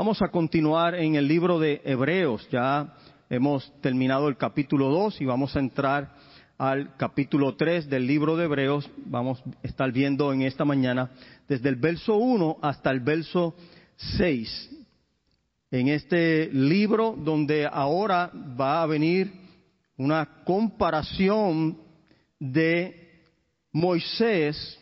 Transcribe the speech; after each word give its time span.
Vamos 0.00 0.22
a 0.22 0.28
continuar 0.28 0.94
en 0.94 1.16
el 1.16 1.28
libro 1.28 1.58
de 1.58 1.82
Hebreos. 1.84 2.48
Ya 2.50 2.94
hemos 3.28 3.70
terminado 3.82 4.28
el 4.28 4.38
capítulo 4.38 4.88
2 4.88 5.20
y 5.20 5.26
vamos 5.26 5.54
a 5.54 5.58
entrar 5.58 6.14
al 6.56 6.96
capítulo 6.96 7.54
3 7.54 7.90
del 7.90 8.06
libro 8.06 8.34
de 8.34 8.44
Hebreos. 8.46 8.88
Vamos 9.04 9.42
a 9.44 9.66
estar 9.66 9.92
viendo 9.92 10.32
en 10.32 10.40
esta 10.40 10.64
mañana 10.64 11.10
desde 11.46 11.68
el 11.68 11.76
verso 11.76 12.16
1 12.16 12.60
hasta 12.62 12.90
el 12.90 13.00
verso 13.00 13.54
6. 14.16 14.70
En 15.70 15.88
este 15.88 16.48
libro 16.50 17.14
donde 17.14 17.68
ahora 17.70 18.30
va 18.58 18.82
a 18.82 18.86
venir 18.86 19.30
una 19.98 20.44
comparación 20.46 21.76
de 22.38 23.20
Moisés 23.70 24.78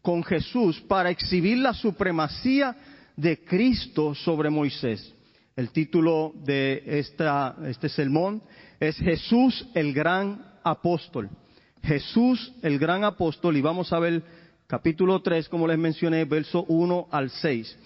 con 0.00 0.24
Jesús 0.24 0.80
para 0.88 1.10
exhibir 1.10 1.58
la 1.58 1.74
supremacía 1.74 2.74
de 3.16 3.44
Cristo 3.44 4.14
sobre 4.14 4.50
Moisés. 4.50 5.14
El 5.56 5.70
título 5.70 6.32
de 6.44 6.82
esta, 6.84 7.56
este 7.66 7.88
sermón 7.88 8.42
es 8.80 8.96
Jesús 8.96 9.66
el 9.74 9.92
gran 9.92 10.58
apóstol. 10.64 11.30
Jesús 11.82 12.52
el 12.62 12.78
gran 12.78 13.04
apóstol 13.04 13.56
y 13.56 13.60
vamos 13.60 13.92
a 13.92 13.98
ver 13.98 14.22
capítulo 14.66 15.20
3, 15.22 15.48
como 15.48 15.68
les 15.68 15.78
mencioné, 15.78 16.24
verso 16.24 16.64
1 16.68 17.08
al 17.10 17.30
6. 17.30 17.78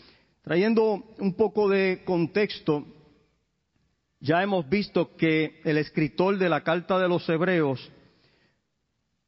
Trayendo 0.42 1.04
un 1.18 1.34
poco 1.34 1.68
de 1.68 2.02
contexto, 2.04 2.86
ya 4.20 4.42
hemos 4.42 4.68
visto 4.68 5.14
que 5.16 5.60
el 5.64 5.76
escritor 5.78 6.38
de 6.38 6.48
la 6.48 6.62
carta 6.62 6.98
de 6.98 7.08
los 7.08 7.28
hebreos 7.28 7.90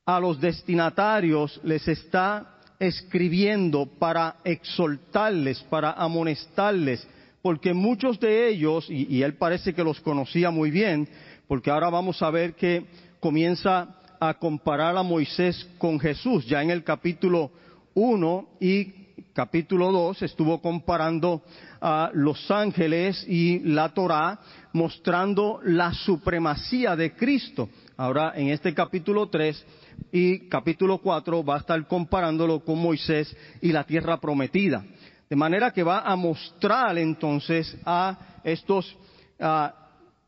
a 0.07 0.19
los 0.19 0.41
destinatarios 0.41 1.61
les 1.63 1.87
está 1.87 2.60
escribiendo 2.81 3.87
para 3.87 4.37
exhortarles, 4.43 5.61
para 5.65 5.93
amonestarles, 5.93 7.07
porque 7.43 7.75
muchos 7.75 8.19
de 8.19 8.49
ellos, 8.49 8.87
y, 8.89 9.23
él 9.23 9.35
parece 9.35 9.75
que 9.75 9.85
los 9.85 10.01
conocía 10.01 10.51
muy 10.51 10.71
bien, 10.71 11.07
porque 11.47 11.71
ahora 11.71 11.91
vamos 11.91 12.23
a 12.23 12.31
ver 12.31 12.55
que 12.55 12.85
comienza 13.21 13.97
a 14.19 14.35
comparar 14.35 14.97
a 14.97 15.03
Moisés 15.03 15.69
con 15.79 16.01
Jesús, 16.01 16.47
ya 16.47 16.63
en 16.63 16.71
el 16.71 16.83
capítulo 16.83 17.51
1 17.95 18.49
y 18.61 18.93
capítulo 19.35 19.93
2 19.93 20.23
estuvo 20.23 20.61
comparando 20.61 21.43
a 21.81 22.11
los 22.15 22.51
ángeles 22.51 23.25
y 23.29 23.61
la 23.61 23.91
Torá, 23.91 24.39
mostrando 24.73 25.61
la 25.65 25.93
supremacía 25.93 26.97
de 26.97 27.13
Cristo. 27.13 27.69
Ahora, 27.97 28.33
en 28.37 28.49
este 28.49 28.75
capítulo 28.75 29.29
3 29.29 29.65
y 30.12 30.48
capítulo 30.48 30.98
4 30.98 31.45
va 31.45 31.56
a 31.56 31.60
estar 31.60 31.87
comparándolo 31.87 32.60
con 32.60 32.79
Moisés 32.79 33.34
y 33.60 33.73
la 33.73 33.84
tierra 33.84 34.20
prometida. 34.20 34.84
De 35.29 35.37
manera 35.37 35.70
que 35.70 35.82
va 35.82 36.01
a 36.01 36.16
mostrar 36.16 36.98
entonces 36.98 37.76
a 37.84 38.40
estos 38.43 38.96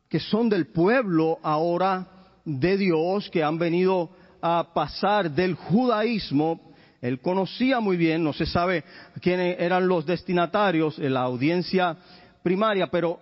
que 0.09 0.19
son 0.19 0.49
del 0.49 0.67
pueblo 0.67 1.39
ahora 1.43 2.07
de 2.45 2.77
Dios, 2.77 3.29
que 3.29 3.43
han 3.43 3.57
venido 3.57 4.09
a 4.41 4.73
pasar 4.73 5.31
del 5.31 5.55
judaísmo. 5.55 6.73
Él 7.01 7.19
conocía 7.19 7.79
muy 7.79 7.97
bien, 7.97 8.23
no 8.23 8.33
se 8.33 8.45
sabe 8.45 8.83
quiénes 9.21 9.59
eran 9.59 9.87
los 9.87 10.05
destinatarios, 10.05 10.97
en 10.99 11.13
la 11.13 11.21
audiencia 11.21 11.97
primaria, 12.41 12.87
pero 12.87 13.19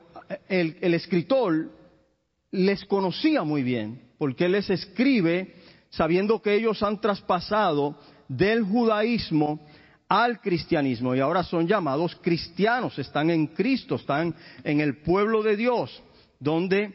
el, 0.47 0.77
el 0.81 0.94
escritor 0.94 1.72
les 2.52 2.85
conocía 2.85 3.44
muy 3.44 3.63
bien, 3.63 4.02
porque 4.17 4.45
él 4.45 4.53
les 4.53 4.69
escribe 4.69 5.55
sabiendo 5.92 6.42
que 6.42 6.56
ellos 6.56 6.81
han 6.81 7.00
traspasado 7.00 7.95
del 8.28 8.64
judaísmo 8.64 9.59
al 10.09 10.42
cristianismo 10.42 11.16
y 11.16 11.20
ahora 11.20 11.44
son 11.44 11.68
llamados 11.68 12.18
cristianos, 12.22 12.97
están 13.00 13.29
en 13.29 13.47
Cristo, 13.47 13.96
están 13.96 14.35
en 14.63 14.81
el 14.81 14.97
pueblo 14.97 15.44
de 15.44 15.56
Dios, 15.56 16.02
donde 16.40 16.94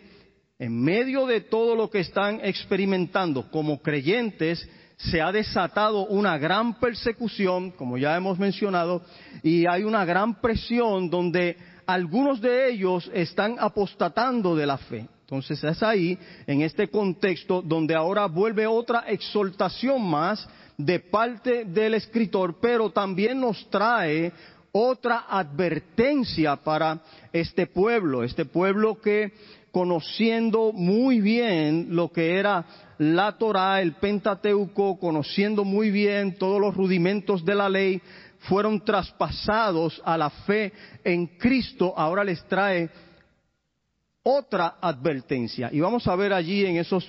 en 0.59 0.83
medio 0.83 1.27
de 1.27 1.43
todo 1.43 1.75
lo 1.77 1.91
que 1.91 2.01
están 2.01 2.41
experimentando 2.43 3.51
como 3.51 3.81
creyentes, 3.81 4.69
se 4.97 5.21
ha 5.21 5.31
desatado 5.31 6.07
una 6.07 6.39
gran 6.39 6.81
persecución, 6.81 7.71
como 7.73 7.99
ya 7.99 8.17
hemos 8.17 8.39
mencionado, 8.39 9.03
y 9.43 9.67
hay 9.67 9.85
una 9.85 10.07
gran 10.07 10.41
presión 10.41 11.11
donde 11.11 11.57
algunos 11.87 12.41
de 12.41 12.71
ellos 12.71 13.11
están 13.13 13.57
apostatando 13.59 14.57
de 14.57 14.67
la 14.67 14.79
fe. 14.79 15.07
Entonces 15.27 15.65
es 15.65 15.83
ahí, 15.83 16.17
en 16.47 16.63
este 16.63 16.87
contexto, 16.87 17.61
donde 17.61 17.97
ahora 17.97 18.27
vuelve 18.27 18.65
otra 18.65 19.01
exhortación 19.09 20.01
más 20.09 20.49
de 20.79 21.01
parte 21.01 21.65
del 21.65 21.95
escritor, 21.95 22.59
pero 22.61 22.91
también 22.91 23.41
nos 23.41 23.69
trae 23.69 24.33
otra 24.71 25.25
advertencia 25.29 26.55
para 26.55 27.01
este 27.33 27.67
pueblo, 27.67 28.23
este 28.23 28.45
pueblo 28.45 29.01
que 29.01 29.33
conociendo 29.73 30.73
muy 30.73 31.21
bien 31.21 31.89
lo 31.91 32.13
que 32.13 32.37
era 32.39 32.65
la 32.99 33.37
Torah, 33.37 33.83
el 33.83 33.95
Pentateuco, 33.95 34.97
conociendo 35.01 35.65
muy 35.65 35.91
bien 35.91 36.39
todos 36.39 36.61
los 36.61 36.77
rudimentos 36.77 37.45
de 37.45 37.55
la 37.57 37.69
ley, 37.69 38.01
fueron 38.39 38.85
traspasados 38.85 40.01
a 40.05 40.17
la 40.17 40.31
fe 40.31 40.73
en 41.03 41.27
Cristo, 41.27 41.95
ahora 41.97 42.23
les 42.23 42.45
trae 42.45 42.89
otra 44.29 44.79
advertencia. 44.81 45.71
Y 45.73 45.79
vamos 45.79 46.09
a 46.09 46.17
ver 46.17 46.33
allí 46.33 46.67
en 46.67 46.79
esos 46.79 47.09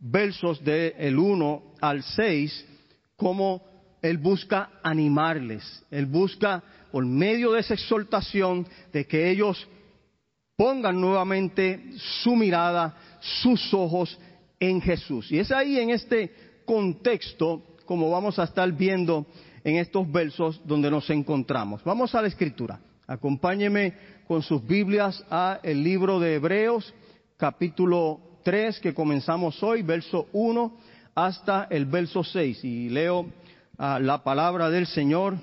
versos 0.00 0.64
del 0.64 0.94
el 0.96 1.18
1 1.18 1.62
al 1.82 2.02
6 2.02 2.66
cómo 3.14 3.62
Él 4.00 4.16
busca 4.16 4.70
animarles. 4.82 5.84
Él 5.90 6.06
busca, 6.06 6.62
por 6.90 7.04
medio 7.04 7.52
de 7.52 7.60
esa 7.60 7.74
exhortación, 7.74 8.66
de 8.90 9.06
que 9.06 9.30
ellos 9.30 9.68
pongan 10.56 10.98
nuevamente 10.98 11.90
su 12.22 12.34
mirada, 12.34 12.96
sus 13.20 13.74
ojos 13.74 14.18
en 14.58 14.80
Jesús. 14.80 15.30
Y 15.30 15.38
es 15.38 15.52
ahí 15.52 15.78
en 15.78 15.90
este 15.90 16.32
contexto, 16.64 17.76
como 17.84 18.10
vamos 18.10 18.38
a 18.38 18.44
estar 18.44 18.72
viendo 18.72 19.26
en 19.62 19.76
estos 19.76 20.10
versos, 20.10 20.58
donde 20.64 20.90
nos 20.90 21.10
encontramos. 21.10 21.84
Vamos 21.84 22.14
a 22.14 22.22
la 22.22 22.28
escritura. 22.28 22.80
Acompáñeme 23.06 23.94
con 24.26 24.42
sus 24.42 24.66
Biblias 24.66 25.24
a 25.30 25.60
el 25.62 25.84
libro 25.84 26.18
de 26.18 26.34
Hebreos, 26.34 26.92
capítulo 27.36 28.20
3, 28.42 28.80
que 28.80 28.94
comenzamos 28.94 29.62
hoy, 29.62 29.82
verso 29.82 30.26
1 30.32 30.76
hasta 31.14 31.68
el 31.70 31.86
verso 31.86 32.24
6. 32.24 32.64
Y 32.64 32.88
leo 32.88 33.26
ah, 33.78 34.00
la 34.00 34.24
palabra 34.24 34.70
del 34.70 34.88
Señor 34.88 35.36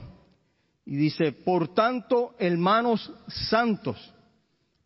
y 0.86 0.98
dice, 0.98 1.32
por 1.32 1.74
tanto, 1.74 2.36
hermanos 2.38 3.10
santos, 3.28 4.14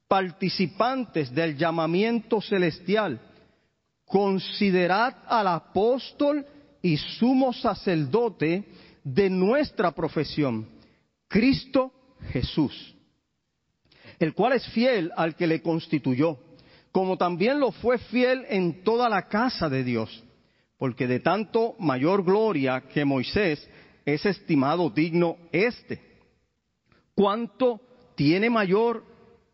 participantes 0.08 1.34
del 1.34 1.58
llamamiento 1.58 2.42
celestial, 2.42 3.20
considerad 4.06 5.16
al 5.26 5.48
apóstol 5.48 6.46
y 6.84 6.96
sumo 6.98 7.52
sacerdote 7.54 8.66
de 9.04 9.30
nuestra 9.32 9.92
profesión, 9.92 10.68
Cristo 11.28 11.92
Jesús, 12.32 12.96
el 14.20 14.34
cual 14.34 14.54
es 14.54 14.68
fiel 14.70 15.12
al 15.16 15.36
que 15.36 15.48
le 15.48 15.62
constituyó, 15.62 16.38
como 16.92 17.18
también 17.18 17.60
lo 17.60 17.72
fue 17.72 17.98
fiel 17.98 18.46
en 18.50 18.84
toda 18.84 19.10
la 19.10 19.28
casa 19.28 19.70
de 19.70 19.84
Dios, 19.84 20.24
porque 20.78 21.08
de 21.08 21.20
tanto 21.20 21.76
mayor 21.80 22.24
gloria 22.24 22.82
que 22.94 23.06
Moisés 23.06 23.68
es 24.06 24.26
estimado 24.26 24.90
digno 24.90 25.38
este, 25.52 26.02
cuanto 27.14 27.82
tiene 28.16 28.50
mayor 28.50 29.04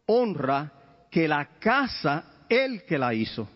honra 0.06 0.72
que 1.09 1.28
la 1.28 1.59
casa 1.59 2.45
el 2.50 2.84
que 2.84 2.97
la 2.97 3.13
hizo, 3.13 3.47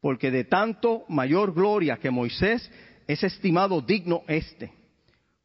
porque 0.00 0.30
de 0.30 0.44
tanto 0.44 1.04
mayor 1.08 1.52
gloria 1.52 1.96
que 1.96 2.10
Moisés 2.10 2.70
es 3.06 3.22
estimado 3.22 3.80
digno 3.80 4.22
este 4.26 4.83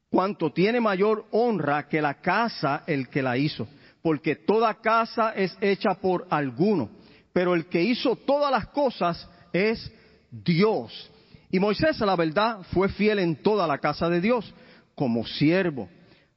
cuanto 0.09 0.51
tiene 0.51 0.79
mayor 0.79 1.25
honra 1.31 1.87
que 1.87 2.01
la 2.01 2.15
casa 2.15 2.83
el 2.87 3.09
que 3.09 3.21
la 3.21 3.37
hizo, 3.37 3.67
porque 4.01 4.35
toda 4.35 4.73
casa 4.75 5.33
es 5.35 5.55
hecha 5.61 5.93
por 5.95 6.27
alguno, 6.29 6.89
pero 7.33 7.53
el 7.53 7.67
que 7.67 7.83
hizo 7.83 8.15
todas 8.15 8.51
las 8.51 8.67
cosas 8.67 9.29
es 9.53 9.91
Dios. 10.31 11.11
Y 11.51 11.59
Moisés, 11.59 12.01
a 12.01 12.05
la 12.05 12.15
verdad, 12.15 12.61
fue 12.71 12.89
fiel 12.89 13.19
en 13.19 13.35
toda 13.37 13.67
la 13.67 13.77
casa 13.77 14.09
de 14.09 14.21
Dios, 14.21 14.53
como 14.95 15.25
siervo, 15.25 15.89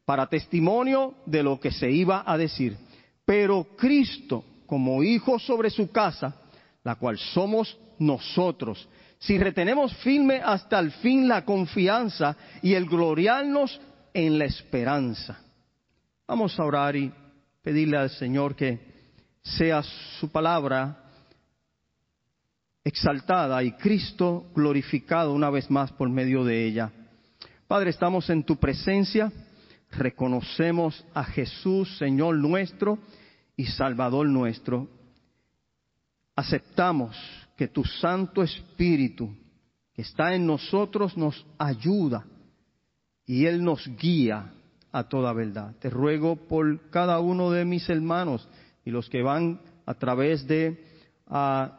para 0.04 0.28
testimonio 0.28 1.14
de 1.26 1.42
lo 1.42 1.60
que 1.60 1.70
se 1.70 1.90
iba 1.90 2.22
a 2.26 2.36
decir. 2.36 2.76
Pero 3.24 3.66
Cristo, 3.76 4.44
como 4.66 5.02
hijo 5.02 5.38
sobre 5.38 5.70
su 5.70 5.90
casa, 5.90 6.34
la 6.82 6.96
cual 6.96 7.18
somos 7.18 7.78
nosotros, 7.98 8.88
si 9.22 9.38
retenemos 9.38 9.94
firme 9.98 10.40
hasta 10.44 10.80
el 10.80 10.90
fin 10.90 11.28
la 11.28 11.44
confianza 11.44 12.36
y 12.60 12.74
el 12.74 12.86
gloriarnos 12.86 13.80
en 14.12 14.36
la 14.36 14.46
esperanza. 14.46 15.38
Vamos 16.26 16.58
a 16.58 16.64
orar 16.64 16.96
y 16.96 17.12
pedirle 17.62 17.98
al 17.98 18.10
Señor 18.10 18.56
que 18.56 18.80
sea 19.40 19.82
su 20.18 20.28
palabra 20.32 21.04
exaltada 22.82 23.62
y 23.62 23.72
Cristo 23.72 24.46
glorificado 24.56 25.32
una 25.32 25.50
vez 25.50 25.70
más 25.70 25.92
por 25.92 26.08
medio 26.08 26.42
de 26.44 26.66
ella. 26.66 26.90
Padre, 27.68 27.90
estamos 27.90 28.28
en 28.28 28.42
tu 28.42 28.56
presencia, 28.56 29.30
reconocemos 29.92 31.04
a 31.14 31.22
Jesús, 31.22 31.96
Señor 31.96 32.38
nuestro, 32.38 32.98
y 33.56 33.66
Salvador 33.66 34.26
nuestro, 34.26 34.88
aceptamos 36.34 37.16
que 37.62 37.68
tu 37.68 37.84
Santo 37.84 38.42
Espíritu 38.42 39.32
que 39.94 40.02
está 40.02 40.34
en 40.34 40.44
nosotros 40.44 41.16
nos 41.16 41.46
ayuda 41.58 42.26
y 43.24 43.46
Él 43.46 43.62
nos 43.62 43.88
guía 43.98 44.52
a 44.90 45.04
toda 45.04 45.32
verdad. 45.32 45.76
Te 45.78 45.88
ruego 45.88 46.34
por 46.34 46.90
cada 46.90 47.20
uno 47.20 47.52
de 47.52 47.64
mis 47.64 47.88
hermanos 47.88 48.48
y 48.84 48.90
los 48.90 49.08
que 49.08 49.22
van 49.22 49.60
a 49.86 49.94
través 49.94 50.44
de 50.48 50.84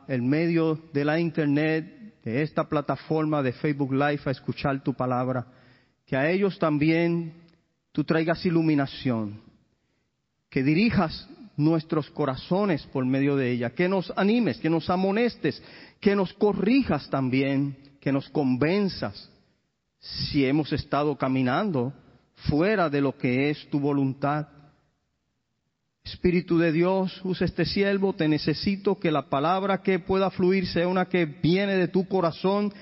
el 0.08 0.22
medio 0.22 0.80
de 0.94 1.04
la 1.04 1.20
internet, 1.20 2.22
de 2.24 2.44
esta 2.44 2.70
plataforma 2.70 3.44
de 3.44 3.52
Facebook 3.52 3.92
Live 3.92 4.22
a 4.24 4.32
escuchar 4.32 4.82
tu 4.86 4.94
palabra, 4.94 5.46
que 6.06 6.16
a 6.16 6.30
ellos 6.32 6.58
también 6.60 7.34
tú 7.92 8.06
traigas 8.06 8.46
iluminación, 8.46 9.42
que 10.50 10.64
dirijas 10.64 11.28
nuestros 11.56 12.10
corazones 12.10 12.86
por 12.88 13.06
medio 13.06 13.36
de 13.36 13.52
ella, 13.52 13.72
que 13.72 13.88
nos 13.88 14.12
animes, 14.16 14.58
que 14.58 14.70
nos 14.70 14.90
amonestes, 14.90 15.62
que 16.00 16.16
nos 16.16 16.34
corrijas 16.34 17.10
también, 17.10 17.78
que 18.00 18.12
nos 18.12 18.30
convenzas 18.30 19.30
si 20.00 20.46
hemos 20.46 20.74
estado 20.74 21.18
caminando 21.18 21.94
fuera 22.50 22.90
de 22.90 23.02
lo 23.02 23.18
que 23.18 23.50
es 23.50 23.70
tu 23.70 23.80
voluntad. 23.80 24.48
Espíritu 26.04 26.58
de 26.58 26.74
Dios, 26.74 27.22
usa 27.24 27.46
este 27.46 27.64
siervo, 27.64 28.14
te 28.14 28.28
necesito 28.28 29.00
que 29.00 29.12
la 29.12 29.30
palabra 29.30 29.82
que 29.82 30.00
pueda 30.00 30.30
fluir 30.30 30.68
sea 30.68 30.88
una 30.88 31.06
que 31.06 31.26
viene 31.26 31.78
de 31.78 31.88
tu 31.88 32.06
corazón, 32.08 32.74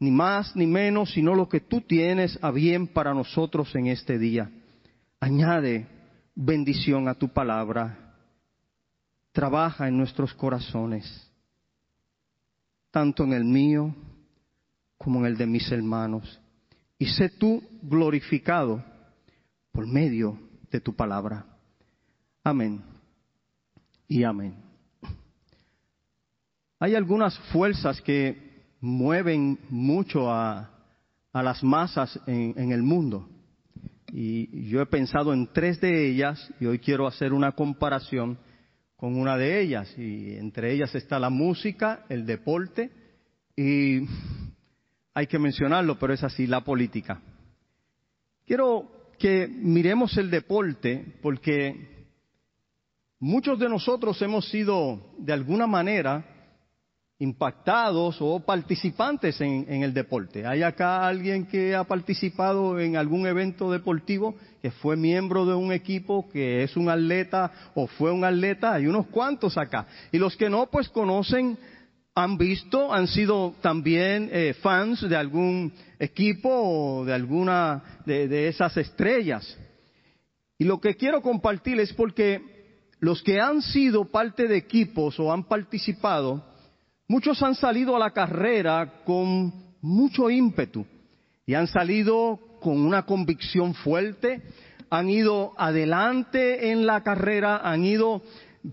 ni 0.00 0.10
más 0.10 0.56
ni 0.56 0.66
menos, 0.66 1.12
sino 1.12 1.36
lo 1.36 1.48
que 1.48 1.60
tú 1.60 1.82
tienes 1.82 2.36
a 2.42 2.50
bien 2.50 2.88
para 2.88 3.14
nosotros 3.14 3.72
en 3.76 3.86
este 3.86 4.18
día. 4.18 4.50
Añade 5.20 5.86
bendición 6.34 7.06
a 7.08 7.14
tu 7.14 7.28
palabra. 7.28 8.03
Trabaja 9.34 9.88
en 9.88 9.98
nuestros 9.98 10.32
corazones, 10.32 11.04
tanto 12.92 13.24
en 13.24 13.32
el 13.32 13.44
mío 13.44 13.92
como 14.96 15.18
en 15.18 15.26
el 15.26 15.36
de 15.36 15.44
mis 15.44 15.70
hermanos. 15.72 16.40
Y 17.00 17.06
sé 17.06 17.30
tú 17.30 17.60
glorificado 17.82 18.80
por 19.72 19.88
medio 19.88 20.38
de 20.70 20.80
tu 20.80 20.94
palabra. 20.94 21.44
Amén. 22.44 22.80
Y 24.06 24.22
amén. 24.22 24.54
Hay 26.78 26.94
algunas 26.94 27.36
fuerzas 27.50 28.00
que 28.02 28.68
mueven 28.80 29.58
mucho 29.68 30.30
a, 30.30 30.70
las 31.32 31.64
masas 31.64 32.20
en, 32.28 32.70
el 32.70 32.84
mundo. 32.84 33.28
Y 34.12 34.68
yo 34.68 34.80
he 34.80 34.86
pensado 34.86 35.32
en 35.32 35.52
tres 35.52 35.80
de 35.80 36.08
ellas 36.08 36.48
y 36.60 36.66
hoy 36.66 36.78
quiero 36.78 37.08
hacer 37.08 37.32
una 37.32 37.50
comparación 37.50 38.38
con 38.96 39.16
una 39.16 39.36
de 39.36 39.60
ellas. 39.60 39.92
Y 39.98 40.36
entre 40.36 40.72
ellas 40.72 40.94
está 40.94 41.18
la 41.18 41.30
música, 41.30 42.04
el 42.08 42.26
deporte 42.26 42.90
y 43.56 44.00
hay 45.14 45.26
que 45.26 45.38
mencionarlo, 45.38 45.98
pero 45.98 46.12
es 46.12 46.24
así, 46.24 46.46
la 46.46 46.62
política. 46.62 47.20
Quiero 48.46 48.90
que 49.18 49.48
miremos 49.48 50.16
el 50.16 50.30
deporte 50.30 51.18
porque 51.22 52.06
muchos 53.20 53.58
de 53.58 53.68
nosotros 53.68 54.20
hemos 54.22 54.48
sido 54.50 55.14
de 55.18 55.32
alguna 55.32 55.66
manera 55.66 56.33
impactados 57.24 58.18
o 58.20 58.38
participantes 58.40 59.40
en, 59.40 59.82
el 59.82 59.92
deporte. 59.92 60.46
¿Hay 60.46 60.62
acá 60.62 61.06
alguien 61.06 61.46
que 61.46 61.74
ha 61.74 61.84
participado 61.84 62.78
en 62.78 62.96
algún 62.96 63.26
evento 63.26 63.70
deportivo, 63.72 64.36
que 64.62 64.70
fue 64.70 64.96
miembro 64.96 65.44
de 65.46 65.54
un 65.54 65.72
equipo, 65.72 66.28
que 66.30 66.62
es 66.62 66.76
un 66.76 66.88
atleta 66.88 67.50
o 67.74 67.86
fue 67.86 68.12
un 68.12 68.24
atleta? 68.24 68.74
Hay 68.74 68.86
unos 68.86 69.06
cuantos 69.06 69.58
acá. 69.58 69.86
Y 70.12 70.18
los 70.18 70.36
que 70.36 70.48
no, 70.48 70.66
pues 70.70 70.88
conocen 70.88 71.58
han 72.14 72.38
visto, 72.38 72.92
han 72.92 73.08
sido 73.08 73.54
también 73.60 74.30
eh, 74.30 74.54
fans 74.62 75.08
de 75.08 75.16
algún 75.16 75.72
equipo 75.98 76.48
o 76.48 77.04
de 77.04 77.12
alguna 77.12 77.82
de, 78.06 78.48
esas 78.48 78.76
estrellas. 78.76 79.58
Y 80.56 80.64
lo 80.64 80.80
que 80.80 80.94
quiero 80.94 81.20
compartir 81.22 81.80
es 81.80 81.92
porque 81.92 82.40
los 83.00 83.22
que 83.22 83.40
han 83.40 83.62
sido 83.62 84.04
parte 84.04 84.46
de 84.46 84.56
equipos 84.56 85.18
o 85.18 85.32
han 85.32 85.44
participado, 85.44 86.53
muchos 87.08 87.42
han 87.42 87.54
salido 87.54 87.96
a 87.96 87.98
la 87.98 88.10
carrera 88.10 89.02
con 89.04 89.52
mucho 89.80 90.30
ímpetu 90.30 90.86
y 91.46 91.54
han 91.54 91.66
salido 91.66 92.40
con 92.60 92.80
una 92.80 93.04
convicción 93.04 93.74
fuerte, 93.74 94.42
han 94.88 95.10
ido 95.10 95.52
adelante 95.58 96.70
en 96.70 96.86
la 96.86 97.02
carrera, 97.02 97.60
han 97.62 97.84
ido 97.84 98.22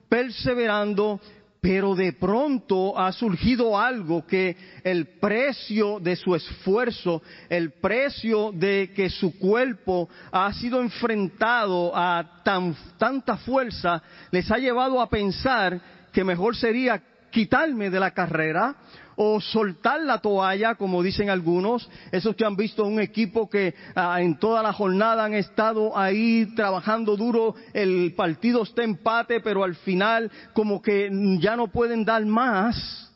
perseverando, 0.07 1.19
pero 1.59 1.93
de 1.93 2.13
pronto 2.13 2.97
ha 2.97 3.11
surgido 3.11 3.77
algo 3.77 4.25
que 4.25 4.55
el 4.83 5.19
precio 5.19 5.99
de 5.99 6.15
su 6.15 6.33
esfuerzo, 6.33 7.21
el 7.49 7.73
precio 7.73 8.51
de 8.53 8.93
que 8.95 9.09
su 9.09 9.37
cuerpo 9.37 10.07
ha 10.31 10.53
sido 10.53 10.81
enfrentado 10.81 11.91
a 11.93 12.41
tan, 12.45 12.75
tanta 12.97 13.35
fuerza, 13.37 14.01
les 14.31 14.49
ha 14.49 14.57
llevado 14.57 15.01
a 15.01 15.09
pensar 15.09 15.81
que 16.13 16.23
mejor 16.23 16.55
sería 16.55 17.03
quitarme 17.31 17.89
de 17.89 17.99
la 17.99 18.11
carrera 18.11 18.75
o 19.15 19.39
soltar 19.39 20.01
la 20.01 20.19
toalla, 20.19 20.75
como 20.75 21.03
dicen 21.03 21.29
algunos, 21.29 21.89
esos 22.11 22.35
que 22.35 22.45
han 22.45 22.55
visto 22.55 22.83
un 22.85 22.99
equipo 22.99 23.49
que 23.49 23.73
ah, 23.95 24.21
en 24.21 24.37
toda 24.39 24.63
la 24.63 24.73
jornada 24.73 25.25
han 25.25 25.33
estado 25.33 25.97
ahí 25.97 26.47
trabajando 26.55 27.15
duro, 27.15 27.55
el 27.73 28.13
partido 28.15 28.63
está 28.63 28.83
empate, 28.83 29.39
pero 29.41 29.63
al 29.63 29.75
final 29.75 30.31
como 30.53 30.81
que 30.81 31.09
ya 31.39 31.55
no 31.55 31.67
pueden 31.67 32.05
dar 32.05 32.25
más 32.25 33.11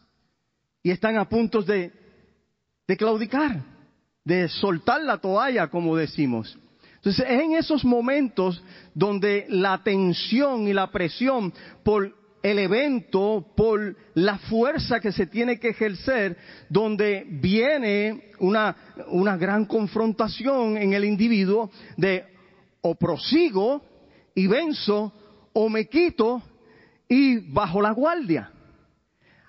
y 0.84 0.92
están 0.92 1.18
a 1.18 1.28
punto 1.28 1.62
de, 1.62 1.92
de 2.88 2.98
claudicar, 2.98 3.64
de 4.24 4.48
soltar 4.48 5.02
la 5.02 5.18
toalla, 5.18 5.68
como 5.68 5.96
decimos. 5.96 6.58
Entonces, 6.98 7.26
es 7.28 7.42
en 7.42 7.54
esos 7.54 7.86
momentos 7.86 8.62
donde 8.94 9.46
la 9.50 9.84
tensión 9.84 10.68
y 10.68 10.74
la 10.74 10.92
presión 10.92 11.54
por 11.84 12.25
el 12.46 12.60
evento, 12.60 13.44
por 13.58 13.96
la 14.14 14.38
fuerza 14.38 15.00
que 15.00 15.12
se 15.12 15.26
tiene 15.26 15.60
que 15.60 15.70
ejercer, 15.70 16.38
donde 16.70 17.26
viene 17.28 18.34
una, 18.38 18.76
una 19.08 19.36
gran 19.36 19.66
confrontación 19.66 20.78
en 20.78 20.94
el 20.94 21.06
individuo 21.06 21.72
de 21.98 22.24
o 22.82 22.94
prosigo 22.94 23.82
y 24.36 24.46
venzo 24.46 25.12
o 25.54 25.70
me 25.70 25.88
quito 25.88 26.40
y 27.10 27.52
bajo 27.52 27.82
la 27.82 27.94
guardia. 27.94 28.52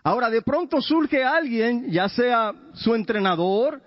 Ahora, 0.03 0.31
de 0.31 0.41
pronto 0.41 0.81
surge 0.81 1.23
alguien, 1.23 1.91
ya 1.91 2.09
sea 2.09 2.55
su 2.73 2.95
entrenador, 2.95 3.83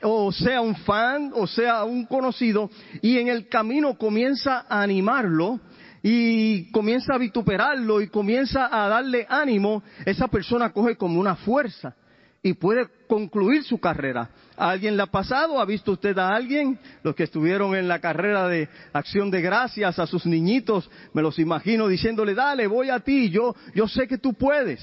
o 0.00 0.32
sea 0.32 0.62
un 0.62 0.74
fan, 0.76 1.32
o 1.34 1.46
sea 1.46 1.84
un 1.84 2.06
conocido, 2.06 2.70
y 3.02 3.18
en 3.18 3.28
el 3.28 3.46
camino 3.46 3.98
comienza 3.98 4.64
a 4.66 4.80
animarlo, 4.80 5.60
y 6.06 6.70
comienza 6.70 7.14
a 7.14 7.18
vituperarlo 7.18 8.02
y 8.02 8.08
comienza 8.08 8.68
a 8.70 8.88
darle 8.90 9.26
ánimo, 9.26 9.82
esa 10.04 10.28
persona 10.28 10.70
coge 10.70 10.96
como 10.96 11.18
una 11.18 11.34
fuerza 11.34 11.96
y 12.42 12.52
puede 12.52 12.86
concluir 13.08 13.64
su 13.64 13.80
carrera. 13.80 14.28
¿A 14.54 14.68
alguien 14.68 14.98
le 14.98 15.02
ha 15.02 15.06
pasado? 15.06 15.58
¿Ha 15.58 15.64
visto 15.64 15.92
usted 15.92 16.18
a 16.18 16.28
alguien? 16.28 16.78
Los 17.02 17.14
que 17.14 17.22
estuvieron 17.22 17.74
en 17.74 17.88
la 17.88 18.00
carrera 18.00 18.46
de 18.48 18.68
acción 18.92 19.30
de 19.30 19.40
gracias 19.40 19.98
a 19.98 20.06
sus 20.06 20.26
niñitos, 20.26 20.90
me 21.14 21.22
los 21.22 21.38
imagino 21.38 21.88
diciéndole, 21.88 22.34
dale, 22.34 22.66
voy 22.66 22.90
a 22.90 23.00
ti, 23.00 23.30
yo, 23.30 23.56
yo 23.74 23.88
sé 23.88 24.06
que 24.06 24.18
tú 24.18 24.34
puedes. 24.34 24.82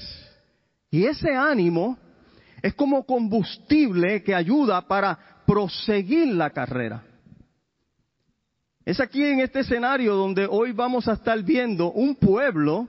Y 0.90 1.04
ese 1.04 1.36
ánimo 1.36 1.98
es 2.62 2.74
como 2.74 3.06
combustible 3.06 4.24
que 4.24 4.34
ayuda 4.34 4.88
para 4.88 5.16
proseguir 5.46 6.34
la 6.34 6.50
carrera. 6.50 7.04
Es 8.84 8.98
aquí 8.98 9.22
en 9.22 9.40
este 9.40 9.60
escenario 9.60 10.16
donde 10.16 10.46
hoy 10.50 10.72
vamos 10.72 11.06
a 11.06 11.12
estar 11.12 11.40
viendo 11.44 11.92
un 11.92 12.16
pueblo 12.16 12.88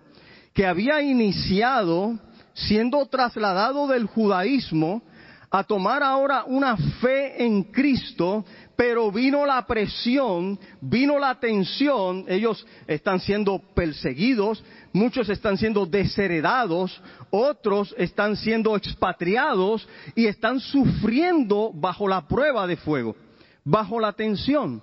que 0.51 0.65
había 0.65 1.03
iniciado 1.03 2.17
siendo 2.55 3.05
trasladado 3.05 3.87
del 3.87 4.07
judaísmo 4.07 5.03
a 5.51 5.63
tomar 5.63 6.01
ahora 6.01 6.45
una 6.45 6.75
fe 6.77 7.45
en 7.45 7.65
Cristo, 7.65 8.43
pero 8.75 9.11
vino 9.11 9.45
la 9.45 9.67
presión, 9.67 10.59
vino 10.81 11.19
la 11.19 11.39
tensión, 11.39 12.25
ellos 12.27 12.65
están 12.87 13.19
siendo 13.19 13.59
perseguidos, 13.75 14.63
muchos 14.93 15.29
están 15.29 15.59
siendo 15.59 15.85
desheredados, 15.85 16.99
otros 17.29 17.93
están 17.99 18.35
siendo 18.35 18.75
expatriados 18.75 19.87
y 20.15 20.25
están 20.25 20.59
sufriendo 20.59 21.71
bajo 21.71 22.07
la 22.07 22.27
prueba 22.27 22.65
de 22.65 22.77
fuego, 22.77 23.15
bajo 23.63 23.99
la 23.99 24.13
tensión. 24.13 24.81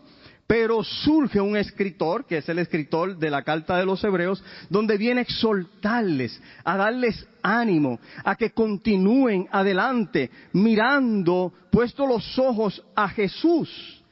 Pero 0.50 0.82
surge 0.82 1.40
un 1.40 1.56
escritor, 1.56 2.26
que 2.26 2.38
es 2.38 2.48
el 2.48 2.58
escritor 2.58 3.16
de 3.16 3.30
la 3.30 3.44
carta 3.44 3.76
de 3.76 3.84
los 3.84 4.02
hebreos, 4.02 4.42
donde 4.68 4.98
viene 4.98 5.20
a 5.20 5.22
exhortarles, 5.22 6.42
a 6.64 6.76
darles 6.76 7.24
ánimo, 7.40 8.00
a 8.24 8.34
que 8.34 8.50
continúen 8.50 9.46
adelante, 9.52 10.28
mirando, 10.52 11.54
puesto 11.70 12.04
los 12.04 12.36
ojos 12.36 12.84
a 12.96 13.08
Jesús, 13.10 14.02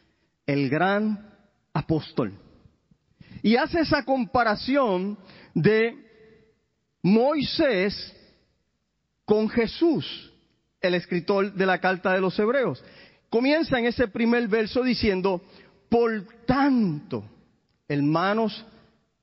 el 0.46 0.70
gran 0.70 1.28
apóstol. 1.72 2.32
Y 3.42 3.56
hace 3.56 3.80
esa 3.80 4.04
comparación 4.04 5.18
de 5.54 5.96
Moisés 7.02 8.14
con 9.24 9.48
Jesús, 9.48 10.32
el 10.80 10.94
escritor 10.94 11.52
de 11.52 11.66
la 11.66 11.80
carta 11.80 12.12
de 12.12 12.20
los 12.20 12.38
Hebreos. 12.38 12.84
Comienza 13.28 13.76
en 13.76 13.86
ese 13.86 14.06
primer 14.06 14.46
verso 14.46 14.84
diciendo, 14.84 15.42
por 15.88 16.24
tanto, 16.46 17.24
hermanos 17.88 18.64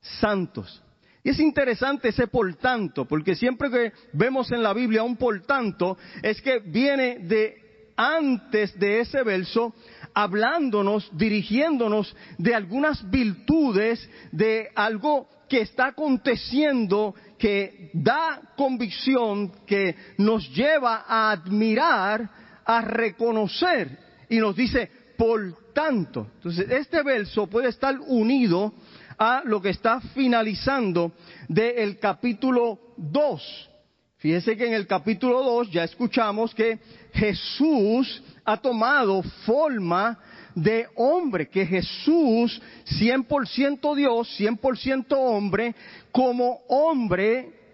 santos. 0.02 0.82
Y 1.24 1.30
es 1.30 1.40
interesante 1.40 2.10
ese 2.10 2.28
por 2.28 2.54
tanto, 2.56 3.06
porque 3.06 3.36
siempre 3.36 3.72
que 3.72 3.94
vemos 4.14 4.52
en 4.52 4.62
la 4.62 4.74
Biblia 4.74 5.04
un 5.04 5.18
por 5.18 5.42
tanto, 5.42 5.98
es 6.22 6.40
que 6.42 6.60
viene 6.60 7.20
de 7.20 7.66
antes 7.98 8.78
de 8.78 9.00
ese 9.00 9.24
verso, 9.24 9.74
hablándonos, 10.14 11.10
dirigiéndonos 11.18 12.16
de 12.38 12.54
algunas 12.54 13.10
virtudes, 13.10 14.08
de 14.32 14.70
algo 14.76 15.28
que 15.50 15.62
está 15.62 15.88
aconteciendo, 15.88 17.16
que 17.40 17.90
da 17.94 18.54
convicción, 18.56 19.52
que 19.66 19.96
nos 20.18 20.48
lleva 20.54 21.06
a 21.08 21.32
admirar, 21.32 22.30
a 22.66 22.82
reconocer, 22.82 23.98
y 24.30 24.38
nos 24.38 24.56
dice, 24.56 24.92
por 25.18 25.65
tanto. 25.76 26.28
Entonces, 26.38 26.72
este 26.72 27.04
verso 27.04 27.46
puede 27.46 27.70
estar 27.70 28.00
unido 28.08 28.74
a 29.20 29.44
lo 29.46 29.62
que 29.62 29.70
está 29.70 30.00
finalizando 30.00 31.12
del 31.48 32.00
capítulo 32.00 32.80
2. 32.98 33.70
Fíjese 34.18 34.58
que 34.58 34.66
en 34.66 34.74
el 34.74 34.88
capítulo 34.88 35.44
2 35.44 35.72
ya 35.72 35.84
escuchamos 35.84 36.56
que 36.56 36.80
Jesús 37.14 38.24
ha 38.44 38.58
tomado 38.58 39.22
forma 39.46 40.18
de 40.56 40.88
hombre, 40.96 41.50
que 41.50 41.66
Jesús, 41.66 42.60
100% 43.00 43.96
Dios, 43.96 44.40
100% 44.40 45.06
hombre, 45.12 45.76
como 46.12 46.62
hombre 46.70 47.65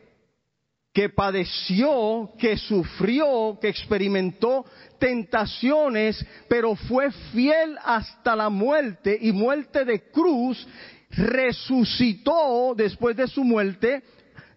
que 0.93 1.10
padeció, 1.10 2.31
que 2.38 2.57
sufrió, 2.57 3.57
que 3.62 3.69
experimentó 3.69 4.65
tentaciones, 5.00 6.25
pero 6.50 6.75
fue 6.75 7.12
fiel 7.31 7.77
hasta 7.83 8.36
la 8.36 8.50
muerte 8.50 9.17
y 9.21 9.31
muerte 9.31 9.86
de 9.86 10.12
cruz, 10.12 10.67
resucitó 11.10 12.74
después 12.75 13.15
de 13.15 13.27
su 13.27 13.43
muerte, 13.43 14.03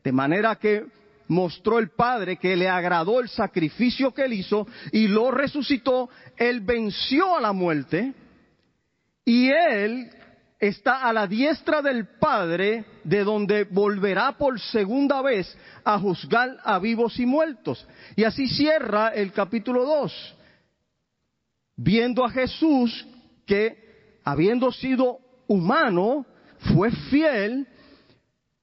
de 0.02 0.12
manera 0.12 0.56
que 0.56 0.84
mostró 1.28 1.78
el 1.78 1.90
Padre 1.90 2.36
que 2.36 2.56
le 2.56 2.68
agradó 2.68 3.20
el 3.20 3.28
sacrificio 3.28 4.12
que 4.12 4.24
él 4.24 4.34
hizo 4.34 4.66
y 4.92 5.08
lo 5.08 5.30
resucitó, 5.30 6.10
él 6.36 6.60
venció 6.60 7.36
a 7.36 7.40
la 7.40 7.52
muerte 7.52 8.12
y 9.24 9.50
él 9.50 10.10
está 10.68 11.02
a 11.02 11.12
la 11.12 11.26
diestra 11.26 11.82
del 11.82 12.06
Padre, 12.18 12.84
de 13.04 13.24
donde 13.24 13.64
volverá 13.64 14.36
por 14.36 14.58
segunda 14.60 15.20
vez 15.22 15.56
a 15.84 15.98
juzgar 15.98 16.56
a 16.62 16.78
vivos 16.78 17.18
y 17.18 17.26
muertos. 17.26 17.86
Y 18.16 18.24
así 18.24 18.48
cierra 18.48 19.08
el 19.08 19.32
capítulo 19.32 19.84
2, 19.84 20.36
viendo 21.76 22.24
a 22.24 22.30
Jesús 22.30 23.06
que, 23.46 24.20
habiendo 24.24 24.72
sido 24.72 25.18
humano, 25.46 26.24
fue 26.72 26.90
fiel, 26.90 27.66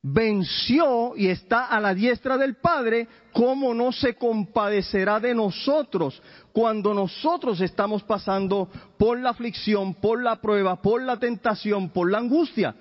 venció 0.03 1.15
y 1.15 1.27
está 1.27 1.65
a 1.65 1.79
la 1.79 1.93
diestra 1.93 2.37
del 2.37 2.55
Padre, 2.55 3.07
¿cómo 3.33 3.73
no 3.73 3.91
se 3.91 4.15
compadecerá 4.15 5.19
de 5.19 5.35
nosotros 5.35 6.21
cuando 6.51 6.93
nosotros 6.93 7.61
estamos 7.61 8.03
pasando 8.03 8.69
por 8.97 9.19
la 9.19 9.29
aflicción, 9.29 9.93
por 9.93 10.21
la 10.21 10.41
prueba, 10.41 10.81
por 10.81 11.01
la 11.01 11.17
tentación, 11.17 11.89
por 11.89 12.09
la 12.09 12.17
angustia? 12.17 12.75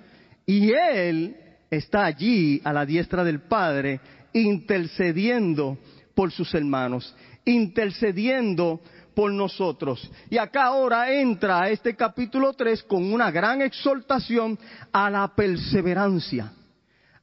Y 0.45 0.71
Él 0.71 1.35
está 1.69 2.05
allí 2.05 2.59
a 2.63 2.73
la 2.73 2.85
diestra 2.85 3.23
del 3.23 3.41
Padre, 3.41 4.01
intercediendo 4.33 5.77
por 6.15 6.31
sus 6.31 6.53
hermanos, 6.53 7.15
intercediendo 7.45 8.81
por 9.13 9.31
nosotros. 9.31 10.09
Y 10.29 10.37
acá 10.37 10.65
ahora 10.65 11.13
entra 11.13 11.69
este 11.69 11.95
capítulo 11.95 12.53
3 12.53 12.83
con 12.83 13.13
una 13.13 13.29
gran 13.31 13.61
exhortación 13.61 14.57
a 14.91 15.09
la 15.09 15.35
perseverancia, 15.35 16.51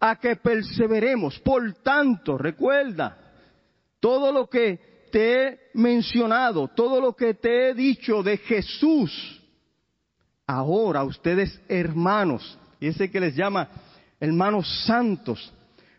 a 0.00 0.17
que 0.17 0.37
perseveremos. 0.37 1.38
Por 1.40 1.75
tanto, 1.83 2.38
recuerda, 2.38 3.17
todo 4.00 4.33
lo 4.33 4.49
que 4.49 5.09
te 5.11 5.43
he 5.43 5.59
mencionado, 5.75 6.69
todo 6.69 7.00
lo 7.00 7.14
que 7.14 7.35
te 7.35 7.71
he 7.71 7.75
dicho 7.75 8.23
de 8.23 8.37
Jesús, 8.38 9.43
ahora 10.47 11.05
ustedes 11.05 11.61
hermanos, 11.69 12.59
y 12.81 12.88
ese 12.88 13.11
que 13.11 13.21
les 13.21 13.35
llama 13.35 13.69
hermanos 14.21 14.85
santos, 14.87 15.52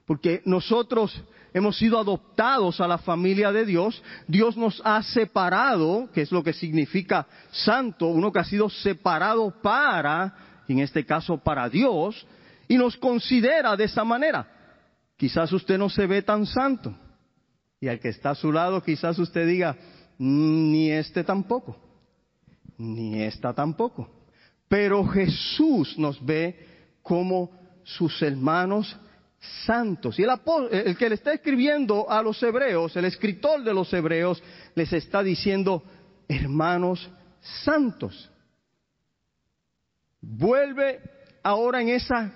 porque 0.05 0.41
nosotros 0.45 1.23
hemos 1.53 1.77
sido 1.77 1.99
adoptados 1.99 2.79
a 2.79 2.87
la 2.87 2.97
familia 2.97 3.51
de 3.51 3.65
Dios, 3.65 4.01
Dios 4.27 4.55
nos 4.57 4.81
ha 4.85 5.01
separado, 5.03 6.09
que 6.13 6.21
es 6.21 6.31
lo 6.31 6.43
que 6.43 6.53
significa 6.53 7.27
santo, 7.51 8.07
uno 8.07 8.31
que 8.31 8.39
ha 8.39 8.43
sido 8.43 8.69
separado 8.69 9.51
para, 9.61 10.63
en 10.67 10.79
este 10.79 11.05
caso 11.05 11.37
para 11.37 11.69
Dios, 11.69 12.25
y 12.69 12.77
nos 12.77 12.95
considera 12.95 13.75
de 13.75 13.85
esa 13.85 14.05
manera. 14.05 14.47
Quizás 15.17 15.51
usted 15.51 15.77
no 15.77 15.89
se 15.89 16.07
ve 16.07 16.21
tan 16.21 16.45
santo, 16.45 16.95
y 17.81 17.87
al 17.87 17.99
que 17.99 18.09
está 18.09 18.29
a 18.29 18.35
su 18.35 18.51
lado 18.53 18.81
quizás 18.81 19.17
usted 19.19 19.45
diga, 19.47 19.75
mm, 20.17 20.71
ni 20.71 20.91
este 20.91 21.23
tampoco, 21.23 21.75
ni 22.77 23.21
esta 23.21 23.53
tampoco. 23.53 24.09
Pero 24.69 25.03
Jesús 25.07 25.97
nos 25.97 26.23
ve 26.23 26.95
como 27.01 27.49
sus 27.83 28.21
hermanos 28.21 28.95
santos. 29.65 30.19
Y 30.19 30.23
el, 30.23 30.29
el, 30.71 30.95
que 30.95 31.09
le 31.09 31.15
está 31.15 31.33
escribiendo 31.33 32.09
a 32.09 32.21
los 32.21 32.41
hebreos, 32.43 32.95
el 32.95 33.05
escritor 33.05 33.63
de 33.63 33.73
los 33.73 33.91
hebreos, 33.91 34.43
les 34.75 34.93
está 34.93 35.23
diciendo, 35.23 35.83
hermanos 36.27 37.09
santos. 37.63 38.29
Vuelve 40.21 40.99
ahora 41.41 41.81
en 41.81 41.89
esa 41.89 42.31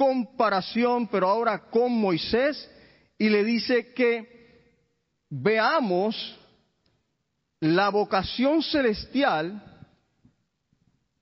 comparación, 0.00 1.08
pero 1.08 1.28
ahora 1.28 1.58
con 1.68 1.92
Moisés, 1.92 2.70
y 3.18 3.28
le 3.28 3.44
dice 3.44 3.92
que 3.92 4.72
veamos 5.28 6.38
la 7.60 7.90
vocación 7.90 8.62
celestial 8.62 9.62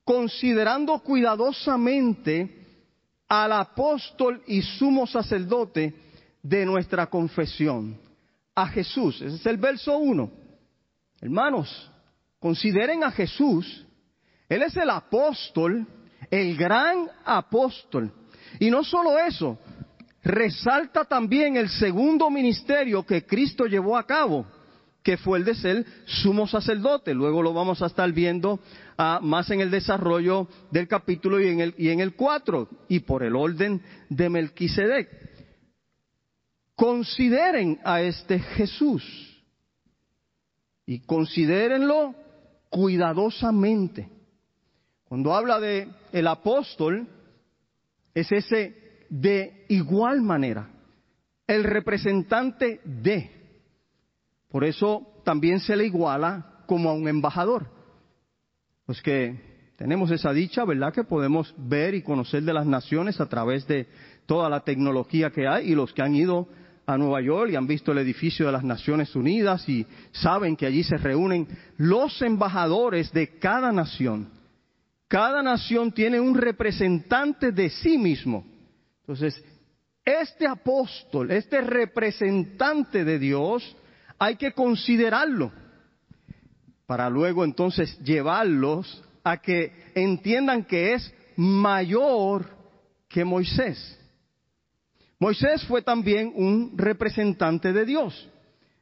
considerando 0.05 0.97
cuidadosamente 0.99 2.55
al 3.27 3.51
apóstol 3.51 4.41
y 4.47 4.61
sumo 4.61 5.05
sacerdote 5.05 5.93
de 6.41 6.65
nuestra 6.65 7.07
confesión, 7.07 7.99
a 8.55 8.65
Jesús. 8.67 9.21
Ese 9.21 9.35
es 9.35 9.45
el 9.45 9.57
verso 9.57 9.97
1. 9.97 10.31
Hermanos, 11.19 11.91
consideren 12.39 13.03
a 13.03 13.11
Jesús. 13.11 13.85
Él 14.47 14.61
es 14.61 14.77
el 14.77 14.89
apóstol, 14.89 15.85
el 16.31 16.55
gran 16.55 17.09
apóstol. 17.25 18.13
Y 18.57 18.71
no 18.71 18.83
solo 18.83 19.19
eso, 19.19 19.59
resalta 20.23 21.05
también 21.05 21.57
el 21.57 21.69
segundo 21.69 22.29
ministerio 22.29 23.05
que 23.05 23.25
Cristo 23.25 23.65
llevó 23.65 23.97
a 23.97 24.05
cabo 24.05 24.45
que 25.03 25.17
fue 25.17 25.39
el 25.39 25.45
de 25.45 25.55
ser 25.55 25.85
sumo 26.05 26.47
sacerdote. 26.47 27.13
Luego 27.13 27.41
lo 27.41 27.53
vamos 27.53 27.81
a 27.81 27.87
estar 27.87 28.11
viendo 28.11 28.59
ah, 28.97 29.19
más 29.21 29.49
en 29.49 29.61
el 29.61 29.71
desarrollo 29.71 30.47
del 30.71 30.87
capítulo 30.87 31.41
y 31.41 31.47
en 31.47 31.61
el, 31.61 31.75
y 31.77 31.89
en 31.89 31.99
el 31.99 32.15
4, 32.15 32.69
y 32.89 32.99
por 32.99 33.23
el 33.23 33.35
orden 33.35 33.81
de 34.09 34.29
Melquisedec. 34.29 35.09
Consideren 36.75 37.79
a 37.83 38.01
este 38.01 38.39
Jesús 38.39 39.03
y 40.85 40.99
considérenlo 40.99 42.15
cuidadosamente. 42.69 44.09
Cuando 45.05 45.33
habla 45.33 45.59
de 45.59 45.89
el 46.11 46.27
apóstol, 46.27 47.07
es 48.13 48.31
ese 48.31 49.05
de 49.09 49.65
igual 49.69 50.21
manera, 50.21 50.69
el 51.47 51.63
representante 51.63 52.79
de. 52.83 53.31
Por 54.49 54.63
eso 54.63 55.21
también 55.23 55.59
se 55.59 55.75
le 55.75 55.85
iguala 55.85 56.63
como 56.65 56.89
a 56.89 56.93
un 56.93 57.07
embajador. 57.07 57.67
Pues 58.85 59.01
que 59.01 59.73
tenemos 59.77 60.11
esa 60.11 60.33
dicha, 60.33 60.65
¿verdad? 60.65 60.93
Que 60.93 61.03
podemos 61.03 61.53
ver 61.57 61.95
y 61.95 62.01
conocer 62.01 62.43
de 62.43 62.53
las 62.53 62.65
naciones 62.65 63.19
a 63.19 63.27
través 63.27 63.67
de 63.67 63.87
toda 64.25 64.49
la 64.49 64.61
tecnología 64.61 65.31
que 65.31 65.47
hay 65.47 65.71
y 65.71 65.75
los 65.75 65.93
que 65.93 66.01
han 66.01 66.15
ido 66.15 66.47
a 66.85 66.97
Nueva 66.97 67.21
York 67.21 67.51
y 67.51 67.55
han 67.55 67.67
visto 67.67 67.91
el 67.91 67.99
edificio 67.99 68.47
de 68.47 68.51
las 68.51 68.63
Naciones 68.63 69.15
Unidas 69.15 69.67
y 69.69 69.85
saben 70.11 70.55
que 70.55 70.65
allí 70.65 70.83
se 70.83 70.97
reúnen 70.97 71.47
los 71.77 72.21
embajadores 72.21 73.11
de 73.11 73.37
cada 73.37 73.71
nación. 73.71 74.38
Cada 75.09 75.41
nación 75.41 75.91
tiene 75.91 76.19
un 76.19 76.35
representante 76.35 77.51
de 77.51 77.71
sí 77.71 77.97
mismo. 77.97 78.45
Entonces, 79.01 79.43
este 80.05 80.45
apóstol, 80.47 81.31
este 81.31 81.61
representante 81.61 83.03
de 83.03 83.17
Dios, 83.17 83.75
hay 84.19 84.35
que 84.35 84.51
considerarlo 84.51 85.51
para 86.85 87.09
luego 87.09 87.43
entonces 87.43 87.97
llevarlos 88.03 89.03
a 89.23 89.37
que 89.37 89.73
entiendan 89.95 90.63
que 90.63 90.93
es 90.93 91.13
mayor 91.35 92.45
que 93.07 93.25
Moisés. 93.25 93.99
Moisés 95.17 95.63
fue 95.65 95.81
también 95.81 96.31
un 96.35 96.77
representante 96.77 97.73
de 97.73 97.83
Dios. 97.83 98.29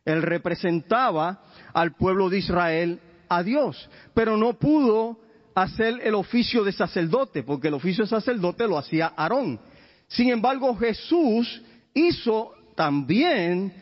Él 0.04 0.22
representaba 0.22 1.42
al 1.74 1.96
pueblo 1.96 2.30
de 2.30 2.40
Israel 2.40 3.00
a 3.30 3.44
Dios, 3.44 3.90
pero 4.14 4.36
no 4.36 4.60
pudo 4.60 5.20
hacer 5.64 6.02
el 6.04 6.14
oficio 6.14 6.64
de 6.64 6.72
sacerdote, 6.72 7.42
porque 7.42 7.70
el 7.70 7.74
oficio 7.74 8.04
de 8.04 8.10
sacerdote 8.10 8.68
lo 8.68 8.78
hacía 8.78 9.14
Aarón. 9.18 9.60
Sin 10.08 10.30
embargo, 10.30 10.76
Jesús 10.78 11.62
hizo 11.96 12.54
también 12.76 13.74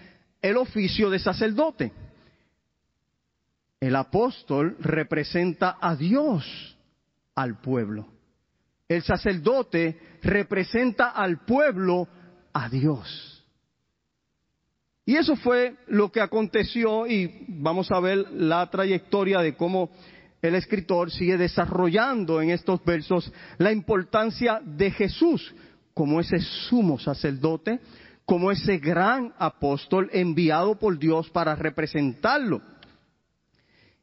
el 0.41 0.55
oficio 0.55 1.09
de 1.09 1.19
sacerdote. 1.19 1.91
El 3.81 3.95
apóstol 3.97 4.77
representa 4.79 5.77
a 5.81 5.97
Dios 5.97 6.77
al 7.35 7.59
pueblo. 7.59 8.07
El 8.87 9.03
sacerdote 9.03 9.99
representa 10.23 11.09
al 11.09 11.43
pueblo 11.43 12.07
a 12.53 12.69
Dios. 12.69 13.43
Y 15.05 15.17
eso 15.17 15.35
fue 15.35 15.75
lo 15.87 16.09
que 16.11 16.21
aconteció 16.21 17.05
y 17.05 17.45
vamos 17.47 17.91
a 17.91 17.99
ver 17.99 18.31
la 18.31 18.67
trayectoria 18.71 19.39
de 19.39 19.55
cómo 19.55 19.91
el 20.47 20.55
escritor 20.55 21.11
sigue 21.11 21.37
desarrollando 21.37 22.41
en 22.41 22.49
estos 22.51 22.83
versos 22.83 23.31
la 23.57 23.71
importancia 23.71 24.61
de 24.63 24.91
Jesús 24.91 25.53
como 25.93 26.19
ese 26.19 26.39
sumo 26.39 26.99
sacerdote, 26.99 27.79
como 28.25 28.51
ese 28.51 28.77
gran 28.77 29.33
apóstol 29.37 30.09
enviado 30.11 30.77
por 30.77 30.97
Dios 30.99 31.29
para 31.29 31.55
representarlo. 31.55 32.61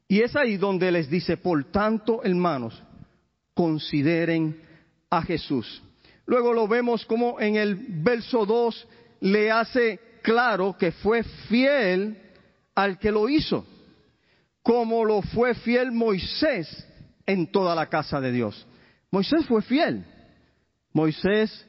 Y 0.08 0.20
es 0.20 0.36
ahí 0.36 0.56
donde 0.56 0.90
les 0.90 1.08
dice, 1.08 1.36
por 1.36 1.64
tanto, 1.64 2.22
hermanos, 2.24 2.82
consideren 3.54 4.60
a 5.10 5.22
Jesús. 5.22 5.82
Luego 6.26 6.52
lo 6.52 6.68
vemos 6.68 7.04
como 7.04 7.40
en 7.40 7.56
el 7.56 7.74
verso 7.74 8.46
2 8.46 8.88
le 9.20 9.50
hace 9.50 10.00
claro 10.22 10.76
que 10.78 10.92
fue 10.92 11.22
fiel 11.22 12.16
al 12.74 12.98
que 12.98 13.10
lo 13.10 13.28
hizo, 13.28 13.66
como 14.62 15.04
lo 15.04 15.22
fue 15.22 15.54
fiel 15.54 15.92
Moisés 15.92 16.86
en 17.26 17.50
toda 17.50 17.74
la 17.74 17.88
casa 17.88 18.20
de 18.20 18.32
Dios. 18.32 18.66
Moisés 19.10 19.44
fue 19.46 19.62
fiel. 19.62 20.04
Moisés 20.92 21.66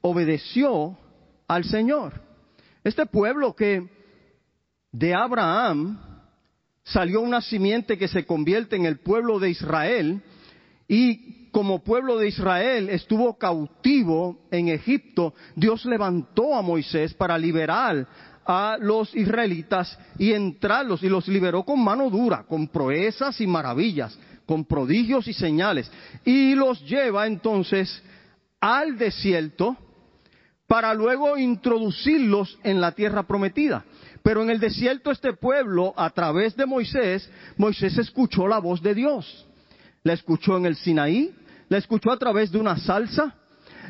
obedeció 0.00 0.98
al 1.48 1.64
Señor. 1.64 2.20
Este 2.82 3.06
pueblo 3.06 3.54
que 3.54 3.88
de 4.92 5.14
Abraham 5.14 5.98
salió 6.84 7.20
una 7.20 7.40
simiente 7.40 7.98
que 7.98 8.08
se 8.08 8.26
convierte 8.26 8.76
en 8.76 8.86
el 8.86 8.98
pueblo 9.00 9.38
de 9.38 9.50
Israel 9.50 10.22
y 10.86 11.43
como 11.54 11.84
pueblo 11.84 12.18
de 12.18 12.26
Israel 12.26 12.88
estuvo 12.90 13.38
cautivo 13.38 14.40
en 14.50 14.70
Egipto, 14.70 15.34
Dios 15.54 15.84
levantó 15.84 16.52
a 16.52 16.62
Moisés 16.62 17.14
para 17.14 17.38
liberar 17.38 18.08
a 18.44 18.76
los 18.80 19.14
israelitas 19.14 19.96
y 20.18 20.32
entrarlos 20.32 21.04
y 21.04 21.08
los 21.08 21.28
liberó 21.28 21.62
con 21.62 21.82
mano 21.82 22.10
dura, 22.10 22.42
con 22.48 22.66
proezas 22.66 23.40
y 23.40 23.46
maravillas, 23.46 24.18
con 24.44 24.64
prodigios 24.64 25.28
y 25.28 25.32
señales. 25.32 25.88
Y 26.24 26.56
los 26.56 26.84
lleva 26.84 27.28
entonces 27.28 28.02
al 28.60 28.98
desierto 28.98 29.76
para 30.66 30.92
luego 30.92 31.38
introducirlos 31.38 32.58
en 32.64 32.80
la 32.80 32.90
tierra 32.90 33.28
prometida. 33.28 33.84
Pero 34.24 34.42
en 34.42 34.50
el 34.50 34.58
desierto 34.58 35.12
este 35.12 35.34
pueblo, 35.34 35.94
a 35.96 36.10
través 36.10 36.56
de 36.56 36.66
Moisés, 36.66 37.30
Moisés 37.56 37.96
escuchó 37.96 38.48
la 38.48 38.58
voz 38.58 38.82
de 38.82 38.96
Dios. 38.96 39.46
La 40.02 40.14
escuchó 40.14 40.56
en 40.56 40.66
el 40.66 40.74
Sinaí, 40.74 41.32
la 41.68 41.78
escuchó 41.78 42.10
a 42.10 42.18
través 42.18 42.50
de 42.50 42.58
una 42.58 42.76
salsa, 42.76 43.34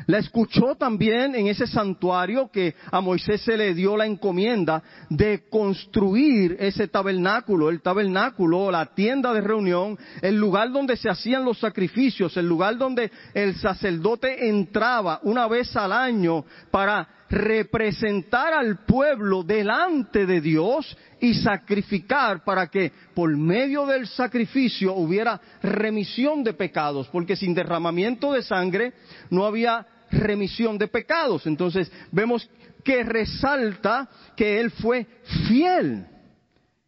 la 0.07 0.19
escuchó 0.19 0.75
también 0.75 1.33
en 1.35 1.47
ese 1.47 1.65
santuario 1.65 2.49
que 2.51 2.75
a 2.91 3.01
Moisés 3.01 3.41
se 3.41 3.57
le 3.57 3.73
dio 3.73 3.97
la 3.97 4.05
encomienda 4.05 4.83
de 5.09 5.47
construir 5.49 6.57
ese 6.59 6.87
tabernáculo, 6.87 7.69
el 7.69 7.81
tabernáculo, 7.81 8.69
la 8.69 8.85
tienda 8.87 9.33
de 9.33 9.41
reunión, 9.41 9.97
el 10.21 10.35
lugar 10.35 10.71
donde 10.71 10.95
se 10.95 11.09
hacían 11.09 11.43
los 11.43 11.59
sacrificios, 11.59 12.37
el 12.37 12.47
lugar 12.47 12.77
donde 12.77 13.11
el 13.33 13.55
sacerdote 13.55 14.47
entraba 14.47 15.19
una 15.23 15.47
vez 15.47 15.75
al 15.75 15.91
año 15.91 16.45
para 16.69 17.07
representar 17.29 18.53
al 18.53 18.85
pueblo 18.85 19.43
delante 19.43 20.25
de 20.25 20.41
Dios 20.41 20.95
y 21.19 21.33
sacrificar 21.33 22.43
para 22.43 22.67
que 22.67 22.91
por 23.13 23.35
medio 23.35 23.85
del 23.85 24.07
sacrificio 24.07 24.93
hubiera 24.93 25.39
remisión 25.61 26.43
de 26.43 26.53
pecados, 26.53 27.07
porque 27.07 27.35
sin 27.35 27.53
derramamiento 27.53 28.31
de 28.33 28.43
sangre 28.43 28.93
no 29.29 29.45
había 29.45 29.85
remisión 30.11 30.77
de 30.77 30.87
pecados. 30.87 31.47
Entonces 31.47 31.91
vemos 32.11 32.49
que 32.83 33.03
resalta 33.03 34.07
que 34.35 34.59
él 34.59 34.71
fue 34.71 35.07
fiel. 35.47 36.05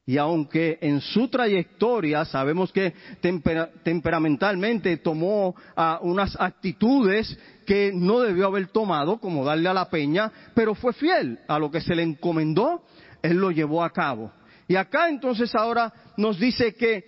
Y 0.08 0.18
aunque 0.18 0.78
en 0.80 1.02
su 1.02 1.28
trayectoria 1.28 2.24
sabemos 2.24 2.72
que 2.72 2.94
temperamentalmente 3.84 4.96
tomó 4.98 5.54
ah, 5.76 6.00
unas 6.02 6.34
actitudes 6.40 7.38
que 7.66 7.92
no 7.94 8.22
debió 8.22 8.48
haber 8.48 8.68
tomado, 8.68 9.20
como 9.20 9.44
darle 9.44 9.68
a 9.68 9.74
la 9.74 9.90
peña, 9.90 10.32
pero 10.56 10.74
fue 10.76 10.94
fiel 10.94 11.40
a 11.50 11.60
lo 11.60 11.70
que 11.70 11.82
se 11.82 11.94
le 11.94 12.04
encomendó, 12.04 12.84
él 13.22 13.36
lo 13.36 13.52
llevó 13.52 13.84
a 13.84 13.90
cabo. 13.90 14.32
Y 14.70 14.78
acá 14.78 15.10
entonces 15.10 15.54
ahora 15.54 15.92
nos 16.16 16.40
dice 16.40 16.74
que 16.74 17.04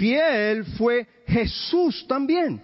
fiel 0.00 0.64
fue 0.76 1.06
Jesús 1.28 2.04
también. 2.08 2.60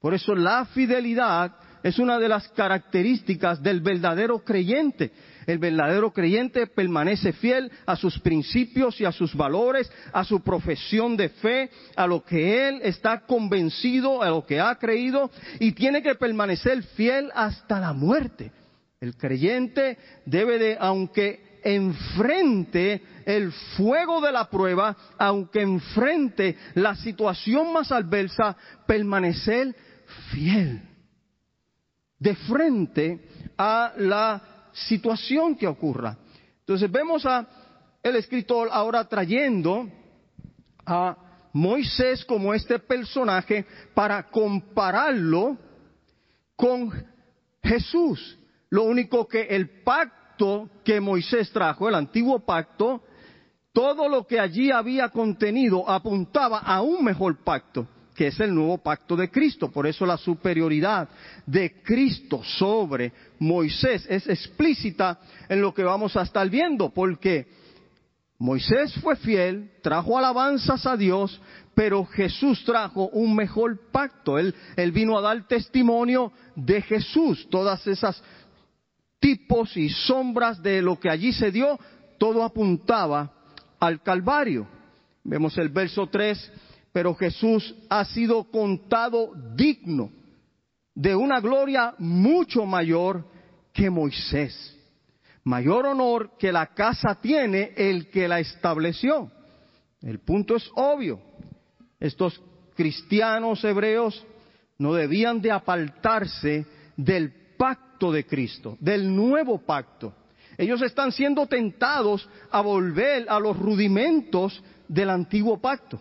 Por 0.00 0.14
eso 0.14 0.36
la 0.36 0.66
fidelidad 0.66 1.52
es 1.82 1.98
una 1.98 2.20
de 2.20 2.28
las 2.28 2.46
características 2.50 3.60
del 3.60 3.80
verdadero 3.80 4.38
creyente. 4.38 5.10
El 5.46 5.58
verdadero 5.58 6.12
creyente 6.12 6.66
permanece 6.66 7.32
fiel 7.32 7.70
a 7.86 7.96
sus 7.96 8.18
principios 8.20 9.00
y 9.00 9.04
a 9.04 9.12
sus 9.12 9.34
valores, 9.34 9.90
a 10.12 10.24
su 10.24 10.40
profesión 10.40 11.16
de 11.16 11.28
fe, 11.28 11.70
a 11.96 12.06
lo 12.06 12.24
que 12.24 12.68
él 12.68 12.80
está 12.82 13.20
convencido, 13.20 14.22
a 14.22 14.30
lo 14.30 14.44
que 14.44 14.60
ha 14.60 14.74
creído, 14.76 15.30
y 15.60 15.72
tiene 15.72 16.02
que 16.02 16.14
permanecer 16.14 16.82
fiel 16.82 17.30
hasta 17.34 17.80
la 17.80 17.92
muerte. 17.92 18.52
El 19.00 19.16
creyente 19.16 19.98
debe 20.24 20.58
de, 20.58 20.76
aunque 20.80 21.60
enfrente 21.64 23.02
el 23.24 23.52
fuego 23.76 24.20
de 24.20 24.32
la 24.32 24.48
prueba, 24.48 24.96
aunque 25.18 25.62
enfrente 25.62 26.56
la 26.74 26.94
situación 26.94 27.72
más 27.72 27.90
adversa, 27.90 28.56
permanecer 28.86 29.74
fiel 30.30 30.82
de 32.18 32.34
frente 32.36 33.20
a 33.58 33.92
la 33.98 34.53
situación 34.74 35.56
que 35.56 35.66
ocurra. 35.66 36.16
Entonces 36.60 36.90
vemos 36.90 37.24
a 37.24 37.46
el 38.02 38.16
escritor 38.16 38.68
ahora 38.70 39.08
trayendo 39.08 39.88
a 40.84 41.16
Moisés 41.52 42.24
como 42.24 42.52
este 42.52 42.78
personaje 42.78 43.64
para 43.94 44.24
compararlo 44.30 45.56
con 46.56 46.92
Jesús. 47.62 48.38
Lo 48.68 48.84
único 48.84 49.26
que 49.26 49.42
el 49.42 49.82
pacto 49.82 50.68
que 50.84 51.00
Moisés 51.00 51.50
trajo, 51.52 51.88
el 51.88 51.94
antiguo 51.94 52.40
pacto, 52.40 53.02
todo 53.72 54.08
lo 54.08 54.26
que 54.26 54.38
allí 54.38 54.70
había 54.70 55.08
contenido 55.08 55.88
apuntaba 55.88 56.58
a 56.58 56.82
un 56.82 57.04
mejor 57.04 57.42
pacto 57.42 57.88
que 58.14 58.28
es 58.28 58.40
el 58.40 58.54
nuevo 58.54 58.78
pacto 58.78 59.16
de 59.16 59.30
Cristo. 59.30 59.70
Por 59.70 59.86
eso 59.86 60.06
la 60.06 60.16
superioridad 60.16 61.08
de 61.46 61.82
Cristo 61.82 62.42
sobre 62.44 63.12
Moisés 63.38 64.06
es 64.08 64.28
explícita 64.28 65.18
en 65.48 65.60
lo 65.60 65.74
que 65.74 65.82
vamos 65.82 66.16
a 66.16 66.22
estar 66.22 66.48
viendo, 66.48 66.90
porque 66.90 67.46
Moisés 68.38 68.94
fue 69.00 69.16
fiel, 69.16 69.70
trajo 69.82 70.18
alabanzas 70.18 70.86
a 70.86 70.96
Dios, 70.96 71.40
pero 71.74 72.04
Jesús 72.04 72.64
trajo 72.64 73.08
un 73.08 73.34
mejor 73.34 73.90
pacto. 73.90 74.38
Él, 74.38 74.54
vino 74.92 75.18
a 75.18 75.22
dar 75.22 75.46
testimonio 75.46 76.32
de 76.54 76.82
Jesús. 76.82 77.48
Todas 77.50 77.86
esas 77.86 78.22
tipos 79.18 79.76
y 79.76 79.88
sombras 79.88 80.62
de 80.62 80.82
lo 80.82 81.00
que 81.00 81.10
allí 81.10 81.32
se 81.32 81.50
dio, 81.50 81.78
todo 82.18 82.44
apuntaba 82.44 83.32
al 83.80 84.02
Calvario. 84.02 84.66
Vemos 85.24 85.56
el 85.56 85.70
verso 85.70 86.06
3 86.06 86.52
pero 86.94 87.12
Jesús 87.16 87.74
ha 87.90 88.04
sido 88.04 88.44
contado 88.52 89.32
digno 89.56 90.12
de 90.94 91.16
una 91.16 91.40
gloria 91.40 91.92
mucho 91.98 92.64
mayor 92.64 93.26
que 93.72 93.90
Moisés. 93.90 94.78
Mayor 95.42 95.86
honor 95.86 96.38
que 96.38 96.52
la 96.52 96.66
casa 96.66 97.16
tiene 97.20 97.72
el 97.76 98.10
que 98.10 98.28
la 98.28 98.38
estableció. 98.38 99.28
El 100.02 100.20
punto 100.20 100.54
es 100.54 100.70
obvio. 100.76 101.20
Estos 101.98 102.40
cristianos 102.76 103.64
hebreos 103.64 104.24
no 104.78 104.94
debían 104.94 105.40
de 105.40 105.50
apartarse 105.50 106.64
del 106.96 107.56
pacto 107.58 108.12
de 108.12 108.24
Cristo, 108.24 108.76
del 108.78 109.12
nuevo 109.12 109.58
pacto. 109.58 110.14
Ellos 110.56 110.80
están 110.80 111.10
siendo 111.10 111.48
tentados 111.48 112.28
a 112.52 112.60
volver 112.60 113.26
a 113.28 113.40
los 113.40 113.58
rudimentos 113.58 114.62
del 114.86 115.10
antiguo 115.10 115.60
pacto. 115.60 116.00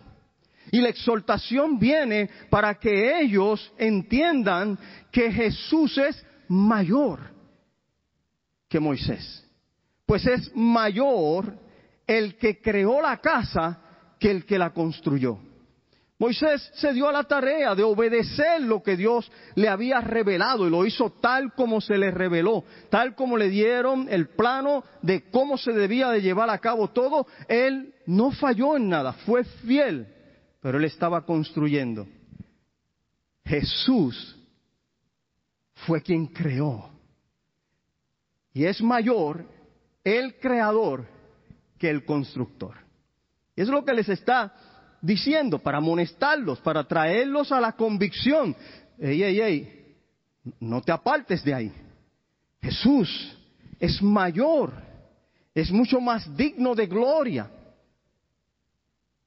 Y 0.73 0.81
la 0.81 0.89
exhortación 0.89 1.77
viene 1.77 2.27
para 2.49 2.73
que 2.79 3.21
ellos 3.21 3.71
entiendan 3.77 4.75
que 5.11 5.31
Jesús 5.31 5.95
es 5.99 6.25
mayor 6.47 7.19
que 8.67 8.79
Moisés. 8.79 9.47
Pues 10.07 10.25
es 10.25 10.51
mayor 10.55 11.59
el 12.07 12.39
que 12.39 12.59
creó 12.59 13.03
la 13.03 13.17
casa 13.17 13.81
que 14.19 14.31
el 14.31 14.47
que 14.47 14.57
la 14.57 14.73
construyó. 14.73 15.37
Moisés 16.17 16.71
se 16.73 16.91
dio 16.91 17.07
a 17.07 17.11
la 17.11 17.25
tarea 17.25 17.75
de 17.75 17.83
obedecer 17.83 18.61
lo 18.61 18.81
que 18.81 18.97
Dios 18.97 19.31
le 19.53 19.69
había 19.69 20.01
revelado 20.01 20.65
y 20.65 20.71
lo 20.71 20.87
hizo 20.87 21.11
tal 21.21 21.53
como 21.53 21.81
se 21.81 21.99
le 21.99 22.09
reveló, 22.09 22.63
tal 22.89 23.13
como 23.13 23.37
le 23.37 23.49
dieron 23.49 24.07
el 24.09 24.29
plano 24.29 24.83
de 25.03 25.29
cómo 25.29 25.55
se 25.55 25.71
debía 25.71 26.09
de 26.09 26.23
llevar 26.23 26.49
a 26.49 26.57
cabo 26.57 26.87
todo. 26.87 27.27
Él 27.47 27.93
no 28.07 28.31
falló 28.31 28.75
en 28.75 28.89
nada, 28.89 29.13
fue 29.13 29.43
fiel, 29.43 30.07
pero 30.63 30.77
él 30.77 30.85
estaba 30.85 31.25
construyendo. 31.25 32.07
Jesús 33.43 34.39
fue 35.85 36.01
quien 36.01 36.27
creó. 36.27 36.89
Y 38.53 38.63
es 38.63 38.81
mayor 38.81 39.45
el 40.05 40.39
creador 40.39 41.05
que 41.77 41.89
el 41.89 42.05
constructor. 42.05 42.77
Y 43.57 43.61
es 43.61 43.67
lo 43.67 43.83
que 43.83 43.91
les 43.91 44.07
está 44.07 44.53
diciendo 45.01 45.59
para 45.59 45.79
amonestarlos, 45.79 46.61
para 46.61 46.87
traerlos 46.87 47.51
a 47.51 47.59
la 47.59 47.73
convicción. 47.73 48.55
Ey, 48.97 49.21
ey, 49.21 49.41
ey, 49.41 49.95
no 50.61 50.81
te 50.81 50.93
apartes 50.93 51.43
de 51.43 51.53
ahí. 51.53 51.73
Jesús 52.61 53.37
es 53.81 54.01
mayor, 54.01 54.71
es 55.53 55.69
mucho 55.71 55.99
más 55.99 56.37
digno 56.37 56.73
de 56.73 56.87
gloria, 56.87 57.51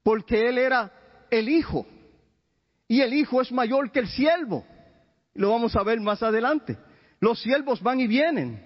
porque 0.03 0.49
Él 0.49 0.57
era 0.57 0.90
el 1.31 1.49
Hijo, 1.49 1.87
y 2.89 3.01
el 3.01 3.15
Hijo 3.15 3.41
es 3.41 3.51
mayor 3.53 3.91
que 3.91 4.01
el 4.01 4.09
siervo. 4.09 4.65
Lo 5.35 5.51
vamos 5.51 5.77
a 5.77 5.83
ver 5.83 6.01
más 6.01 6.23
adelante. 6.23 6.79
Los 7.21 7.41
siervos 7.43 7.83
van 7.83 8.01
y 8.01 8.07
vienen, 8.07 8.62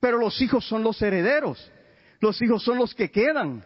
pero 0.00 0.18
los 0.18 0.40
hijos 0.40 0.66
son 0.66 0.82
los 0.82 1.00
herederos. 1.02 1.70
Los 2.20 2.40
hijos 2.42 2.62
son 2.62 2.78
los 2.78 2.94
que 2.94 3.10
quedan 3.10 3.62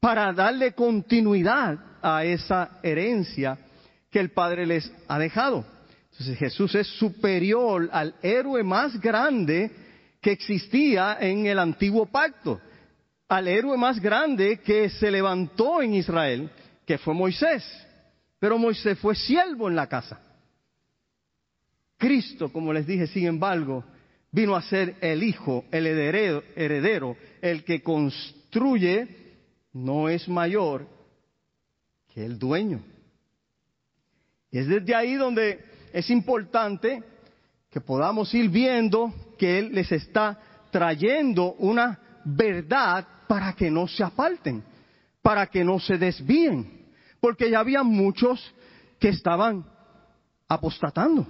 para 0.00 0.32
darle 0.32 0.72
continuidad 0.72 1.78
a 2.02 2.24
esa 2.24 2.78
herencia 2.82 3.58
que 4.10 4.20
el 4.20 4.30
Padre 4.30 4.66
les 4.66 4.90
ha 5.08 5.18
dejado. 5.18 5.64
Entonces 6.12 6.38
Jesús 6.38 6.74
es 6.74 6.86
superior 6.98 7.88
al 7.92 8.14
héroe 8.22 8.62
más 8.62 9.00
grande 9.00 9.70
que 10.20 10.32
existía 10.32 11.16
en 11.20 11.46
el 11.46 11.58
antiguo 11.58 12.06
pacto, 12.06 12.60
al 13.28 13.46
héroe 13.46 13.76
más 13.76 14.00
grande 14.00 14.58
que 14.58 14.88
se 14.88 15.10
levantó 15.10 15.82
en 15.82 15.94
Israel, 15.94 16.50
que 16.88 16.96
fue 16.96 17.12
Moisés. 17.12 17.62
Pero 18.38 18.56
Moisés 18.56 18.98
fue 18.98 19.14
siervo 19.14 19.68
en 19.68 19.76
la 19.76 19.86
casa. 19.86 20.18
Cristo, 21.98 22.50
como 22.50 22.72
les 22.72 22.86
dije, 22.86 23.06
sin 23.08 23.26
embargo, 23.26 23.84
vino 24.32 24.56
a 24.56 24.62
ser 24.62 24.96
el 25.02 25.22
hijo, 25.22 25.66
el 25.70 25.86
heredero, 25.86 27.14
el 27.42 27.62
que 27.64 27.82
construye 27.82 29.06
no 29.74 30.08
es 30.08 30.26
mayor 30.30 30.88
que 32.14 32.24
el 32.24 32.38
dueño. 32.38 32.82
Y 34.50 34.56
es 34.56 34.66
desde 34.66 34.94
ahí 34.94 35.16
donde 35.16 35.62
es 35.92 36.08
importante 36.08 37.02
que 37.70 37.82
podamos 37.82 38.32
ir 38.32 38.48
viendo 38.48 39.12
que 39.36 39.58
Él 39.58 39.74
les 39.74 39.92
está 39.92 40.40
trayendo 40.70 41.52
una 41.58 41.98
verdad 42.24 43.06
para 43.28 43.52
que 43.52 43.70
no 43.70 43.86
se 43.86 44.02
aparten, 44.02 44.64
para 45.20 45.48
que 45.48 45.62
no 45.62 45.78
se 45.78 45.98
desvíen, 45.98 46.77
porque 47.20 47.50
ya 47.50 47.60
había 47.60 47.82
muchos 47.82 48.54
que 48.98 49.08
estaban 49.08 49.64
apostatando, 50.48 51.26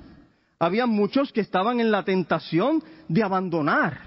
había 0.59 0.87
muchos 0.87 1.33
que 1.33 1.41
estaban 1.41 1.81
en 1.81 1.91
la 1.91 2.05
tentación 2.05 2.83
de 3.09 3.23
abandonar 3.23 4.01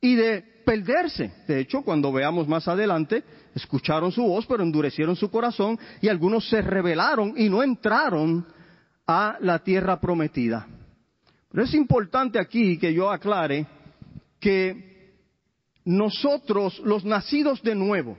y 0.00 0.14
de 0.14 0.42
perderse. 0.64 1.32
De 1.46 1.60
hecho, 1.60 1.82
cuando 1.82 2.12
veamos 2.12 2.48
más 2.48 2.68
adelante, 2.68 3.24
escucharon 3.54 4.12
su 4.12 4.22
voz, 4.22 4.46
pero 4.46 4.62
endurecieron 4.62 5.16
su 5.16 5.30
corazón 5.30 5.78
y 6.00 6.08
algunos 6.08 6.48
se 6.48 6.62
rebelaron 6.62 7.34
y 7.36 7.48
no 7.48 7.62
entraron 7.62 8.46
a 9.06 9.36
la 9.40 9.58
tierra 9.58 10.00
prometida. 10.00 10.66
Pero 11.50 11.64
es 11.64 11.74
importante 11.74 12.38
aquí 12.38 12.78
que 12.78 12.94
yo 12.94 13.10
aclare 13.10 13.66
que 14.38 15.12
nosotros, 15.84 16.80
los 16.84 17.04
nacidos 17.04 17.62
de 17.62 17.74
nuevo, 17.74 18.16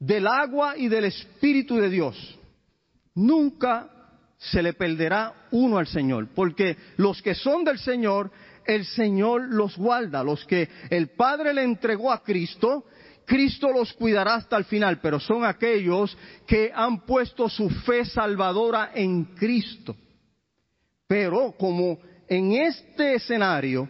del 0.00 0.26
agua 0.26 0.76
y 0.76 0.88
del 0.88 1.04
Espíritu 1.04 1.76
de 1.76 1.90
Dios, 1.90 2.38
nunca 3.14 3.88
se 4.38 4.62
le 4.62 4.72
perderá 4.72 5.48
uno 5.52 5.76
al 5.76 5.86
Señor, 5.86 6.28
porque 6.34 6.76
los 6.96 7.20
que 7.20 7.34
son 7.34 7.62
del 7.62 7.78
Señor, 7.78 8.32
el 8.66 8.86
Señor 8.86 9.48
los 9.48 9.76
guarda. 9.76 10.24
Los 10.24 10.44
que 10.46 10.68
el 10.88 11.10
Padre 11.10 11.52
le 11.52 11.62
entregó 11.62 12.10
a 12.10 12.22
Cristo, 12.22 12.84
Cristo 13.26 13.70
los 13.70 13.92
cuidará 13.92 14.34
hasta 14.36 14.56
el 14.56 14.64
final, 14.64 15.00
pero 15.00 15.20
son 15.20 15.44
aquellos 15.44 16.16
que 16.46 16.72
han 16.74 17.04
puesto 17.04 17.48
su 17.48 17.68
fe 17.68 18.04
salvadora 18.04 18.92
en 18.94 19.24
Cristo. 19.36 19.94
Pero 21.06 21.52
como 21.58 21.98
en 22.26 22.52
este 22.52 23.14
escenario 23.14 23.88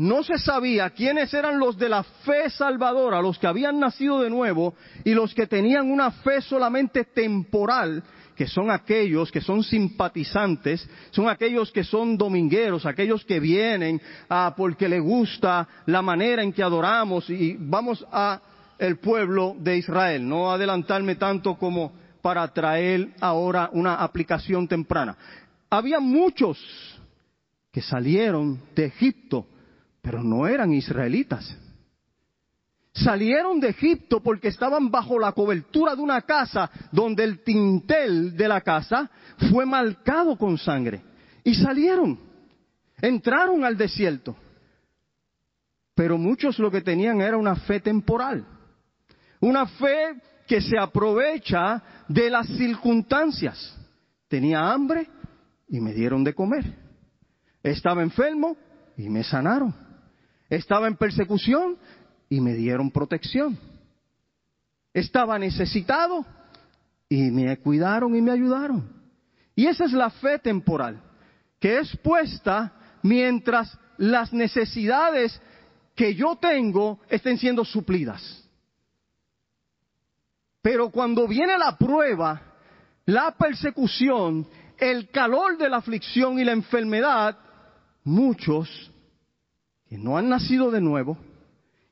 no 0.00 0.22
se 0.22 0.38
sabía 0.38 0.88
quiénes 0.88 1.34
eran 1.34 1.58
los 1.58 1.76
de 1.76 1.90
la 1.90 2.02
fe 2.02 2.48
salvadora, 2.48 3.20
los 3.20 3.38
que 3.38 3.46
habían 3.46 3.78
nacido 3.78 4.22
de 4.22 4.30
nuevo 4.30 4.74
y 5.04 5.12
los 5.12 5.34
que 5.34 5.46
tenían 5.46 5.90
una 5.90 6.10
fe 6.10 6.40
solamente 6.40 7.04
temporal, 7.04 8.02
que 8.34 8.46
son 8.46 8.70
aquellos 8.70 9.30
que 9.30 9.42
son 9.42 9.62
simpatizantes, 9.62 10.88
son 11.10 11.28
aquellos 11.28 11.70
que 11.70 11.84
son 11.84 12.16
domingueros, 12.16 12.86
aquellos 12.86 13.26
que 13.26 13.40
vienen 13.40 14.00
ah, 14.30 14.54
porque 14.56 14.88
les 14.88 15.02
gusta 15.02 15.68
la 15.84 16.00
manera 16.00 16.42
en 16.42 16.54
que 16.54 16.62
adoramos 16.62 17.28
y 17.28 17.58
vamos 17.58 18.02
a 18.10 18.40
el 18.78 18.96
pueblo 19.00 19.54
de 19.58 19.76
Israel. 19.76 20.26
No 20.26 20.50
adelantarme 20.50 21.16
tanto 21.16 21.56
como 21.56 21.92
para 22.22 22.48
traer 22.48 23.10
ahora 23.20 23.68
una 23.74 23.96
aplicación 23.96 24.66
temprana. 24.66 25.14
Había 25.68 26.00
muchos 26.00 26.58
que 27.70 27.82
salieron 27.82 28.62
de 28.74 28.86
Egipto, 28.86 29.46
pero 30.02 30.22
no 30.22 30.46
eran 30.46 30.72
israelitas 30.72 31.56
salieron 32.92 33.60
de 33.60 33.68
Egipto 33.68 34.20
porque 34.22 34.48
estaban 34.48 34.90
bajo 34.90 35.18
la 35.18 35.32
cobertura 35.32 35.94
de 35.94 36.02
una 36.02 36.22
casa 36.22 36.70
donde 36.92 37.24
el 37.24 37.42
tintel 37.42 38.36
de 38.36 38.48
la 38.48 38.60
casa 38.60 39.10
fue 39.50 39.64
marcado 39.66 40.36
con 40.36 40.58
sangre. 40.58 41.02
Y 41.44 41.54
salieron, 41.54 42.18
entraron 43.00 43.64
al 43.64 43.76
desierto. 43.76 44.36
Pero 45.94 46.18
muchos 46.18 46.58
lo 46.58 46.70
que 46.70 46.80
tenían 46.80 47.20
era 47.20 47.36
una 47.36 47.56
fe 47.56 47.80
temporal, 47.80 48.44
una 49.40 49.66
fe 49.66 50.16
que 50.46 50.60
se 50.60 50.78
aprovecha 50.78 51.82
de 52.08 52.30
las 52.30 52.46
circunstancias. 52.46 53.76
Tenía 54.28 54.70
hambre 54.72 55.08
y 55.68 55.80
me 55.80 55.92
dieron 55.92 56.24
de 56.24 56.34
comer. 56.34 56.64
Estaba 57.62 58.02
enfermo 58.02 58.56
y 58.96 59.08
me 59.08 59.22
sanaron. 59.22 59.89
Estaba 60.50 60.88
en 60.88 60.96
persecución 60.96 61.78
y 62.28 62.40
me 62.40 62.54
dieron 62.54 62.90
protección. 62.90 63.56
Estaba 64.92 65.38
necesitado 65.38 66.26
y 67.08 67.30
me 67.30 67.56
cuidaron 67.58 68.16
y 68.16 68.20
me 68.20 68.32
ayudaron. 68.32 69.00
Y 69.54 69.66
esa 69.66 69.84
es 69.84 69.92
la 69.92 70.10
fe 70.10 70.40
temporal, 70.40 71.00
que 71.60 71.78
es 71.78 71.96
puesta 71.98 72.72
mientras 73.02 73.78
las 73.96 74.32
necesidades 74.32 75.40
que 75.94 76.14
yo 76.14 76.36
tengo 76.36 76.98
estén 77.08 77.38
siendo 77.38 77.64
suplidas. 77.64 78.48
Pero 80.62 80.90
cuando 80.90 81.28
viene 81.28 81.56
la 81.58 81.76
prueba, 81.76 82.40
la 83.06 83.32
persecución, 83.32 84.46
el 84.78 85.10
calor 85.10 85.56
de 85.58 85.68
la 85.68 85.76
aflicción 85.76 86.38
y 86.38 86.44
la 86.44 86.52
enfermedad, 86.52 87.38
muchos 88.02 88.89
que 89.90 89.98
no 89.98 90.16
han 90.16 90.28
nacido 90.28 90.70
de 90.70 90.80
nuevo, 90.80 91.18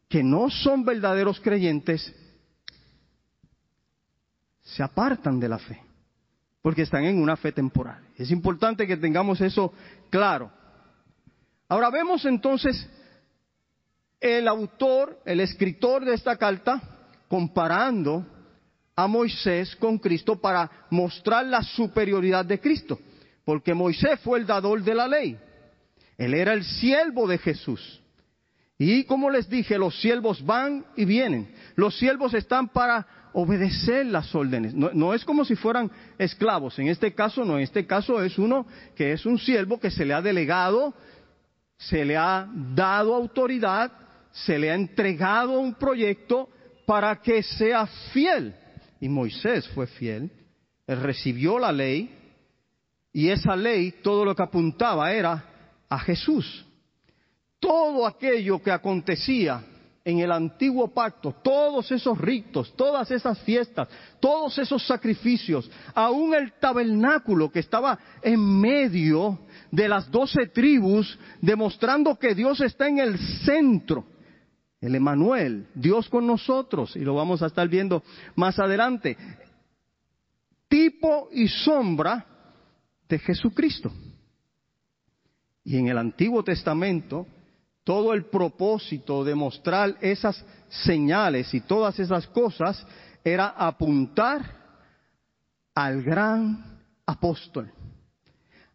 que 0.09 0.23
no 0.23 0.49
son 0.51 0.85
verdaderos 0.85 1.41
creyentes 1.41 2.15
se 4.63 4.85
apartan 4.85 5.41
de 5.41 5.49
la 5.49 5.59
fe, 5.59 5.83
porque 6.63 6.83
están 6.83 7.05
en 7.05 7.21
una 7.21 7.37
fe 7.37 7.51
temporal. 7.51 8.01
Es 8.17 8.31
importante 8.31 8.87
que 8.87 8.97
tengamos 8.97 9.41
eso 9.41 9.73
claro. 10.11 10.53
Ahora 11.69 11.91
vemos 11.91 12.25
entonces 12.25 12.89
el 14.21 14.47
autor, 14.47 15.19
el 15.25 15.41
escritor 15.41 16.05
de 16.05 16.15
esta 16.15 16.37
carta, 16.37 16.81
comparando 17.27 18.25
a 18.95 19.09
Moisés 19.09 19.75
con 19.75 19.99
Cristo 19.99 20.37
para 20.41 20.71
mostrar 20.91 21.47
la 21.47 21.65
superioridad 21.65 22.45
de 22.45 22.61
Cristo, 22.61 22.97
porque 23.45 23.75
Moisés 23.75 24.21
fue 24.21 24.39
el 24.39 24.47
dador 24.47 24.85
de 24.85 24.95
la 24.95 25.09
ley, 25.09 25.37
él 26.19 26.35
era 26.35 26.53
el 26.53 26.65
siervo 26.65 27.27
de 27.27 27.39
Jesús. 27.39 28.03
Y 28.77 29.05
como 29.05 29.31
les 29.31 29.49
dije, 29.49 29.79
los 29.79 29.99
siervos 30.01 30.45
van 30.45 30.85
y 30.97 31.05
vienen. 31.05 31.51
Los 31.75 31.99
siervos 31.99 32.35
están 32.35 32.69
para 32.69 33.07
obedecer 33.33 34.07
las 34.07 34.35
órdenes. 34.35 34.75
No, 34.75 35.15
es 35.15 35.25
como 35.25 35.45
si 35.45 35.57
fueran 35.57 35.91
esclavos. 36.19 36.79
En 36.79 36.89
este 36.89 37.15
caso 37.15 37.45
no, 37.45 37.57
en 37.57 37.63
este 37.63 37.87
caso 37.87 38.23
es 38.23 38.39
uno 38.39 38.67
que 38.95 39.13
es 39.13 39.25
un 39.25 39.39
siervo 39.39 39.81
que 39.81 39.91
se 39.91 40.05
le 40.05 40.13
ha 40.13 40.21
delegado 40.21 40.95
se 41.79 42.05
le 42.05 42.17
ha 42.17 42.49
dado 42.75 43.15
autoridad, 43.15 43.91
se 44.33 44.59
le 44.59 44.71
ha 44.71 44.75
entregado 44.75 45.61
un 45.61 45.75
proyecto 45.75 46.49
para 46.85 47.17
que 47.21 47.43
sea 47.43 47.87
fiel. 48.13 48.55
Y 49.01 49.09
Moisés 49.09 49.69
fue 49.69 49.87
fiel, 49.87 50.31
él 50.87 51.01
recibió 51.01 51.59
la 51.59 51.71
ley 51.71 52.11
y 53.13 53.29
esa 53.29 53.55
ley 53.55 53.95
todo 54.03 54.25
lo 54.25 54.35
que 54.35 54.43
apuntaba 54.43 55.13
era 55.13 55.45
a 55.89 55.99
Jesús. 55.99 56.65
Todo 57.61 58.07
aquello 58.07 58.63
que 58.63 58.71
acontecía 58.71 59.65
en 60.09 60.21
el 60.21 60.33
antiguo 60.33 60.89
pacto, 60.89 61.35
todos 61.43 61.93
esos 61.93 62.17
ritos, 62.17 62.75
todas 62.77 63.11
esas 63.11 63.39
fiestas, 63.41 63.89
todos 64.21 64.57
esos 64.57 64.87
sacrificios, 64.87 65.71
aún 65.95 66.35
el 66.35 66.53
tabernáculo 66.55 67.51
que 67.51 67.59
estaba 67.59 67.99
en 68.23 68.41
medio 68.59 69.39
de 69.71 69.87
las 69.87 70.11
doce 70.11 70.47
tribus, 70.47 71.19
demostrando 71.43 72.19
que 72.19 72.35
Dios 72.35 72.61
está 72.63 72.89
en 72.89 73.01
el 73.01 73.19
centro. 73.45 74.07
El 74.81 74.95
Emanuel, 74.95 75.67
Dios 75.75 76.09
con 76.09 76.27
nosotros, 76.27 76.97
y 76.97 77.01
lo 77.01 77.15
vamos 77.15 77.43
a 77.43 77.47
estar 77.47 77.69
viendo 77.69 78.03
más 78.35 78.59
adelante. 78.59 79.15
Tipo 80.69 81.29
y 81.33 81.49
sombra 81.49 82.25
de 83.07 83.19
Jesucristo. 83.19 83.93
Y 85.69 85.77
en 85.77 85.89
el 85.89 85.99
Antiguo 85.99 86.43
Testamento, 86.43 87.27
todo 87.85 88.15
el 88.15 88.25
propósito 88.25 89.23
de 89.23 89.35
mostrar 89.35 89.99
esas 90.01 90.43
señales 90.71 91.53
y 91.53 91.61
todas 91.61 91.99
esas 91.99 92.27
cosas 92.29 92.87
era 93.23 93.49
apuntar 93.49 94.51
al 95.75 96.03
gran 96.03 96.81
apóstol, 97.05 97.71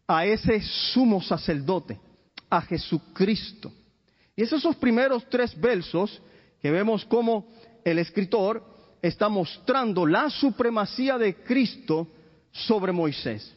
a 0.06 0.24
ese 0.24 0.60
sumo 0.60 1.20
sacerdote, 1.20 1.98
a 2.48 2.60
Jesucristo. 2.60 3.72
Y 4.36 4.44
esos 4.44 4.62
son 4.62 4.70
los 4.70 4.80
primeros 4.80 5.28
tres 5.28 5.60
versos 5.60 6.22
que 6.62 6.70
vemos 6.70 7.04
como 7.06 7.48
el 7.84 7.98
escritor 7.98 8.62
está 9.02 9.28
mostrando 9.28 10.06
la 10.06 10.30
supremacía 10.30 11.18
de 11.18 11.42
Cristo 11.42 12.06
sobre 12.52 12.92
Moisés. 12.92 13.52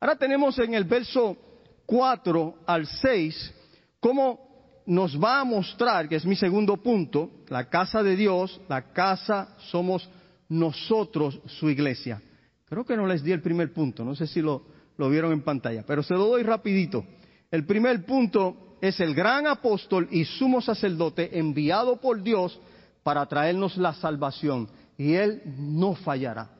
Ahora 0.00 0.16
tenemos 0.16 0.58
en 0.58 0.74
el 0.74 0.82
verso 0.82 1.36
4 1.86 2.54
al 2.66 2.86
6 2.86 3.54
cómo 4.00 4.82
nos 4.86 5.18
va 5.18 5.40
a 5.40 5.44
mostrar, 5.44 6.08
que 6.08 6.16
es 6.16 6.26
mi 6.26 6.36
segundo 6.36 6.76
punto, 6.76 7.30
la 7.48 7.68
casa 7.68 8.02
de 8.02 8.16
Dios, 8.16 8.60
la 8.68 8.92
casa 8.92 9.56
somos 9.70 10.08
nosotros, 10.48 11.40
su 11.46 11.70
iglesia. 11.70 12.20
Creo 12.66 12.84
que 12.84 12.96
no 12.96 13.06
les 13.06 13.22
di 13.22 13.32
el 13.32 13.40
primer 13.40 13.72
punto, 13.72 14.04
no 14.04 14.14
sé 14.14 14.26
si 14.26 14.42
lo, 14.42 14.62
lo 14.98 15.08
vieron 15.08 15.32
en 15.32 15.42
pantalla, 15.42 15.84
pero 15.86 16.02
se 16.02 16.14
lo 16.14 16.26
doy 16.26 16.42
rapidito. 16.42 17.04
El 17.50 17.64
primer 17.64 18.04
punto 18.04 18.76
es 18.80 19.00
el 19.00 19.14
gran 19.14 19.46
apóstol 19.46 20.08
y 20.10 20.24
sumo 20.24 20.60
sacerdote 20.60 21.38
enviado 21.38 22.00
por 22.00 22.22
Dios 22.22 22.60
para 23.02 23.24
traernos 23.26 23.76
la 23.76 23.94
salvación. 23.94 24.68
Y 24.98 25.14
Él 25.14 25.42
no 25.56 25.94
fallará. 25.94 26.50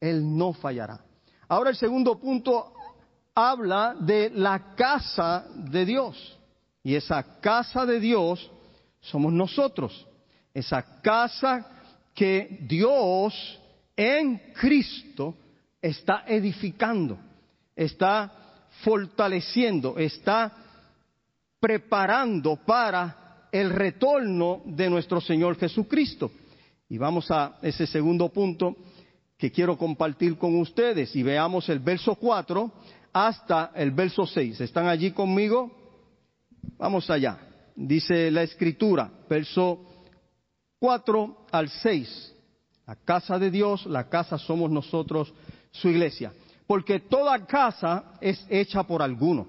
Él 0.00 0.36
no 0.36 0.52
fallará. 0.52 1.00
Ahora 1.48 1.70
el 1.70 1.76
segundo 1.76 2.18
punto 2.18 2.72
habla 3.36 3.94
de 4.00 4.30
la 4.30 4.74
casa 4.74 5.46
de 5.54 5.84
Dios. 5.84 6.38
Y 6.82 6.94
esa 6.94 7.40
casa 7.40 7.84
de 7.84 8.00
Dios 8.00 8.50
somos 9.00 9.32
nosotros. 9.32 10.06
Esa 10.54 11.00
casa 11.02 11.66
que 12.14 12.60
Dios 12.62 13.60
en 13.94 14.38
Cristo 14.54 15.34
está 15.82 16.24
edificando, 16.26 17.18
está 17.74 18.32
fortaleciendo, 18.82 19.98
está 19.98 20.52
preparando 21.60 22.56
para 22.56 23.48
el 23.52 23.70
retorno 23.70 24.62
de 24.64 24.88
nuestro 24.88 25.20
Señor 25.20 25.56
Jesucristo. 25.58 26.30
Y 26.88 26.96
vamos 26.96 27.30
a 27.30 27.58
ese 27.60 27.86
segundo 27.86 28.30
punto 28.30 28.76
que 29.36 29.52
quiero 29.52 29.76
compartir 29.76 30.38
con 30.38 30.58
ustedes 30.58 31.14
y 31.14 31.22
veamos 31.22 31.68
el 31.68 31.80
verso 31.80 32.14
4 32.14 32.72
hasta 33.16 33.72
el 33.74 33.92
verso 33.92 34.26
6. 34.26 34.60
¿Están 34.60 34.88
allí 34.88 35.10
conmigo? 35.10 35.70
Vamos 36.76 37.08
allá. 37.08 37.38
Dice 37.74 38.30
la 38.30 38.42
escritura, 38.42 39.10
verso 39.26 39.86
4 40.78 41.46
al 41.50 41.70
6. 41.70 42.34
La 42.86 42.96
casa 42.96 43.38
de 43.38 43.50
Dios, 43.50 43.86
la 43.86 44.10
casa 44.10 44.36
somos 44.36 44.70
nosotros, 44.70 45.32
su 45.70 45.88
iglesia. 45.88 46.30
Porque 46.66 47.00
toda 47.00 47.46
casa 47.46 48.18
es 48.20 48.46
hecha 48.50 48.82
por 48.82 49.00
alguno. 49.00 49.48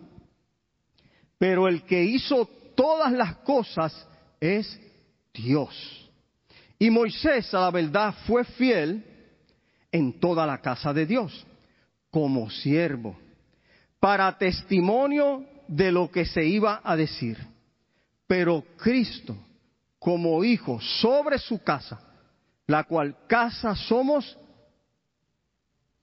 Pero 1.37 1.67
el 1.67 1.83
que 1.83 2.01
hizo 2.01 2.49
todas 2.73 3.11
las 3.11 3.35
cosas 3.39 4.07
es 4.39 4.79
Dios. 5.33 6.09
Y 6.79 6.89
Moisés, 6.89 7.53
a 7.53 7.59
la 7.59 7.71
verdad, 7.71 8.15
fue 8.27 8.45
fiel 8.45 9.03
en 9.91 10.21
toda 10.21 10.45
la 10.45 10.61
casa 10.61 10.93
de 10.93 11.05
Dios, 11.05 11.45
como 12.09 12.49
siervo, 12.49 13.26
para 13.99 14.37
testimonio 14.37 15.45
de 15.67 15.91
lo 15.91 16.09
que 16.11 16.25
se 16.25 16.45
iba 16.45 16.81
a 16.83 16.95
decir. 16.95 17.37
Pero 18.27 18.63
Cristo, 18.77 19.35
como 19.99 20.43
hijo 20.43 20.79
sobre 20.81 21.37
su 21.39 21.61
casa, 21.63 21.99
la 22.67 22.83
cual 22.83 23.15
casa 23.27 23.75
somos 23.75 24.37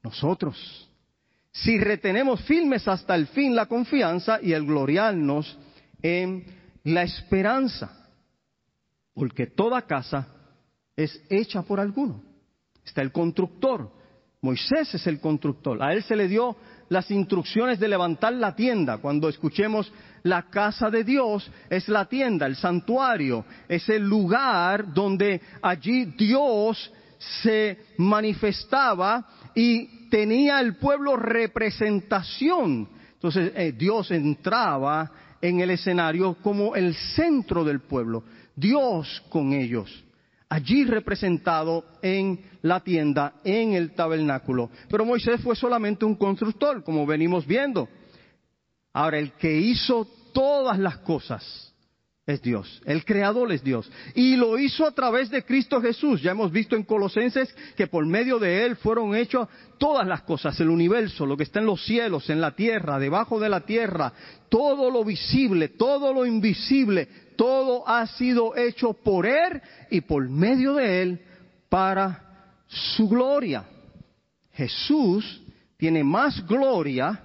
nosotros. 0.02 0.88
Si 1.52 1.78
retenemos 1.78 2.40
firmes 2.42 2.88
hasta 2.88 3.14
el 3.14 3.28
fin 3.28 3.54
la 3.54 3.66
confianza 3.66 4.40
y 4.42 4.52
el 4.52 4.66
gloriarnos 4.66 5.58
en 6.02 6.44
la 6.82 7.02
esperanza, 7.02 8.08
porque 9.14 9.46
toda 9.46 9.82
casa 9.82 10.26
es 10.96 11.22
hecha 11.30 11.62
por 11.62 11.80
alguno. 11.80 12.22
Está 12.84 13.02
el 13.02 13.12
constructor. 13.12 13.90
Moisés 14.40 14.94
es 14.94 15.06
el 15.06 15.20
constructor. 15.20 15.82
A 15.82 15.92
él 15.92 16.02
se 16.02 16.16
le 16.16 16.28
dio 16.28 16.56
las 16.88 17.10
instrucciones 17.10 17.78
de 17.78 17.88
levantar 17.88 18.32
la 18.32 18.54
tienda. 18.54 18.98
Cuando 18.98 19.28
escuchemos 19.28 19.92
la 20.22 20.42
casa 20.50 20.90
de 20.90 21.04
Dios, 21.04 21.50
es 21.70 21.88
la 21.88 22.06
tienda, 22.06 22.46
el 22.46 22.56
santuario, 22.56 23.44
es 23.68 23.88
el 23.88 24.02
lugar 24.02 24.92
donde 24.92 25.40
allí 25.62 26.04
Dios 26.04 26.92
se 27.42 27.78
manifestaba 27.98 29.26
y 29.54 30.08
tenía 30.08 30.60
el 30.60 30.76
pueblo 30.76 31.16
representación. 31.16 32.88
Entonces 33.14 33.52
eh, 33.54 33.72
Dios 33.76 34.10
entraba 34.10 35.10
en 35.40 35.60
el 35.60 35.70
escenario 35.70 36.36
como 36.42 36.74
el 36.74 36.94
centro 36.94 37.64
del 37.64 37.80
pueblo, 37.80 38.24
Dios 38.56 39.22
con 39.28 39.52
ellos 39.52 40.04
allí 40.54 40.84
representado 40.84 41.84
en 42.00 42.40
la 42.62 42.78
tienda, 42.80 43.34
en 43.44 43.72
el 43.72 43.92
tabernáculo. 43.92 44.70
Pero 44.88 45.04
Moisés 45.04 45.40
fue 45.40 45.56
solamente 45.56 46.04
un 46.04 46.14
constructor, 46.14 46.84
como 46.84 47.04
venimos 47.04 47.44
viendo. 47.44 47.88
Ahora, 48.92 49.18
el 49.18 49.32
que 49.32 49.52
hizo 49.52 50.06
todas 50.32 50.78
las 50.78 50.98
cosas 50.98 51.74
es 52.24 52.40
Dios, 52.40 52.80
el 52.86 53.04
creador 53.04 53.50
es 53.50 53.64
Dios. 53.64 53.90
Y 54.14 54.36
lo 54.36 54.56
hizo 54.56 54.86
a 54.86 54.92
través 54.92 55.28
de 55.28 55.42
Cristo 55.44 55.80
Jesús. 55.82 56.22
Ya 56.22 56.30
hemos 56.30 56.52
visto 56.52 56.76
en 56.76 56.84
Colosenses 56.84 57.52
que 57.76 57.88
por 57.88 58.06
medio 58.06 58.38
de 58.38 58.64
Él 58.64 58.76
fueron 58.76 59.14
hechas 59.16 59.48
todas 59.78 60.06
las 60.06 60.22
cosas, 60.22 60.58
el 60.60 60.70
universo, 60.70 61.26
lo 61.26 61.36
que 61.36 61.42
está 61.42 61.58
en 61.58 61.66
los 61.66 61.84
cielos, 61.84 62.30
en 62.30 62.40
la 62.40 62.54
tierra, 62.54 63.00
debajo 63.00 63.40
de 63.40 63.48
la 63.48 63.60
tierra, 63.60 64.12
todo 64.48 64.88
lo 64.88 65.04
visible, 65.04 65.68
todo 65.70 66.14
lo 66.14 66.24
invisible, 66.24 67.08
todo 67.36 67.86
ha 67.88 68.06
sido 68.06 68.56
hecho 68.56 68.92
por 68.92 69.26
Él 69.26 69.60
y 69.90 70.00
por 70.00 70.28
medio 70.28 70.74
de 70.74 71.02
Él 71.02 71.20
para 71.68 72.52
su 72.66 73.08
gloria. 73.08 73.64
Jesús 74.52 75.42
tiene 75.76 76.04
más 76.04 76.46
gloria 76.46 77.20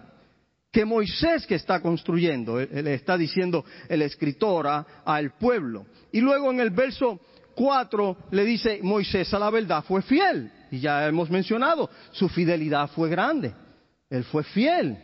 que 0.72 0.86
Moisés 0.86 1.48
que 1.48 1.56
está 1.56 1.82
construyendo, 1.82 2.60
le 2.60 2.94
está 2.94 3.18
diciendo 3.18 3.66
el 3.88 4.02
escritor 4.02 4.68
al 5.06 5.32
pueblo. 5.38 5.86
Y 6.12 6.22
luego 6.22 6.52
en 6.52 6.60
el 6.60 6.70
verso 6.70 7.20
4 7.56 8.18
le 8.32 8.46
dice, 8.46 8.80
Moisés 8.84 9.34
a 9.34 9.40
la 9.40 9.50
verdad 9.50 9.84
fue 9.88 10.02
fiel. 10.02 10.52
Y 10.72 10.80
ya 10.80 11.08
hemos 11.08 11.30
mencionado, 11.30 11.90
su 12.12 12.30
fidelidad 12.30 12.90
fue 12.92 13.10
grande. 13.10 13.54
Él 14.10 14.24
fue 14.26 14.44
fiel 14.44 14.98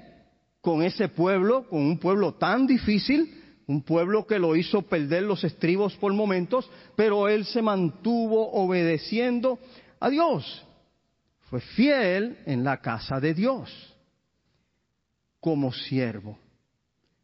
con 0.62 0.82
ese 0.82 1.10
pueblo, 1.10 1.68
con 1.68 1.80
un 1.80 1.98
pueblo 2.00 2.34
tan 2.34 2.66
difícil, 2.66 3.45
un 3.68 3.82
pueblo 3.82 4.28
que 4.28 4.40
lo 4.40 4.56
hizo 4.56 4.84
perder 4.84 5.24
los 5.24 5.44
estribos 5.44 5.96
por 5.96 6.14
momentos, 6.14 6.70
pero 6.96 7.28
él 7.28 7.46
se 7.46 7.62
mantuvo 7.62 8.52
obedeciendo 8.52 9.60
a 10.00 10.10
Dios. 10.10 10.66
Fue 11.50 11.62
fiel 11.62 12.38
en 12.46 12.64
la 12.64 12.82
casa 12.82 13.20
de 13.20 13.34
Dios 13.34 13.96
como 15.40 15.72
siervo. 15.72 16.38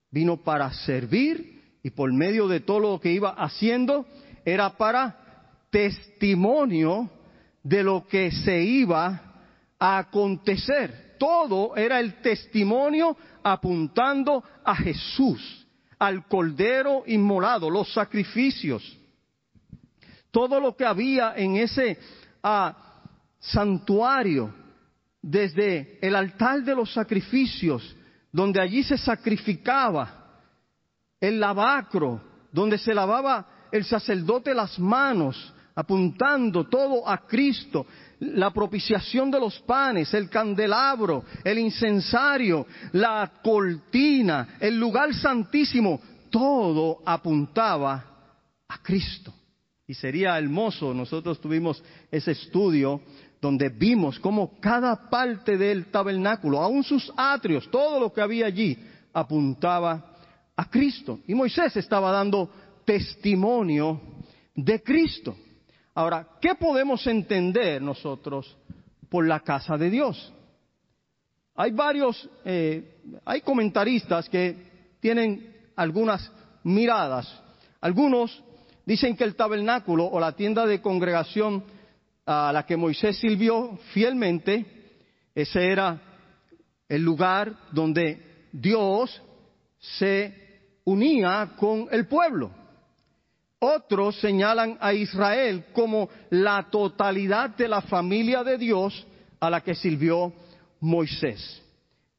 Vino 0.09 0.37
para 0.37 0.71
servir 0.73 1.61
y 1.83 1.91
por 1.91 2.11
medio 2.13 2.47
de 2.47 2.59
todo 2.59 2.79
lo 2.79 2.99
que 2.99 3.11
iba 3.11 3.31
haciendo 3.31 4.05
era 4.43 4.77
para 4.77 5.17
testimonio 5.69 7.09
de 7.63 7.83
lo 7.83 8.05
que 8.07 8.31
se 8.31 8.61
iba 8.61 9.43
a 9.79 9.97
acontecer. 9.99 11.15
Todo 11.17 11.75
era 11.75 11.99
el 11.99 12.21
testimonio 12.21 13.15
apuntando 13.43 14.43
a 14.63 14.75
Jesús 14.75 15.60
al 16.01 16.25
cordero 16.25 17.03
inmolado, 17.05 17.69
los 17.69 17.93
sacrificios, 17.93 18.97
todo 20.31 20.59
lo 20.59 20.75
que 20.75 20.83
había 20.83 21.35
en 21.35 21.57
ese 21.57 21.99
ah, 22.41 22.75
santuario, 23.39 24.51
desde 25.21 25.99
el 26.01 26.15
altar 26.15 26.63
de 26.63 26.73
los 26.73 26.91
sacrificios, 26.91 27.95
donde 28.31 28.59
allí 28.59 28.81
se 28.81 28.97
sacrificaba, 28.97 30.39
el 31.19 31.39
lavacro, 31.39 32.19
donde 32.51 32.79
se 32.79 32.95
lavaba 32.95 33.67
el 33.71 33.85
sacerdote 33.85 34.55
las 34.55 34.79
manos, 34.79 35.53
apuntando 35.75 36.67
todo 36.67 37.07
a 37.07 37.27
Cristo, 37.27 37.85
la 38.21 38.51
propiciación 38.51 39.31
de 39.31 39.39
los 39.39 39.59
panes, 39.61 40.13
el 40.13 40.29
candelabro, 40.29 41.25
el 41.43 41.57
incensario, 41.57 42.67
la 42.93 43.39
cortina, 43.43 44.57
el 44.59 44.79
lugar 44.79 45.13
santísimo, 45.13 45.99
todo 46.29 47.01
apuntaba 47.03 48.05
a 48.67 48.77
Cristo. 48.83 49.33
Y 49.87 49.95
sería 49.95 50.37
hermoso, 50.37 50.93
nosotros 50.93 51.41
tuvimos 51.41 51.83
ese 52.11 52.31
estudio 52.31 53.01
donde 53.41 53.69
vimos 53.69 54.19
cómo 54.19 54.59
cada 54.59 55.09
parte 55.09 55.57
del 55.57 55.87
tabernáculo, 55.87 56.61
aun 56.61 56.83
sus 56.83 57.11
atrios, 57.17 57.69
todo 57.71 57.99
lo 57.99 58.13
que 58.13 58.21
había 58.21 58.45
allí, 58.45 58.77
apuntaba 59.11 60.13
a 60.55 60.69
Cristo. 60.69 61.19
Y 61.27 61.33
Moisés 61.33 61.75
estaba 61.75 62.11
dando 62.11 62.51
testimonio 62.85 63.99
de 64.55 64.83
Cristo. 64.83 65.35
Ahora, 65.93 66.27
¿qué 66.39 66.55
podemos 66.55 67.05
entender 67.07 67.81
nosotros 67.81 68.55
por 69.09 69.27
la 69.27 69.41
casa 69.41 69.77
de 69.77 69.89
Dios? 69.89 70.33
Hay 71.55 71.71
varios, 71.71 72.29
eh, 72.45 73.01
hay 73.25 73.41
comentaristas 73.41 74.29
que 74.29 74.55
tienen 74.99 75.53
algunas 75.75 76.31
miradas. 76.63 77.41
Algunos 77.81 78.41
dicen 78.85 79.17
que 79.17 79.25
el 79.25 79.35
tabernáculo 79.35 80.05
o 80.05 80.19
la 80.19 80.31
tienda 80.31 80.65
de 80.65 80.81
congregación 80.81 81.63
a 82.25 82.51
la 82.53 82.65
que 82.65 82.77
Moisés 82.77 83.17
sirvió 83.17 83.77
fielmente, 83.93 84.65
ese 85.35 85.71
era 85.71 85.99
el 86.87 87.01
lugar 87.01 87.53
donde 87.71 88.47
Dios 88.51 89.21
se 89.79 90.69
unía 90.85 91.51
con 91.57 91.87
el 91.91 92.07
pueblo. 92.07 92.60
Otros 93.63 94.19
señalan 94.19 94.75
a 94.81 94.91
Israel 94.91 95.65
como 95.71 96.09
la 96.31 96.67
totalidad 96.71 97.51
de 97.51 97.67
la 97.67 97.81
familia 97.81 98.43
de 98.43 98.57
Dios 98.57 99.05
a 99.39 99.51
la 99.51 99.61
que 99.61 99.75
sirvió 99.75 100.33
Moisés. 100.79 101.61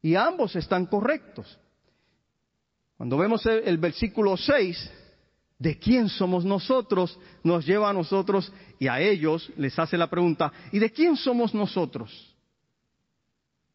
Y 0.01 0.15
ambos 0.15 0.55
están 0.55 0.85
correctos. 0.85 1.59
Cuando 2.95 3.17
vemos 3.17 3.45
el, 3.45 3.77
versículo 3.77 4.37
6, 4.37 4.89
¿de 5.59 5.77
quién 5.77 6.07
somos 6.07 6.45
nosotros? 6.45 7.19
Nos 7.43 7.65
lleva 7.65 7.89
a 7.89 7.93
nosotros 7.93 8.49
y 8.79 8.87
a 8.87 9.01
ellos 9.01 9.51
les 9.57 9.77
hace 9.77 9.97
la 9.97 10.09
pregunta, 10.09 10.49
¿y 10.71 10.79
de 10.79 10.93
quién 10.93 11.17
somos 11.17 11.53
nosotros? 11.53 12.33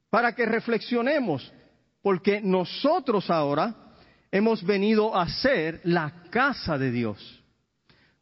Para 0.08 0.34
que 0.34 0.46
reflexionemos, 0.46 1.52
porque 2.00 2.40
nosotros 2.40 3.28
ahora 3.28 3.74
hemos 4.30 4.64
venido 4.64 5.14
a 5.14 5.28
ser 5.28 5.82
la 5.84 6.22
casa 6.30 6.78
de 6.78 6.90
Dios. 6.90 7.37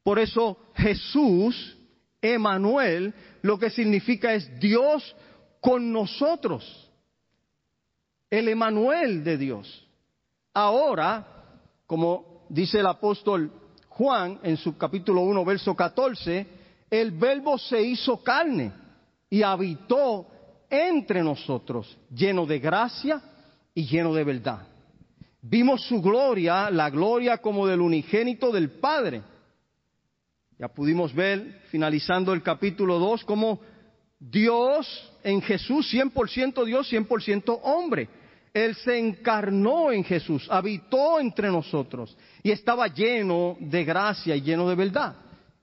Por 0.07 0.21
eso 0.21 0.57
Jesús, 0.77 1.77
Emanuel, 2.23 3.13
lo 3.43 3.59
que 3.59 3.71
significa 3.71 4.35
es 4.35 4.61
Dios 4.61 5.17
con 5.61 5.93
nosotros. 5.93 6.89
El 8.31 8.49
Emanuel 8.49 9.25
de 9.25 9.37
Dios. 9.37 9.85
Ahora, 10.55 11.27
como 11.89 12.47
dice 12.49 12.79
el 12.79 12.87
apóstol 12.87 13.51
Juan 13.89 14.39
en 14.45 14.57
su 14.57 14.79
capítulo 14.79 15.23
1, 15.23 15.45
verso 15.45 15.75
14, 15.75 16.47
el 16.89 17.11
verbo 17.11 17.59
se 17.59 17.83
hizo 17.83 18.23
carne 18.23 18.71
y 19.29 19.43
habitó 19.43 20.29
entre 20.71 21.21
nosotros, 21.21 21.99
lleno 22.15 22.47
de 22.47 22.61
gracia 22.61 23.21
y 23.75 23.85
lleno 23.87 24.15
de 24.15 24.23
verdad. 24.23 24.69
Vimos 25.43 25.83
su 25.83 26.01
gloria, 26.01 26.71
la 26.71 26.91
gloria 26.91 27.39
como 27.39 27.67
del 27.67 27.81
unigénito 27.81 28.53
del 28.53 28.71
Padre 28.71 29.35
ya 30.59 30.69
pudimos 30.69 31.15
ver, 31.15 31.61
finalizando 31.71 32.33
el 32.33 32.43
capítulo 32.43 32.99
2, 32.99 33.25
como 33.25 33.61
Dios 34.19 35.13
en 35.23 35.43
Jesús, 35.43 35.93
100% 35.93 36.65
Dios, 36.65 36.91
100% 36.91 37.61
hombre. 37.63 38.09
Él 38.55 38.75
se 38.77 38.99
encarnó 38.99 39.93
en 39.93 40.03
Jesús, 40.03 40.47
habitó 40.51 41.21
entre 41.21 41.49
nosotros 41.49 42.17
y 42.43 42.51
estaba 42.51 42.89
lleno 42.89 43.57
de 43.61 43.85
gracia 43.85 44.35
y 44.35 44.41
lleno 44.41 44.67
de 44.67 44.75
verdad. 44.75 45.17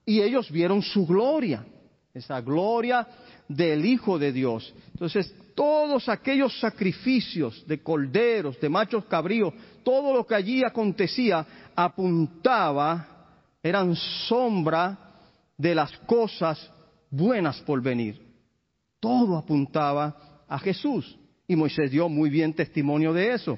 Y 0.05 0.21
ellos 0.21 0.51
vieron 0.51 0.83
su 0.83 1.07
gloria, 1.07 1.65
esa 2.13 2.39
gloria 2.41 3.07
del 3.47 3.83
Hijo 3.83 4.19
de 4.19 4.31
Dios. 4.31 4.71
Entonces, 4.91 5.33
todos 5.55 6.07
aquellos 6.07 6.59
sacrificios 6.59 7.65
de 7.65 7.81
corderos, 7.81 8.59
de 8.59 8.69
machos 8.69 9.05
cabríos, 9.05 9.53
todo 9.83 10.13
lo 10.13 10.27
que 10.27 10.35
allí 10.35 10.63
acontecía 10.63 11.45
apuntaba 11.75 13.12
eran 13.63 13.95
sombra 13.95 14.97
de 15.57 15.73
las 15.73 15.97
cosas 15.99 16.69
buenas 17.09 17.61
por 17.61 17.81
venir. 17.81 18.21
Todo 18.99 19.37
apuntaba 19.37 20.43
a 20.47 20.59
Jesús 20.59 21.17
y 21.47 21.55
Moisés 21.55 21.89
dio 21.89 22.09
muy 22.09 22.29
bien 22.29 22.53
testimonio 22.53 23.13
de 23.13 23.31
eso. 23.31 23.57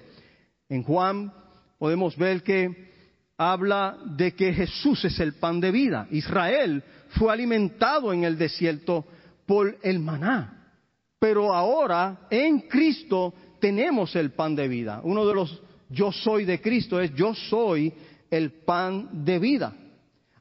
En 0.70 0.84
Juan 0.84 1.34
podemos 1.80 2.16
ver 2.16 2.44
que 2.44 2.94
habla 3.38 3.98
de 4.06 4.34
que 4.34 4.54
Jesús 4.54 5.04
es 5.06 5.20
el 5.20 5.34
pan 5.34 5.60
de 5.60 5.72
vida. 5.72 6.08
Israel 6.12 6.84
fue 7.10 7.34
alimentado 7.34 8.14
en 8.14 8.24
el 8.24 8.38
desierto 8.38 9.06
por 9.46 9.78
el 9.82 10.00
maná. 10.00 10.72
Pero 11.20 11.54
ahora 11.54 12.28
en 12.30 12.62
Cristo 12.62 13.34
tenemos 13.60 14.16
el 14.16 14.32
pan 14.32 14.56
de 14.56 14.68
vida. 14.68 15.02
Uno 15.04 15.26
de 15.26 15.34
los 15.34 15.62
yo 15.90 16.12
soy 16.12 16.46
de 16.46 16.62
Cristo 16.62 17.00
es 17.00 17.14
yo 17.16 17.34
soy 17.34 17.94
el 18.30 18.52
pan 18.52 19.26
de 19.26 19.40
vida. 19.40 19.74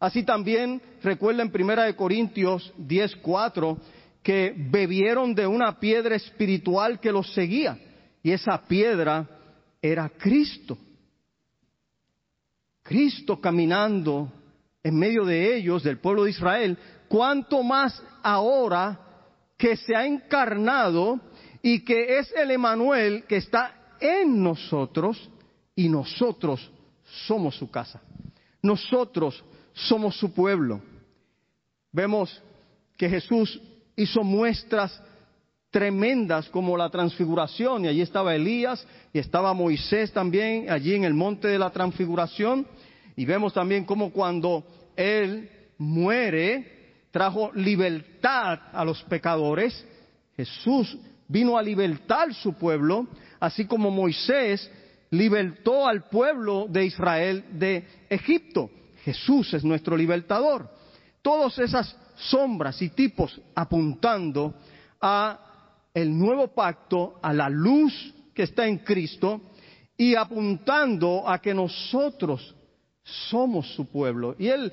Así 0.04 0.22
también 0.22 0.82
recuerda 1.02 1.40
en 1.40 1.50
Primera 1.50 1.84
de 1.84 1.96
Corintios 1.96 2.74
10:4 2.76 3.78
que 4.22 4.54
bebieron 4.54 5.34
de 5.34 5.46
una 5.46 5.80
piedra 5.80 6.14
espiritual 6.14 7.00
que 7.00 7.10
los 7.10 7.32
seguía 7.32 7.78
y 8.22 8.30
esa 8.30 8.62
piedra 8.66 9.26
era 9.80 10.10
Cristo. 10.10 10.76
Cristo 12.82 13.40
caminando 13.40 14.30
en 14.82 14.94
medio 14.98 15.24
de 15.24 15.56
ellos, 15.56 15.82
del 15.82 15.96
pueblo 15.96 16.24
de 16.24 16.32
Israel, 16.32 16.76
cuanto 17.08 17.62
más 17.62 18.02
ahora 18.22 19.00
que 19.56 19.74
se 19.74 19.96
ha 19.96 20.04
encarnado 20.04 21.18
y 21.62 21.82
que 21.82 22.18
es 22.18 22.30
el 22.36 22.50
Emanuel 22.50 23.24
que 23.24 23.36
está 23.36 23.96
en 23.98 24.42
nosotros 24.42 25.30
y 25.74 25.88
nosotros 25.88 26.70
somos 27.26 27.56
su 27.56 27.70
casa. 27.70 28.02
Nosotros 28.60 29.42
somos 29.74 30.16
su 30.16 30.32
pueblo. 30.32 30.80
Vemos 31.92 32.42
que 32.96 33.08
Jesús 33.08 33.60
hizo 33.96 34.22
muestras 34.22 35.00
tremendas 35.70 36.48
como 36.48 36.76
la 36.76 36.88
transfiguración, 36.88 37.84
y 37.84 37.88
allí 37.88 38.00
estaba 38.00 38.34
Elías 38.34 38.86
y 39.12 39.18
estaba 39.18 39.52
Moisés 39.54 40.12
también 40.12 40.70
allí 40.70 40.94
en 40.94 41.04
el 41.04 41.14
monte 41.14 41.48
de 41.48 41.58
la 41.58 41.70
transfiguración, 41.70 42.66
y 43.16 43.24
vemos 43.24 43.52
también 43.52 43.84
como 43.84 44.10
cuando 44.10 44.64
Él 44.96 45.50
muere, 45.78 46.92
trajo 47.10 47.50
libertad 47.54 48.60
a 48.72 48.84
los 48.84 49.02
pecadores, 49.04 49.84
Jesús 50.36 50.96
vino 51.28 51.58
a 51.58 51.62
libertar 51.62 52.32
su 52.34 52.54
pueblo, 52.54 53.06
así 53.40 53.66
como 53.66 53.90
Moisés 53.90 54.70
libertó 55.10 55.86
al 55.86 56.08
pueblo 56.08 56.66
de 56.68 56.86
Israel 56.86 57.44
de 57.52 57.84
Egipto. 58.10 58.70
Jesús 59.04 59.52
es 59.52 59.64
nuestro 59.64 59.96
libertador. 59.96 60.68
Todas 61.20 61.58
esas 61.58 61.96
sombras 62.16 62.80
y 62.80 62.88
tipos 62.90 63.38
apuntando 63.54 64.54
a 65.00 65.38
el 65.92 66.16
nuevo 66.18 66.48
pacto, 66.48 67.18
a 67.22 67.32
la 67.32 67.48
luz 67.48 68.14
que 68.34 68.44
está 68.44 68.66
en 68.66 68.78
Cristo 68.78 69.40
y 69.96 70.14
apuntando 70.14 71.28
a 71.28 71.38
que 71.38 71.54
nosotros 71.54 72.54
somos 73.02 73.74
su 73.74 73.86
pueblo. 73.86 74.34
Y 74.38 74.48
él, 74.48 74.72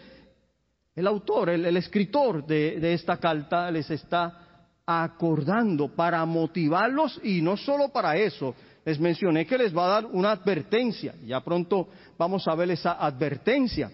el 0.96 1.08
autor, 1.08 1.50
el, 1.50 1.78
escritor 1.78 2.46
de, 2.46 2.80
de 2.80 2.94
esta 2.94 3.18
carta 3.18 3.70
les 3.70 3.90
está 3.92 4.70
acordando 4.86 5.90
para 5.90 6.26
motivarlos 6.26 7.20
y 7.24 7.42
no 7.42 7.58
solo 7.58 7.90
para 7.90 8.16
eso, 8.16 8.56
les 8.84 9.00
mencioné 9.00 9.46
que 9.46 9.58
les 9.58 9.76
va 9.76 9.86
a 9.86 10.02
dar 10.02 10.06
una 10.06 10.32
advertencia. 10.32 11.14
Ya 11.26 11.42
pronto 11.42 11.90
vamos 12.18 12.48
a 12.48 12.56
ver 12.56 12.72
esa 12.72 12.94
advertencia. 12.94 13.92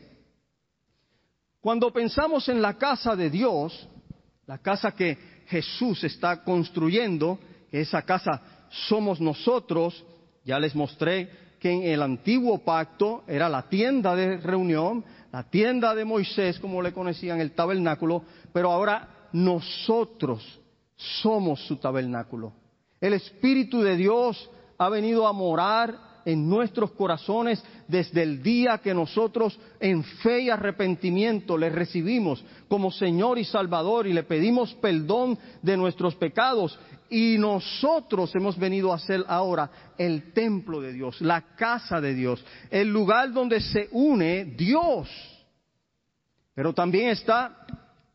Cuando 1.67 1.91
pensamos 1.91 2.47
en 2.47 2.61
la 2.61 2.75
casa 2.75 3.13
de 3.13 3.29
Dios, 3.29 3.89
la 4.45 4.59
casa 4.59 4.93
que 4.93 5.17
Jesús 5.47 6.01
está 6.05 6.41
construyendo, 6.41 7.39
esa 7.69 8.03
casa 8.03 8.41
somos 8.87 9.19
nosotros, 9.19 10.01
ya 10.45 10.59
les 10.59 10.73
mostré 10.73 11.27
que 11.27 11.47
que 11.59 11.71
en 11.71 11.83
el 11.83 12.01
antiguo 12.01 12.59
pacto 12.59 13.25
era 13.27 13.49
la 13.49 13.63
tienda 13.63 14.15
de 14.15 14.37
reunión, 14.37 15.03
la 15.31 15.43
tienda 15.43 15.93
de 15.93 16.05
Moisés, 16.05 16.57
como 16.57 16.81
le 16.81 16.93
conocían, 16.93 17.41
el 17.41 17.51
tabernáculo, 17.51 18.23
pero 18.53 18.71
ahora 18.71 19.29
nosotros 19.33 20.61
somos 20.95 21.59
su 21.67 21.75
tabernáculo. 21.75 22.53
El 23.01 23.11
Espíritu 23.11 23.81
de 23.81 23.97
Dios 23.97 24.49
ha 24.77 24.87
venido 24.87 25.27
a 25.27 25.33
morar 25.33 26.06
en 26.27 26.49
nuestros 26.49 26.91
corazones 26.91 27.63
desde 27.87 28.21
el 28.21 28.43
día 28.43 28.79
que 28.79 28.93
nosotros 28.93 29.57
en 29.79 30.03
fe 30.03 30.41
y 30.41 30.49
arrepentimiento 30.49 31.57
le 31.57 31.69
recibimos 31.69 32.43
como 32.67 32.91
Señor 32.91 33.39
y 33.39 33.45
Salvador 33.45 34.07
y 34.07 34.11
le 34.11 34.23
pedimos 34.23 34.73
perdón 34.75 35.39
de 35.61 35.77
nuestros 35.77 36.15
pecados. 36.15 36.77
Y 37.09 37.37
nosotros 37.37 38.35
hemos 38.35 38.59
venido 38.59 38.91
a 38.91 38.99
ser 38.99 39.23
ahora 39.25 39.71
el 39.97 40.33
templo 40.33 40.81
de 40.81 40.91
Dios, 40.91 41.21
la 41.21 41.55
casa 41.55 42.01
de 42.01 42.13
Dios, 42.13 42.43
el 42.69 42.89
lugar 42.89 43.31
donde 43.31 43.61
se 43.61 43.87
une 43.93 44.43
Dios. 44.43 45.07
Pero 46.53 46.73
también 46.73 47.07
está 47.07 47.65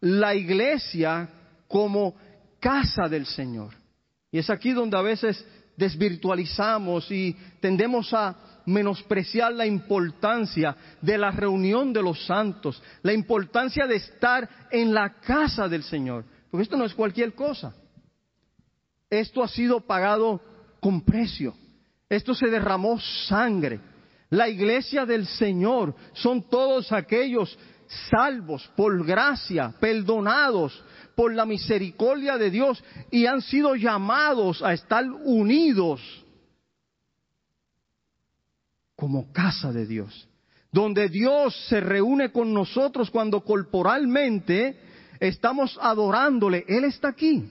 la 0.01 0.35
iglesia 0.35 1.31
como 1.67 2.15
casa 2.61 3.09
del 3.09 3.25
Señor. 3.25 3.75
Y 4.31 4.39
es 4.39 4.51
aquí 4.51 4.73
donde 4.73 4.99
a 4.99 5.03
veces 5.03 5.47
desvirtualizamos 5.83 7.11
y 7.11 7.37
tendemos 7.61 8.15
a 8.15 8.37
menospreciar 8.67 9.53
la 9.53 9.67
importancia 9.67 10.77
de 11.01 11.19
la 11.19 11.33
reunión 11.33 11.93
de 11.93 12.01
los 12.01 12.25
santos, 12.25 12.81
la 13.03 13.13
importancia 13.13 13.89
de 13.89 13.97
estar 13.97 14.49
en 14.71 14.95
la 14.95 15.15
casa 15.21 15.69
del 15.69 15.83
Señor. 15.83 16.25
Porque 16.49 16.63
esto 16.63 16.77
no 16.77 16.85
es 16.85 16.95
cualquier 16.95 17.35
cosa. 17.35 17.75
Esto 19.11 19.43
ha 19.43 19.49
sido 19.49 19.81
pagado 19.81 20.41
con 20.79 21.01
precio. 21.01 21.53
Esto 22.09 22.33
se 22.33 22.47
derramó 22.47 23.01
sangre. 23.27 23.81
La 24.31 24.49
iglesia 24.49 25.05
del 25.05 25.27
Señor 25.27 25.97
son 26.13 26.49
todos 26.49 26.93
aquellos 26.93 27.59
salvos 28.09 28.71
por 28.77 29.05
gracia, 29.05 29.75
perdonados 29.81 30.81
por 31.15 31.35
la 31.35 31.47
misericordia 31.47 32.39
de 32.39 32.51
Dios 32.51 32.83
y 33.11 33.27
han 33.27 33.43
sido 33.43 33.75
llamados 33.75 34.63
a 34.63 34.73
estar 34.73 35.05
unidos 35.05 36.01
como 38.97 39.33
casa 39.33 39.73
de 39.73 39.87
Dios, 39.87 40.29
donde 40.71 41.09
Dios 41.09 41.57
se 41.69 41.81
reúne 41.81 42.31
con 42.31 42.55
nosotros 42.55 43.11
cuando 43.11 43.45
corporalmente 43.45 44.77
estamos 45.19 45.79
adorándole. 45.81 46.65
Él 46.69 46.85
está 46.85 47.09
aquí, 47.09 47.51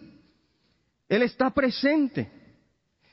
Él 1.09 1.24
está 1.24 1.49
presente 1.49 2.32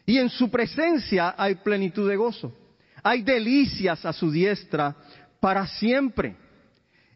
y 0.06 0.18
en 0.18 0.30
su 0.30 0.50
presencia 0.50 1.34
hay 1.36 1.56
plenitud 1.56 2.08
de 2.08 2.16
gozo, 2.16 2.52
hay 3.02 3.22
delicias 3.22 4.06
a 4.06 4.12
su 4.12 4.30
diestra 4.30 4.96
para 5.40 5.66
siempre. 5.66 6.34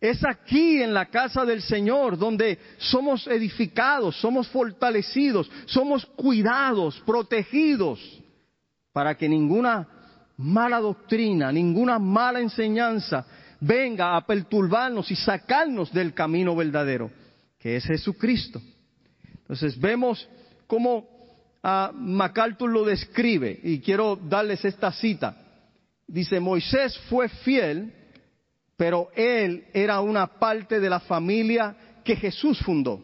Es 0.03 0.25
aquí 0.25 0.83
en 0.83 0.93
la 0.93 1.07
casa 1.07 1.45
del 1.45 1.63
Señor 1.63 2.19
donde 2.19 2.59
somos 2.77 3.25
edificados, 3.29 4.17
somos 4.17 4.49
fortalecidos, 4.49 5.49
somos 5.67 6.05
cuidados, 6.05 7.01
protegidos, 7.07 8.01
para 8.93 9.17
que 9.17 9.29
ninguna 9.29 9.87
mala 10.39 10.81
doctrina, 10.81 11.53
ninguna 11.53 12.01
mala 12.01 12.41
enseñanza 12.41 13.25
venga 13.61 14.17
a 14.17 14.27
perturbarnos 14.27 15.09
y 15.13 15.15
sacarnos 15.15 15.93
del 15.93 16.13
camino 16.15 16.57
verdadero, 16.57 17.09
que 17.61 17.77
es 17.77 17.85
Jesucristo. 17.85 18.61
Entonces 19.37 19.79
vemos 19.79 20.29
cómo 20.67 21.07
uh, 21.63 21.93
MacArthur 21.95 22.69
lo 22.69 22.85
describe 22.85 23.61
y 23.63 23.79
quiero 23.79 24.17
darles 24.17 24.65
esta 24.65 24.91
cita. 24.91 25.37
Dice, 26.09 26.41
Moisés 26.41 26.99
fue 27.09 27.29
fiel 27.29 28.02
pero 28.83 29.11
él 29.15 29.67
era 29.73 30.01
una 30.01 30.27
parte 30.27 30.81
de 30.81 30.91
la 30.91 30.99
familia 30.99 31.77
que 32.03 32.17
Jesús 32.17 32.59
fundó. 32.59 33.01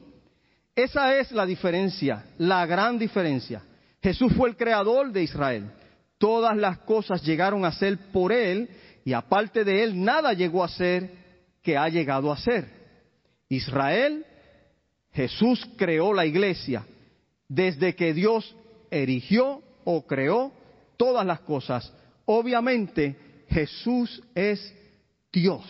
Esa 0.74 1.16
es 1.16 1.30
la 1.30 1.46
diferencia, 1.46 2.24
la 2.36 2.66
gran 2.66 2.98
diferencia. 2.98 3.62
Jesús 4.02 4.32
fue 4.36 4.48
el 4.48 4.56
creador 4.56 5.12
de 5.12 5.22
Israel. 5.22 5.70
Todas 6.18 6.56
las 6.56 6.78
cosas 6.78 7.22
llegaron 7.22 7.64
a 7.64 7.70
ser 7.70 7.96
por 8.10 8.32
él 8.32 8.68
y 9.04 9.12
aparte 9.12 9.62
de 9.62 9.84
él 9.84 10.04
nada 10.04 10.32
llegó 10.32 10.64
a 10.64 10.68
ser 10.68 11.12
que 11.62 11.76
ha 11.76 11.88
llegado 11.88 12.32
a 12.32 12.38
ser. 12.38 12.68
Israel, 13.48 14.26
Jesús 15.12 15.64
creó 15.76 16.12
la 16.12 16.26
iglesia 16.26 16.84
desde 17.46 17.94
que 17.94 18.12
Dios 18.14 18.52
erigió 18.90 19.62
o 19.84 20.04
creó 20.08 20.50
todas 20.96 21.24
las 21.24 21.38
cosas. 21.38 21.92
Obviamente 22.24 23.44
Jesús 23.48 24.20
es 24.34 24.74
Dios 25.32 25.64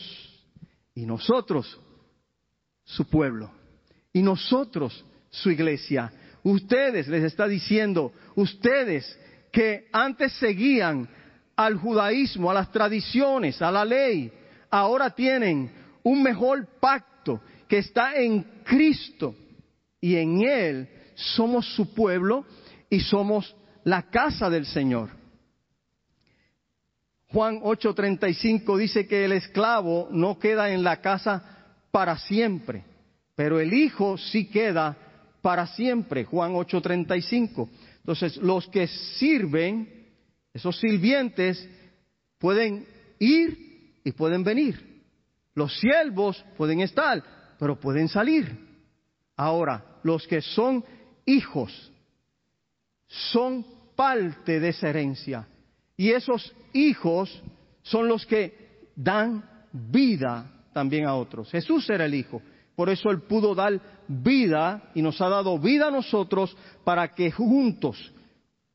y 0.94 1.06
nosotros 1.06 1.78
su 2.84 3.04
pueblo 3.08 3.50
y 4.12 4.22
nosotros 4.22 5.04
su 5.30 5.50
iglesia. 5.50 6.12
Ustedes, 6.42 7.08
les 7.08 7.24
está 7.24 7.46
diciendo, 7.46 8.12
ustedes 8.34 9.18
que 9.52 9.88
antes 9.92 10.32
seguían 10.34 11.08
al 11.56 11.76
judaísmo, 11.76 12.50
a 12.50 12.54
las 12.54 12.70
tradiciones, 12.70 13.60
a 13.60 13.70
la 13.70 13.84
ley, 13.84 14.32
ahora 14.70 15.10
tienen 15.10 15.70
un 16.02 16.22
mejor 16.22 16.66
pacto 16.80 17.40
que 17.66 17.78
está 17.78 18.16
en 18.16 18.42
Cristo 18.64 19.34
y 20.00 20.16
en 20.16 20.42
Él 20.42 20.88
somos 21.14 21.66
su 21.74 21.92
pueblo 21.92 22.46
y 22.88 23.00
somos 23.00 23.54
la 23.84 24.02
casa 24.08 24.48
del 24.48 24.64
Señor. 24.66 25.17
Juan 27.30 27.60
8:35 27.62 28.78
dice 28.78 29.06
que 29.06 29.24
el 29.24 29.32
esclavo 29.32 30.08
no 30.10 30.38
queda 30.38 30.70
en 30.70 30.82
la 30.82 31.00
casa 31.00 31.42
para 31.90 32.16
siempre, 32.18 32.84
pero 33.34 33.60
el 33.60 33.74
hijo 33.74 34.16
sí 34.16 34.46
queda 34.46 34.96
para 35.42 35.66
siempre. 35.66 36.24
Juan 36.24 36.52
8:35. 36.54 37.68
Entonces, 37.98 38.38
los 38.38 38.66
que 38.68 38.86
sirven, 38.86 40.06
esos 40.54 40.78
sirvientes, 40.80 41.68
pueden 42.38 42.86
ir 43.18 44.00
y 44.04 44.12
pueden 44.12 44.42
venir. 44.42 45.02
Los 45.54 45.78
siervos 45.78 46.42
pueden 46.56 46.80
estar, 46.80 47.22
pero 47.58 47.78
pueden 47.78 48.08
salir. 48.08 48.66
Ahora, 49.36 49.84
los 50.02 50.26
que 50.26 50.40
son 50.40 50.82
hijos 51.26 51.92
son 53.06 53.66
parte 53.94 54.60
de 54.60 54.68
esa 54.68 54.88
herencia 54.88 55.46
y 55.98 56.12
esos 56.12 56.54
hijos 56.72 57.42
son 57.82 58.08
los 58.08 58.24
que 58.24 58.86
dan 58.94 59.44
vida 59.72 60.50
también 60.72 61.04
a 61.06 61.14
otros. 61.16 61.50
Jesús 61.50 61.90
era 61.90 62.06
el 62.06 62.14
Hijo. 62.14 62.40
Por 62.76 62.88
eso 62.88 63.10
Él 63.10 63.22
pudo 63.22 63.52
dar 63.52 63.80
vida 64.06 64.90
y 64.94 65.02
nos 65.02 65.20
ha 65.20 65.28
dado 65.28 65.58
vida 65.58 65.88
a 65.88 65.90
nosotros 65.90 66.56
para 66.84 67.12
que 67.14 67.32
juntos 67.32 68.12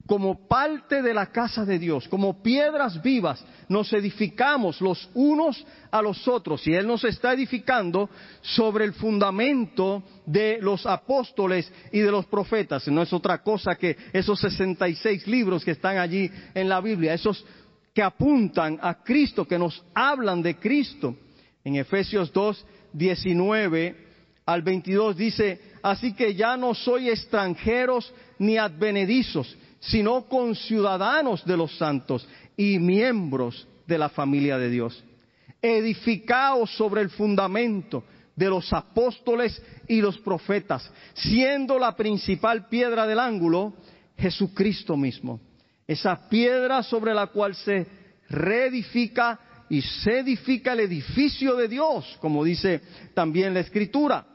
como 0.05 0.47
parte 0.47 1.01
de 1.01 1.13
la 1.13 1.27
casa 1.27 1.65
de 1.65 1.79
Dios, 1.79 2.07
como 2.09 2.43
piedras 2.43 3.01
vivas, 3.01 3.43
nos 3.69 3.91
edificamos 3.93 4.81
los 4.81 5.09
unos 5.13 5.65
a 5.91 6.01
los 6.01 6.27
otros. 6.27 6.67
Y 6.67 6.73
Él 6.73 6.85
nos 6.85 7.05
está 7.05 7.33
edificando 7.33 8.09
sobre 8.41 8.83
el 8.83 8.93
fundamento 8.93 10.03
de 10.25 10.59
los 10.61 10.85
apóstoles 10.85 11.71
y 11.91 11.99
de 11.99 12.11
los 12.11 12.25
profetas. 12.25 12.87
No 12.89 13.01
es 13.01 13.13
otra 13.13 13.41
cosa 13.41 13.75
que 13.75 13.95
esos 14.11 14.39
66 14.41 15.25
libros 15.27 15.63
que 15.63 15.71
están 15.71 15.97
allí 15.97 16.29
en 16.53 16.67
la 16.67 16.81
Biblia, 16.81 17.13
esos 17.13 17.45
que 17.93 18.03
apuntan 18.03 18.79
a 18.81 19.03
Cristo, 19.03 19.47
que 19.47 19.59
nos 19.59 19.83
hablan 19.93 20.41
de 20.41 20.57
Cristo. 20.57 21.15
En 21.63 21.75
Efesios 21.77 22.33
2, 22.33 22.65
19 22.91 23.95
al 24.45 24.61
22 24.61 25.15
dice, 25.15 25.61
así 25.81 26.13
que 26.13 26.35
ya 26.35 26.57
no 26.57 26.73
soy 26.73 27.09
extranjeros 27.09 28.13
ni 28.39 28.57
advenedizos, 28.57 29.55
sino 29.85 30.25
con 30.25 30.55
ciudadanos 30.55 31.43
de 31.45 31.57
los 31.57 31.77
santos 31.77 32.27
y 32.55 32.79
miembros 32.79 33.67
de 33.85 33.97
la 33.97 34.09
familia 34.09 34.57
de 34.57 34.69
Dios. 34.69 35.03
Edificaos 35.61 36.75
sobre 36.75 37.01
el 37.01 37.09
fundamento 37.09 38.03
de 38.35 38.49
los 38.49 38.71
apóstoles 38.71 39.61
y 39.87 40.01
los 40.01 40.17
profetas, 40.19 40.89
siendo 41.13 41.77
la 41.77 41.95
principal 41.95 42.67
piedra 42.67 43.05
del 43.05 43.19
ángulo 43.19 43.73
Jesucristo 44.17 44.95
mismo. 44.95 45.39
Esa 45.85 46.29
piedra 46.29 46.81
sobre 46.81 47.13
la 47.13 47.27
cual 47.27 47.53
se 47.55 47.85
reedifica 48.29 49.39
y 49.69 49.81
se 49.81 50.19
edifica 50.19 50.73
el 50.73 50.81
edificio 50.81 51.55
de 51.55 51.67
Dios, 51.67 52.17
como 52.21 52.43
dice 52.43 52.81
también 53.13 53.53
la 53.53 53.59
Escritura, 53.59 54.25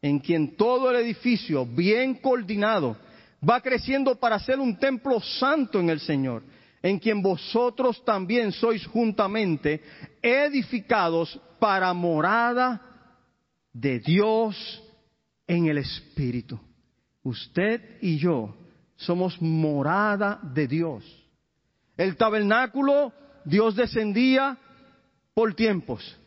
en 0.00 0.20
quien 0.20 0.56
todo 0.56 0.90
el 0.90 0.96
edificio 0.96 1.66
bien 1.66 2.14
coordinado 2.14 2.96
va 3.42 3.60
creciendo 3.60 4.14
para 4.16 4.38
ser 4.38 4.58
un 4.58 4.78
templo 4.78 5.20
santo 5.20 5.80
en 5.80 5.90
el 5.90 6.00
Señor, 6.00 6.42
en 6.82 6.98
quien 6.98 7.22
vosotros 7.22 8.04
también 8.04 8.52
sois 8.52 8.86
juntamente 8.86 9.82
edificados 10.22 11.40
para 11.58 11.92
morada 11.92 12.80
de 13.72 13.98
Dios 14.00 14.82
en 15.46 15.66
el 15.66 15.78
Espíritu. 15.78 16.58
Usted 17.22 17.98
y 18.00 18.18
yo 18.18 18.54
somos 18.96 19.40
morada 19.40 20.38
de 20.42 20.66
Dios. 20.66 21.04
El 21.96 22.16
tabernáculo 22.16 23.12
Dios 23.44 23.76
descendía 23.76 24.58
por 25.34 25.54
tiempos. 25.54 26.18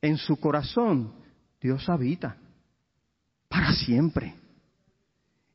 En 0.00 0.16
su 0.16 0.36
corazón 0.36 1.12
Dios 1.60 1.88
habita 1.88 2.36
para 3.48 3.72
siempre. 3.72 4.34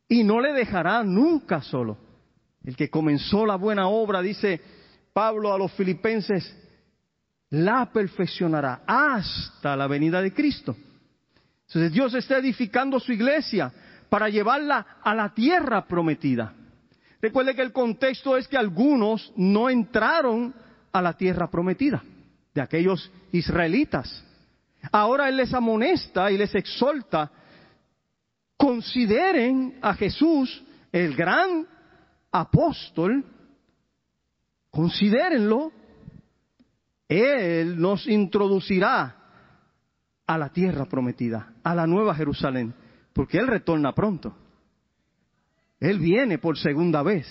Y 0.07 0.23
no 0.23 0.39
le 0.39 0.53
dejará 0.53 1.03
nunca 1.03 1.61
solo. 1.61 1.97
El 2.63 2.75
que 2.75 2.89
comenzó 2.89 3.45
la 3.45 3.55
buena 3.55 3.87
obra, 3.87 4.21
dice 4.21 4.61
Pablo 5.13 5.53
a 5.53 5.57
los 5.57 5.71
filipenses, 5.73 6.55
la 7.49 7.91
perfeccionará 7.91 8.81
hasta 8.87 9.75
la 9.75 9.87
venida 9.87 10.21
de 10.21 10.33
Cristo. 10.33 10.75
Entonces 11.67 11.91
Dios 11.91 12.13
está 12.13 12.37
edificando 12.37 12.99
su 12.99 13.11
iglesia 13.11 13.71
para 14.09 14.29
llevarla 14.29 14.97
a 15.01 15.13
la 15.15 15.33
tierra 15.33 15.85
prometida. 15.87 16.53
Recuerde 17.21 17.55
que 17.55 17.61
el 17.61 17.71
contexto 17.71 18.37
es 18.37 18.47
que 18.47 18.57
algunos 18.57 19.31
no 19.35 19.69
entraron 19.69 20.53
a 20.91 21.01
la 21.01 21.13
tierra 21.13 21.49
prometida, 21.49 22.03
de 22.53 22.61
aquellos 22.61 23.11
israelitas. 23.31 24.23
Ahora 24.91 25.29
Él 25.29 25.37
les 25.37 25.53
amonesta 25.53 26.29
y 26.31 26.37
les 26.37 26.53
exhorta, 26.53 27.31
consideren 28.63 29.77
a 29.81 29.93
Jesús 29.93 30.63
el 30.89 31.17
gran 31.17 31.67
apóstol, 32.31 33.25
considérenlo, 34.71 35.73
Él 37.09 37.77
nos 37.77 38.07
introducirá 38.07 39.17
a 40.25 40.37
la 40.37 40.47
tierra 40.47 40.85
prometida, 40.85 41.55
a 41.61 41.75
la 41.75 41.85
nueva 41.85 42.15
Jerusalén, 42.15 42.73
porque 43.11 43.37
Él 43.37 43.47
retorna 43.47 43.93
pronto. 43.93 44.33
Él 45.81 45.99
viene 45.99 46.37
por 46.37 46.57
segunda 46.57 47.03
vez. 47.03 47.27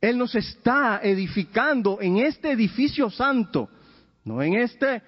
Él 0.00 0.18
nos 0.18 0.34
está 0.34 1.02
edificando 1.04 2.00
en 2.00 2.16
este 2.16 2.50
edificio 2.50 3.10
santo, 3.10 3.68
no 4.24 4.42
en 4.42 4.54
este 4.54 5.02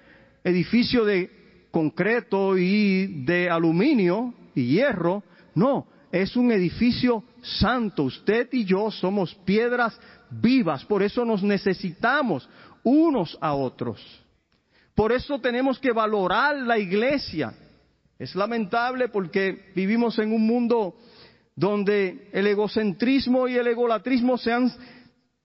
edificio 0.45 1.03
de 1.03 1.67
concreto 1.71 2.57
y 2.57 3.25
de 3.25 3.49
aluminio 3.49 4.35
y 4.55 4.67
hierro, 4.67 5.23
no, 5.55 5.87
es 6.11 6.35
un 6.35 6.51
edificio 6.51 7.23
santo. 7.41 8.03
Usted 8.03 8.49
y 8.51 8.65
yo 8.65 8.91
somos 8.91 9.33
piedras 9.45 9.99
vivas, 10.29 10.85
por 10.85 11.03
eso 11.03 11.25
nos 11.25 11.43
necesitamos 11.43 12.47
unos 12.83 13.37
a 13.41 13.53
otros. 13.53 14.01
Por 14.95 15.11
eso 15.11 15.39
tenemos 15.39 15.79
que 15.79 15.91
valorar 15.91 16.55
la 16.57 16.77
iglesia. 16.77 17.53
Es 18.19 18.35
lamentable 18.35 19.09
porque 19.09 19.71
vivimos 19.75 20.19
en 20.19 20.31
un 20.31 20.45
mundo 20.45 20.95
donde 21.55 22.29
el 22.31 22.47
egocentrismo 22.47 23.47
y 23.47 23.55
el 23.55 23.67
egolatrismo 23.67 24.37
se 24.37 24.51
han 24.51 24.71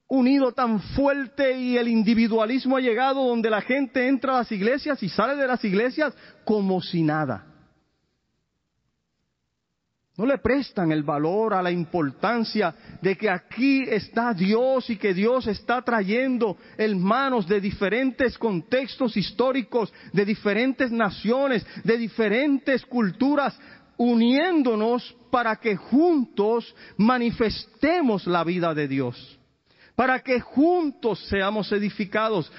unido 0.07 0.53
tan 0.53 0.81
fuerte 0.81 1.59
y 1.59 1.77
el 1.77 1.89
individualismo 1.89 2.77
ha 2.77 2.81
llegado 2.81 3.27
donde 3.27 3.51
la 3.51 3.61
gente 3.61 4.09
entra 4.09 4.35
a 4.35 4.39
las 4.39 4.53
iglesias 4.53 5.03
y 5.03 5.09
sale 5.09 5.37
de 5.37 5.47
las 5.47 5.63
iglesias 5.65 6.15
como 6.45 6.81
si 6.81 7.03
nada. 7.03 7.48
No 10.19 10.27
le 10.27 10.39
prestan 10.39 10.91
el 10.91 11.05
valor 11.05 11.55
a 11.55 11.63
la 11.63 11.71
importancia 11.71 12.75
de 13.01 13.17
que 13.17 13.31
aquí 13.31 13.83
está 13.83 14.35
Dios 14.35 14.91
y 14.91 14.97
que 14.97 15.15
Dios 15.15 15.47
está 15.47 15.81
trayendo 15.81 16.57
hermanos 16.77 17.47
de 17.47 17.61
diferentes 17.61 18.37
contextos 18.37 19.17
históricos, 19.17 19.93
de 20.13 20.25
diferentes 20.25 20.91
naciones, 20.91 21.65
de 21.85 21.97
diferentes 21.97 22.85
culturas, 22.85 23.57
uniéndonos 23.97 25.17
para 25.31 25.55
que 25.55 25.77
juntos 25.77 26.75
manifestemos 26.97 28.27
la 28.27 28.43
vida 28.43 28.75
de 28.75 28.89
Dios, 28.89 29.39
para 29.95 30.19
que 30.19 30.41
juntos 30.41 31.25
seamos 31.29 31.71
edificados, 31.71 32.51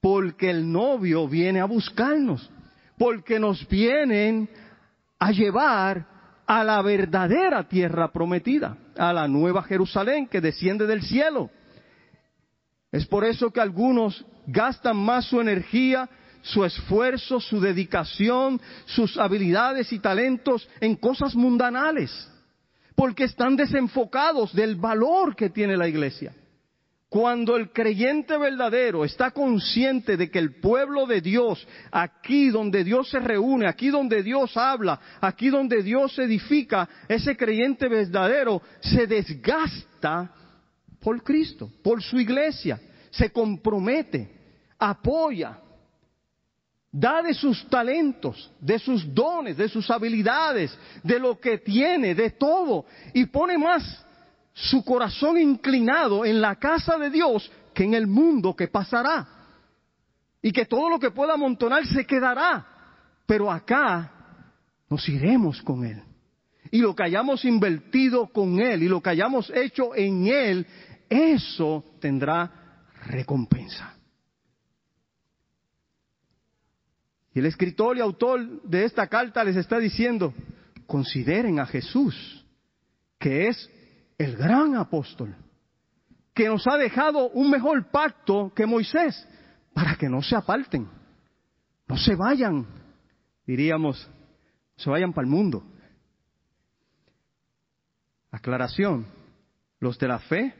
porque 0.00 0.50
el 0.50 0.70
novio 0.70 1.26
viene 1.26 1.58
a 1.58 1.64
buscarnos, 1.64 2.48
porque 2.96 3.40
nos 3.40 3.66
vienen 3.66 4.48
a 5.18 5.32
llevar 5.32 6.11
a 6.46 6.64
la 6.64 6.82
verdadera 6.82 7.68
tierra 7.68 8.12
prometida, 8.12 8.76
a 8.96 9.12
la 9.12 9.28
nueva 9.28 9.62
Jerusalén 9.62 10.26
que 10.26 10.40
desciende 10.40 10.86
del 10.86 11.02
cielo. 11.02 11.50
Es 12.90 13.06
por 13.06 13.24
eso 13.24 13.50
que 13.50 13.60
algunos 13.60 14.24
gastan 14.46 14.96
más 14.96 15.24
su 15.26 15.40
energía, 15.40 16.08
su 16.42 16.64
esfuerzo, 16.64 17.40
su 17.40 17.60
dedicación, 17.60 18.60
sus 18.84 19.16
habilidades 19.16 19.92
y 19.92 19.98
talentos 19.98 20.68
en 20.80 20.96
cosas 20.96 21.34
mundanales, 21.34 22.30
porque 22.94 23.24
están 23.24 23.56
desenfocados 23.56 24.52
del 24.52 24.76
valor 24.76 25.36
que 25.36 25.48
tiene 25.48 25.76
la 25.76 25.88
iglesia. 25.88 26.34
Cuando 27.12 27.56
el 27.58 27.72
creyente 27.72 28.38
verdadero 28.38 29.04
está 29.04 29.32
consciente 29.32 30.16
de 30.16 30.30
que 30.30 30.38
el 30.38 30.54
pueblo 30.60 31.04
de 31.04 31.20
Dios, 31.20 31.68
aquí 31.90 32.48
donde 32.48 32.82
Dios 32.84 33.10
se 33.10 33.20
reúne, 33.20 33.66
aquí 33.66 33.90
donde 33.90 34.22
Dios 34.22 34.56
habla, 34.56 34.98
aquí 35.20 35.50
donde 35.50 35.82
Dios 35.82 36.18
edifica, 36.18 36.88
ese 37.06 37.36
creyente 37.36 37.86
verdadero 37.86 38.62
se 38.80 39.06
desgasta 39.06 40.32
por 41.02 41.22
Cristo, 41.22 41.70
por 41.82 42.02
su 42.02 42.18
iglesia, 42.18 42.80
se 43.10 43.30
compromete, 43.30 44.30
apoya, 44.78 45.58
da 46.90 47.20
de 47.20 47.34
sus 47.34 47.68
talentos, 47.68 48.50
de 48.58 48.78
sus 48.78 49.14
dones, 49.14 49.58
de 49.58 49.68
sus 49.68 49.90
habilidades, 49.90 50.74
de 51.02 51.18
lo 51.18 51.38
que 51.38 51.58
tiene, 51.58 52.14
de 52.14 52.30
todo, 52.30 52.86
y 53.12 53.26
pone 53.26 53.58
más 53.58 54.01
su 54.54 54.84
corazón 54.84 55.38
inclinado 55.38 56.24
en 56.24 56.40
la 56.40 56.56
casa 56.56 56.98
de 56.98 57.10
Dios 57.10 57.50
que 57.74 57.84
en 57.84 57.94
el 57.94 58.06
mundo 58.06 58.54
que 58.54 58.68
pasará. 58.68 59.26
Y 60.42 60.52
que 60.52 60.66
todo 60.66 60.90
lo 60.90 60.98
que 60.98 61.10
pueda 61.10 61.34
amontonar 61.34 61.86
se 61.86 62.04
quedará. 62.04 62.66
Pero 63.26 63.50
acá 63.50 64.12
nos 64.90 65.08
iremos 65.08 65.62
con 65.62 65.84
Él. 65.84 66.02
Y 66.70 66.78
lo 66.78 66.94
que 66.94 67.04
hayamos 67.04 67.44
invertido 67.44 68.26
con 68.28 68.60
Él 68.60 68.82
y 68.82 68.88
lo 68.88 69.00
que 69.00 69.10
hayamos 69.10 69.50
hecho 69.54 69.94
en 69.94 70.26
Él, 70.26 70.66
eso 71.08 71.84
tendrá 72.00 72.50
recompensa. 73.06 73.94
Y 77.34 77.38
el 77.38 77.46
escritor 77.46 77.96
y 77.96 78.00
autor 78.00 78.62
de 78.62 78.84
esta 78.84 79.06
carta 79.06 79.42
les 79.44 79.56
está 79.56 79.78
diciendo, 79.78 80.34
consideren 80.86 81.58
a 81.58 81.66
Jesús, 81.66 82.44
que 83.18 83.48
es 83.48 83.70
el 84.22 84.36
gran 84.36 84.76
apóstol, 84.76 85.34
que 86.34 86.48
nos 86.48 86.66
ha 86.66 86.76
dejado 86.76 87.30
un 87.30 87.50
mejor 87.50 87.90
pacto 87.90 88.52
que 88.54 88.66
Moisés, 88.66 89.28
para 89.74 89.96
que 89.96 90.08
no 90.08 90.22
se 90.22 90.36
aparten, 90.36 90.88
no 91.88 91.96
se 91.96 92.14
vayan, 92.14 92.66
diríamos, 93.46 94.08
se 94.76 94.88
vayan 94.88 95.12
para 95.12 95.26
el 95.26 95.30
mundo. 95.30 95.64
Aclaración, 98.30 99.06
los 99.80 99.98
de 99.98 100.08
la 100.08 100.20
fe 100.20 100.54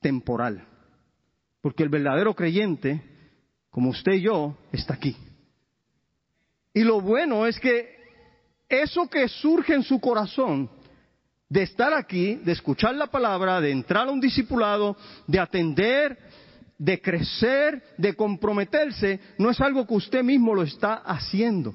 temporal, 0.00 0.66
porque 1.60 1.82
el 1.82 1.88
verdadero 1.88 2.34
creyente, 2.34 3.02
como 3.70 3.90
usted 3.90 4.14
y 4.14 4.22
yo, 4.22 4.58
está 4.72 4.94
aquí. 4.94 5.16
Y 6.74 6.82
lo 6.82 7.00
bueno 7.00 7.46
es 7.46 7.58
que 7.58 7.96
eso 8.68 9.08
que 9.08 9.28
surge 9.28 9.74
en 9.74 9.82
su 9.82 10.00
corazón 10.00 10.68
de 11.48 11.62
estar 11.62 11.92
aquí, 11.92 12.36
de 12.36 12.52
escuchar 12.52 12.94
la 12.94 13.06
palabra, 13.06 13.60
de 13.60 13.70
entrar 13.70 14.08
a 14.08 14.10
un 14.10 14.20
discipulado, 14.20 14.96
de 15.26 15.38
atender, 15.38 16.18
de 16.78 17.00
crecer, 17.00 17.82
de 17.96 18.14
comprometerse, 18.14 19.20
no 19.38 19.50
es 19.50 19.60
algo 19.60 19.86
que 19.86 19.94
usted 19.94 20.22
mismo 20.22 20.54
lo 20.54 20.62
está 20.62 20.94
haciendo, 20.94 21.74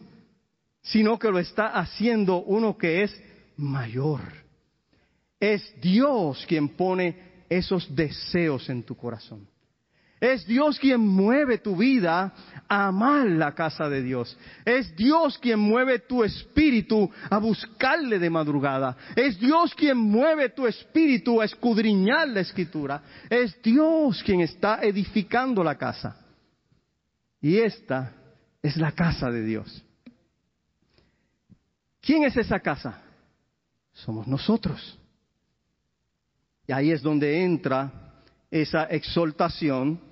sino 0.82 1.18
que 1.18 1.30
lo 1.30 1.40
está 1.40 1.68
haciendo 1.68 2.44
uno 2.44 2.78
que 2.78 3.04
es 3.04 3.24
mayor. 3.58 4.22
Es 5.40 5.74
Dios 5.82 6.46
quien 6.48 6.70
pone 6.70 7.32
esos 7.50 7.94
deseos 7.96 8.70
en 8.70 8.84
tu 8.84 8.96
corazón. 8.96 9.48
Es 10.22 10.46
Dios 10.46 10.78
quien 10.78 11.02
mueve 11.02 11.58
tu 11.58 11.76
vida 11.76 12.32
a 12.70 12.88
amar 12.88 13.26
la 13.26 13.56
casa 13.56 13.90
de 13.90 14.04
Dios. 14.04 14.38
Es 14.64 14.96
Dios 14.96 15.40
quien 15.40 15.58
mueve 15.58 15.98
tu 15.98 16.24
espíritu 16.24 17.10
a 17.28 17.40
buscarle 17.40 18.20
de 18.20 18.30
madrugada. 18.30 18.96
Es 19.16 19.40
Dios 19.40 19.74
quien 19.74 19.98
mueve 19.98 20.50
tu 20.50 20.68
espíritu 20.68 21.42
a 21.42 21.46
escudriñar 21.46 22.28
la 22.28 22.42
escritura. 22.42 23.02
Es 23.32 23.60
Dios 23.64 24.22
quien 24.22 24.42
está 24.42 24.84
edificando 24.84 25.64
la 25.64 25.76
casa. 25.76 26.16
Y 27.42 27.58
esta 27.58 28.14
es 28.62 28.78
la 28.78 28.92
casa 28.92 29.32
de 29.32 29.44
Dios. 29.44 29.84
¿Quién 32.00 32.26
es 32.26 32.38
esa 32.38 32.60
casa? 32.60 33.02
Somos 33.92 34.28
nosotros. 34.28 35.00
Y 36.68 36.74
ahí 36.74 36.92
es 36.92 37.02
donde 37.02 37.44
entra 37.44 37.92
esa 38.52 38.84
exaltación 38.84 40.11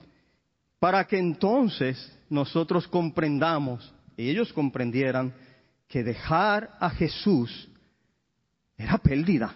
para 0.79 1.05
que 1.05 1.19
entonces 1.19 2.11
nosotros 2.29 2.87
comprendamos, 2.87 3.93
y 4.15 4.29
ellos 4.29 4.51
comprendieran, 4.53 5.33
que 5.87 6.03
dejar 6.03 6.71
a 6.79 6.89
Jesús 6.91 7.67
era 8.77 8.97
pérdida, 8.97 9.53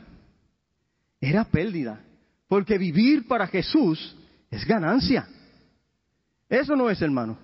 era 1.22 1.46
pérdida, 1.46 2.02
porque 2.48 2.78
vivir 2.78 3.28
para 3.28 3.48
Jesús 3.48 4.16
es 4.52 4.66
ganancia. 4.66 5.28
Eso 6.50 6.76
no 6.76 6.90
es, 6.90 7.02
hermano. 7.02 7.38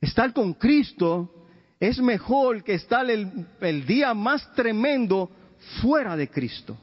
Estar 0.00 0.32
con 0.32 0.54
Cristo 0.54 1.46
es 1.80 1.98
mejor 2.00 2.62
que 2.62 2.74
estar 2.74 3.10
el, 3.10 3.46
el 3.60 3.86
día 3.86 4.14
más 4.14 4.52
tremendo 4.54 5.30
fuera 5.82 6.16
de 6.16 6.28
Cristo. 6.28 6.76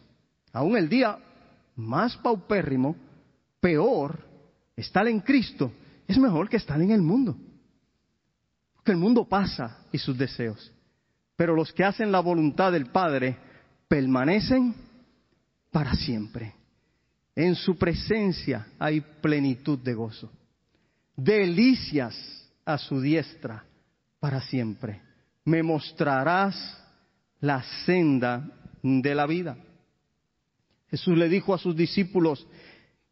Aún 0.51 0.75
el 0.75 0.89
día 0.89 1.17
más 1.75 2.17
paupérrimo, 2.17 2.95
peor, 3.59 4.19
estar 4.75 5.07
en 5.07 5.21
Cristo 5.21 5.71
es 6.11 6.17
mejor 6.17 6.49
que 6.49 6.57
estar 6.57 6.79
en 6.81 6.91
el 6.91 7.01
mundo. 7.01 7.37
Porque 8.75 8.91
el 8.91 8.97
mundo 8.97 9.27
pasa 9.27 9.85
y 9.91 9.97
sus 9.97 10.17
deseos. 10.17 10.71
Pero 11.35 11.55
los 11.55 11.71
que 11.71 11.83
hacen 11.83 12.11
la 12.11 12.19
voluntad 12.19 12.71
del 12.71 12.87
Padre 12.87 13.37
permanecen 13.87 14.75
para 15.71 15.93
siempre. 15.93 16.53
En 17.35 17.55
su 17.55 17.77
presencia 17.77 18.67
hay 18.77 19.01
plenitud 19.01 19.79
de 19.79 19.93
gozo. 19.93 20.31
Delicias 21.15 22.15
a 22.65 22.77
su 22.77 22.99
diestra 22.99 23.63
para 24.19 24.41
siempre. 24.41 25.01
Me 25.45 25.63
mostrarás 25.63 26.77
la 27.39 27.63
senda 27.85 28.49
de 28.83 29.15
la 29.15 29.25
vida. 29.25 29.57
Jesús 30.89 31.17
le 31.17 31.29
dijo 31.29 31.53
a 31.53 31.57
sus 31.57 31.75
discípulos 31.75 32.45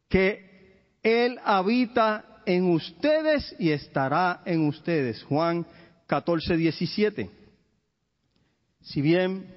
que 0.10 0.98
Él 1.02 1.40
habita 1.46 2.29
en 2.56 2.72
ustedes 2.72 3.56
y 3.60 3.72
estará 3.72 4.42
en 4.46 4.68
ustedes. 4.68 5.24
Juan 5.24 5.66
14, 6.08 6.58
17. 6.58 7.30
Si 8.82 9.02
bien 9.02 9.54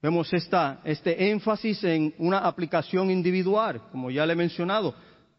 vemos 0.00 0.32
esta, 0.32 0.80
este 0.84 1.30
énfasis 1.30 1.84
en 1.84 2.14
una 2.18 2.38
aplicación 2.38 3.10
individual, 3.10 3.82
como 3.90 4.10
ya 4.10 4.24
le 4.24 4.32
he 4.32 4.36
mencionado, 4.36 4.94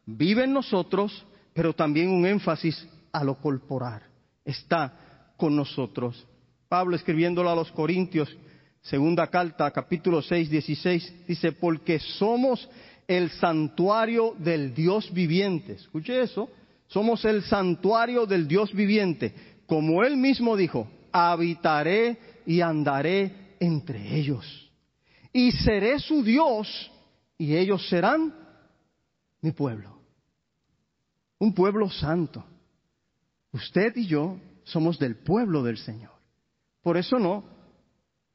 vive 0.05 0.43
en 0.43 0.53
nosotros, 0.53 1.25
pero 1.53 1.73
también 1.73 2.09
un 2.09 2.25
énfasis 2.25 2.87
a 3.11 3.23
lo 3.23 3.35
corporal. 3.35 4.03
Está 4.45 5.33
con 5.35 5.55
nosotros. 5.55 6.27
Pablo 6.69 6.95
escribiéndolo 6.95 7.49
a 7.49 7.55
los 7.55 7.71
Corintios 7.71 8.35
Segunda 8.87 9.27
carta, 9.27 9.69
capítulo 9.71 10.21
6, 10.21 10.49
16, 10.49 11.27
dice, 11.27 11.51
porque 11.51 11.99
somos 11.99 12.69
el 13.05 13.29
santuario 13.31 14.33
del 14.37 14.73
Dios 14.73 15.11
viviente. 15.11 15.73
Escuche 15.73 16.21
eso, 16.21 16.49
somos 16.87 17.25
el 17.25 17.43
santuario 17.43 18.25
del 18.25 18.47
Dios 18.47 18.73
viviente. 18.73 19.33
Como 19.65 20.03
él 20.03 20.17
mismo 20.17 20.55
dijo, 20.55 20.89
habitaré 21.11 22.17
y 22.45 22.61
andaré 22.61 23.55
entre 23.59 24.17
ellos. 24.17 24.71
Y 25.33 25.51
seré 25.51 25.99
su 25.99 26.23
Dios 26.23 26.91
y 27.37 27.55
ellos 27.55 27.87
serán 27.89 28.33
mi 29.41 29.51
pueblo. 29.51 29.97
Un 31.39 31.53
pueblo 31.53 31.89
santo. 31.89 32.43
Usted 33.51 33.95
y 33.95 34.07
yo 34.07 34.39
somos 34.63 34.97
del 34.97 35.17
pueblo 35.17 35.63
del 35.63 35.77
Señor. 35.77 36.11
Por 36.81 36.97
eso 36.97 37.19
no 37.19 37.43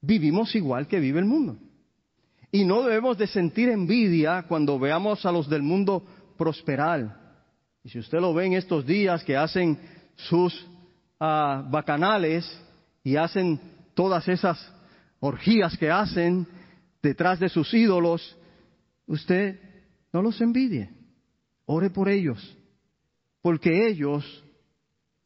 vivimos 0.00 0.54
igual 0.54 0.86
que 0.86 1.00
vive 1.00 1.18
el 1.20 1.24
mundo. 1.24 1.56
Y 2.50 2.64
no 2.64 2.82
debemos 2.82 3.16
de 3.16 3.26
sentir 3.26 3.70
envidia 3.70 4.44
cuando 4.46 4.78
veamos 4.78 5.24
a 5.24 5.32
los 5.32 5.48
del 5.48 5.62
mundo 5.62 6.04
prosperar. 6.36 7.21
Y 7.84 7.88
si 7.88 7.98
usted 7.98 8.20
lo 8.20 8.32
ve 8.32 8.46
en 8.46 8.52
estos 8.54 8.86
días 8.86 9.24
que 9.24 9.36
hacen 9.36 9.78
sus 10.16 10.66
ah, 11.18 11.66
bacanales 11.68 12.46
y 13.02 13.16
hacen 13.16 13.60
todas 13.94 14.26
esas 14.28 14.58
orgías 15.20 15.76
que 15.76 15.90
hacen 15.90 16.46
detrás 17.02 17.40
de 17.40 17.48
sus 17.48 17.72
ídolos, 17.74 18.36
usted 19.06 19.58
no 20.12 20.22
los 20.22 20.40
envidie. 20.40 20.90
Ore 21.66 21.90
por 21.90 22.08
ellos. 22.08 22.56
Porque 23.40 23.88
ellos 23.88 24.44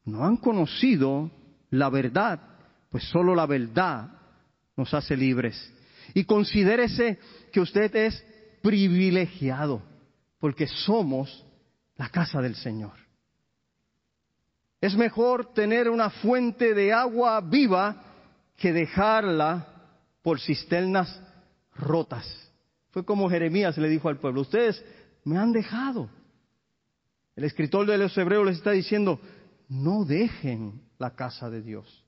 no 0.05 0.25
han 0.25 0.37
conocido 0.37 1.29
la 1.69 1.89
verdad, 1.89 2.39
pues 2.89 3.03
solo 3.03 3.35
la 3.35 3.45
verdad 3.45 4.09
nos 4.75 4.93
hace 4.93 5.15
libres. 5.15 5.73
Y 6.13 6.23
considérese 6.23 7.19
que 7.51 7.59
usted 7.59 7.95
es 7.95 8.25
privilegiado, 8.61 9.81
porque 10.39 10.67
somos 10.67 11.45
la 11.97 12.09
casa 12.09 12.41
del 12.41 12.55
Señor. 12.55 12.93
Es 14.79 14.95
mejor 14.95 15.53
tener 15.53 15.89
una 15.89 16.09
fuente 16.09 16.73
de 16.73 16.93
agua 16.93 17.41
viva 17.41 18.03
que 18.55 18.71
dejarla 18.71 19.67
por 20.21 20.39
cisternas 20.39 21.21
rotas. 21.75 22.25
Fue 22.91 23.03
como 23.03 23.29
Jeremías 23.29 23.77
le 23.77 23.89
dijo 23.89 24.09
al 24.09 24.19
pueblo, 24.19 24.41
ustedes 24.41 24.83
me 25.23 25.37
han 25.37 25.51
dejado. 25.51 26.09
El 27.35 27.43
escritor 27.43 27.85
de 27.85 27.97
los 27.97 28.17
Hebreos 28.17 28.45
les 28.45 28.57
está 28.57 28.71
diciendo, 28.71 29.19
no 29.67 30.05
dejen 30.05 30.81
la 30.97 31.15
casa 31.15 31.49
de 31.49 31.61
Dios. 31.61 32.05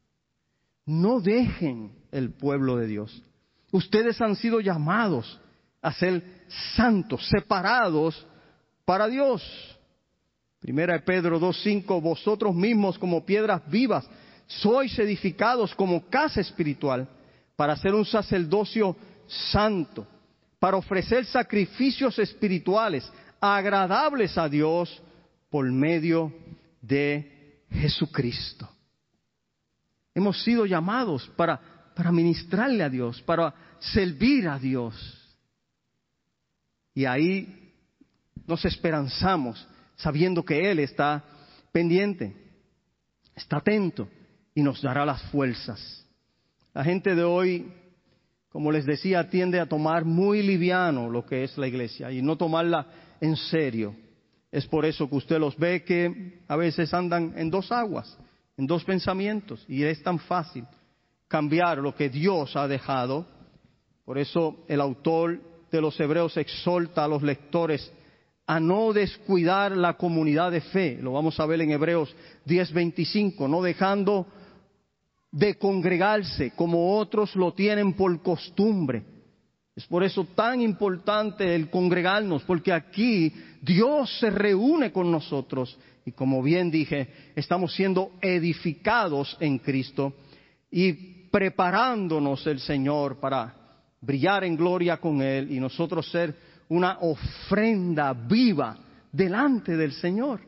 No 0.86 1.20
dejen 1.20 1.94
el 2.12 2.32
pueblo 2.34 2.78
de 2.78 2.88
Dios. 2.88 3.24
Ustedes 3.72 4.20
han 4.22 4.36
sido 4.36 4.60
llamados 4.60 5.40
a 5.82 5.94
ser 5.94 6.24
santos, 6.76 7.28
separados 7.30 8.28
para 8.86 9.08
Dios. 9.08 9.79
Primera 10.60 10.93
de 10.93 10.99
Pedro 10.99 11.39
2.5, 11.39 12.01
vosotros 12.01 12.53
mismos 12.53 12.97
como 12.97 13.26
piedras 13.26 13.62
vivas 13.70 14.07
sois 14.45 14.97
edificados 14.97 15.74
como 15.76 16.10
casa 16.10 16.41
espiritual 16.41 17.07
para 17.55 17.76
ser 17.78 17.93
un 17.93 18.05
sacerdocio 18.05 18.95
santo, 19.28 20.07
para 20.60 20.78
ofrecer 20.78 21.26
sacrificios 21.26 22.18
espirituales 22.18 23.10
agradables 23.39 24.38
a 24.38 24.49
Dios 24.49 25.01
por 25.49 25.72
medio 25.72 26.34
de 26.82 27.64
Jesucristo. 27.72 28.68
Hemos 30.16 30.43
sido 30.43 30.66
llamados 30.66 31.30
para, 31.38 31.60
para 31.95 32.12
ministrarle 32.12 32.84
a 32.84 32.89
Dios, 32.89 33.22
para 33.22 33.53
servir 33.80 34.47
a 34.47 34.57
Dios. 34.57 34.95
Y 36.93 37.05
ahí 37.05 37.72
nos 38.47 38.66
esperanzamos 38.66 39.66
sabiendo 40.00 40.43
que 40.43 40.70
Él 40.70 40.80
está 40.80 41.24
pendiente, 41.72 42.36
está 43.36 43.58
atento 43.58 44.10
y 44.54 44.62
nos 44.62 44.82
dará 44.82 45.06
las 45.06 45.22
fuerzas. 45.32 46.06
La 46.74 46.84
gente 46.84 47.16
de 47.16 47.24
hoy, 47.24 47.72
como 48.50 48.72
les 48.72 48.86
decía, 48.86 49.30
tiende 49.30 49.60
a 49.60 49.70
tomar 49.70 50.04
muy 50.04 50.41
liviano 50.43 51.10
lo 51.10 51.26
que 51.26 51.43
es 51.43 51.58
la 51.58 51.68
iglesia 51.68 52.12
y 52.12 52.22
no 52.22 52.36
tomarla 52.36 52.88
en 53.22 53.36
serio. 53.36 53.95
Es 54.52 54.66
por 54.66 54.86
eso 54.86 55.10
que 55.10 55.16
usted 55.16 55.39
los 55.39 55.56
ve 55.56 55.84
que 55.84 56.41
a 56.47 56.56
veces 56.56 56.93
andan 56.93 57.34
en 57.38 57.50
dos 57.50 57.72
aguas 57.72 58.18
en 58.60 58.68
dos 58.68 58.84
pensamientos 58.84 59.64
y 59.70 59.86
es 59.86 60.04
tan 60.04 60.20
fácil 60.20 60.66
cambiar 61.30 61.78
lo 61.78 61.95
que 61.95 62.10
Dios 62.10 62.58
ha 62.58 62.68
dejado. 62.68 63.26
Por 64.04 64.18
eso 64.18 64.66
el 64.68 64.82
autor 64.82 65.39
de 65.72 65.80
los 65.80 65.97
Hebreos 65.97 66.36
exhorta 66.36 67.06
a 67.06 67.08
los 67.08 67.24
lectores 67.24 67.89
a 68.50 68.60
no 68.60 68.93
descuidar 68.93 69.78
la 69.78 69.93
comunidad 69.93 70.50
de 70.52 70.62
fe. 70.62 70.97
Lo 71.00 71.12
vamos 71.12 71.39
a 71.39 71.45
ver 71.45 71.62
en 71.62 71.70
Hebreos 71.70 72.16
10:25, 72.47 73.47
no 73.47 73.62
dejando 73.62 74.26
de 75.32 75.54
congregarse 75.60 76.54
como 76.56 76.97
otros 76.97 77.36
lo 77.36 77.54
tienen 77.54 77.93
por 77.93 78.24
costumbre. 78.24 79.04
Es 79.76 79.86
por 79.86 80.04
eso 80.04 80.26
tan 80.34 80.62
importante 80.62 81.54
el 81.54 81.70
congregarnos, 81.70 82.41
porque 82.41 82.74
aquí 82.74 83.32
Dios 83.62 84.18
se 84.20 84.32
reúne 84.32 84.91
con 84.91 85.12
nosotros 85.12 85.78
y 86.04 86.12
como 86.14 86.41
bien 86.41 86.72
dije, 86.72 87.08
estamos 87.36 87.76
siendo 87.76 88.14
edificados 88.20 89.38
en 89.39 89.60
Cristo 89.60 90.14
y 90.72 90.93
preparándonos 91.30 92.47
el 92.47 92.60
Señor 92.60 93.20
para 93.20 93.54
brillar 94.02 94.43
en 94.43 94.58
gloria 94.58 94.97
con 94.97 95.22
Él 95.22 95.52
y 95.52 95.60
nosotros 95.60 96.10
ser 96.10 96.49
una 96.70 96.98
ofrenda 97.02 98.14
viva 98.14 98.78
delante 99.12 99.76
del 99.76 99.92
Señor. 99.94 100.42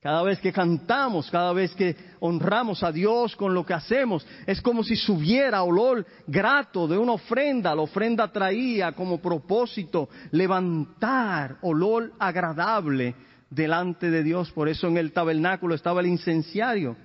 Cada 0.00 0.22
vez 0.22 0.38
que 0.38 0.52
cantamos, 0.52 1.28
cada 1.30 1.52
vez 1.52 1.74
que 1.74 1.96
honramos 2.20 2.84
a 2.84 2.92
Dios 2.92 3.34
con 3.34 3.54
lo 3.54 3.66
que 3.66 3.74
hacemos, 3.74 4.24
es 4.46 4.60
como 4.60 4.84
si 4.84 4.94
subiera 4.94 5.64
olor 5.64 6.06
grato 6.28 6.86
de 6.86 6.96
una 6.96 7.12
ofrenda. 7.12 7.74
La 7.74 7.82
ofrenda 7.82 8.30
traía 8.30 8.92
como 8.92 9.20
propósito 9.20 10.08
levantar 10.30 11.56
olor 11.62 12.12
agradable 12.20 13.16
delante 13.50 14.10
de 14.10 14.22
Dios. 14.22 14.52
Por 14.52 14.68
eso 14.68 14.86
en 14.86 14.96
el 14.96 15.12
tabernáculo 15.12 15.74
estaba 15.74 16.02
el 16.02 16.06
incenciario 16.06 16.96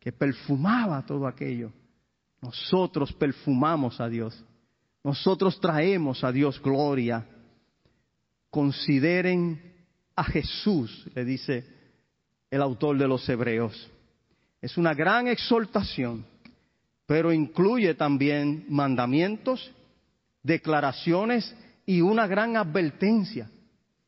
que 0.00 0.12
perfumaba 0.12 1.04
todo 1.04 1.26
aquello. 1.26 1.72
Nosotros 2.40 3.12
perfumamos 3.12 4.00
a 4.00 4.08
Dios. 4.08 4.42
Nosotros 5.04 5.60
traemos 5.60 6.24
a 6.24 6.32
Dios 6.32 6.60
gloria. 6.62 7.26
Consideren 8.50 9.60
a 10.16 10.24
Jesús, 10.24 11.06
le 11.14 11.24
dice 11.24 11.64
el 12.50 12.62
autor 12.62 12.98
de 12.98 13.06
los 13.06 13.28
Hebreos. 13.28 13.90
Es 14.60 14.76
una 14.76 14.94
gran 14.94 15.28
exhortación, 15.28 16.24
pero 17.06 17.32
incluye 17.32 17.94
también 17.94 18.64
mandamientos, 18.68 19.70
declaraciones 20.42 21.54
y 21.86 22.00
una 22.00 22.26
gran 22.26 22.56
advertencia. 22.56 23.50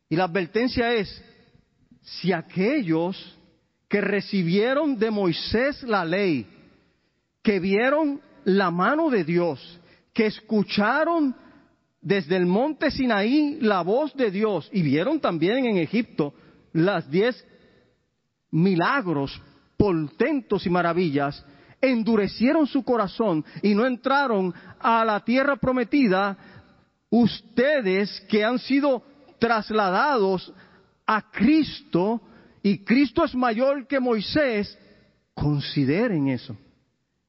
Y 0.09 0.17
la 0.17 0.25
advertencia 0.25 0.93
es, 0.95 1.23
si 2.03 2.33
aquellos 2.33 3.39
que 3.89 4.01
recibieron 4.01 4.99
de 4.99 5.11
Moisés 5.11 5.83
la 5.83 6.05
ley, 6.05 6.47
que 7.43 7.61
vieron 7.61 8.21
la 8.45 8.71
mano 8.71 9.11
de 9.11 9.25
Dios, 9.25 9.81
que 10.13 10.27
escucharon 10.27 11.35
desde 12.01 12.37
el 12.37 12.47
monte 12.47 12.91
Sinaí 12.91 13.59
la 13.61 13.83
voz 13.83 14.15
de 14.15 14.31
Dios. 14.31 14.69
Y 14.73 14.83
vieron 14.83 15.21
también 15.21 15.67
en 15.67 15.77
Egipto 15.77 16.35
las 16.73 17.11
diez 17.11 17.45
milagros, 18.51 19.41
portentos 19.77 20.67
y 20.67 20.71
maravillas, 20.71 21.45
endurecieron 21.81 22.67
su 22.67 22.83
corazón 22.83 23.45
y 23.63 23.75
no 23.75 23.87
entraron 23.87 24.53
a 24.79 25.05
la 25.05 25.21
tierra 25.25 25.57
prometida, 25.57 26.37
ustedes 27.09 28.21
que 28.29 28.45
han 28.45 28.59
sido 28.59 29.03
trasladados 29.39 30.53
a 31.07 31.31
Cristo 31.31 32.21
y 32.63 32.85
Cristo 32.85 33.25
es 33.25 33.35
mayor 33.35 33.87
que 33.87 33.99
Moisés, 33.99 34.79
consideren 35.35 36.29
eso. 36.29 36.57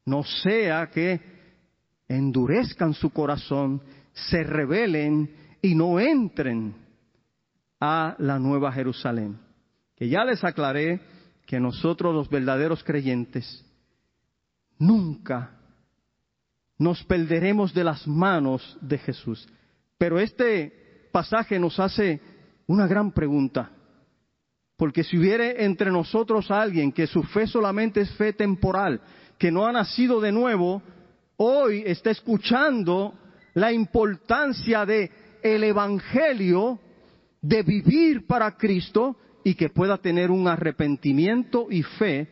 No 0.05 0.23
sea 0.23 0.89
que 0.91 1.21
endurezcan 2.07 2.93
su 2.93 3.11
corazón, 3.11 3.81
se 4.13 4.43
rebelen 4.43 5.29
y 5.61 5.75
no 5.75 5.99
entren 5.99 6.75
a 7.79 8.15
la 8.19 8.39
nueva 8.39 8.71
Jerusalén. 8.71 9.37
Que 9.95 10.09
ya 10.09 10.23
les 10.23 10.43
aclaré 10.43 10.99
que 11.45 11.59
nosotros 11.59 12.13
los 12.13 12.29
verdaderos 12.29 12.83
creyentes 12.83 13.65
nunca 14.79 15.51
nos 16.77 17.03
perderemos 17.03 17.73
de 17.73 17.83
las 17.83 18.07
manos 18.07 18.77
de 18.81 18.97
Jesús. 18.97 19.47
Pero 19.97 20.19
este 20.19 21.09
pasaje 21.11 21.59
nos 21.59 21.79
hace 21.79 22.19
una 22.65 22.87
gran 22.87 23.11
pregunta. 23.11 23.71
Porque 24.77 25.03
si 25.03 25.17
hubiere 25.17 25.63
entre 25.63 25.91
nosotros 25.91 26.49
alguien 26.49 26.91
que 26.91 27.05
su 27.05 27.21
fe 27.21 27.45
solamente 27.45 28.01
es 28.01 28.11
fe 28.15 28.33
temporal, 28.33 28.99
que 29.37 29.51
no 29.51 29.67
ha 29.67 29.71
nacido 29.71 30.19
de 30.19 30.31
nuevo, 30.31 30.81
hoy 31.37 31.83
está 31.85 32.09
escuchando 32.09 33.13
la 33.53 33.71
importancia 33.71 34.85
de 34.85 35.11
el 35.43 35.63
evangelio 35.63 36.79
de 37.41 37.63
vivir 37.63 38.27
para 38.27 38.55
Cristo 38.57 39.17
y 39.43 39.55
que 39.55 39.69
pueda 39.69 39.97
tener 39.97 40.29
un 40.29 40.47
arrepentimiento 40.47 41.67
y 41.69 41.83
fe 41.83 42.27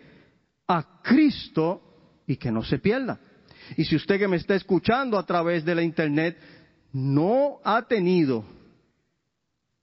a 0.67 1.01
Cristo 1.01 1.82
y 2.28 2.38
que 2.38 2.51
no 2.51 2.63
se 2.63 2.78
pierda. 2.78 3.20
Y 3.76 3.86
si 3.86 3.95
usted 3.95 4.20
que 4.20 4.28
me 4.28 4.38
está 4.38 4.55
escuchando 4.55 5.17
a 5.17 5.26
través 5.26 5.65
de 5.65 5.76
la 5.76 5.82
internet 5.82 6.38
no 6.91 7.59
ha 7.63 7.82
tenido 7.84 8.43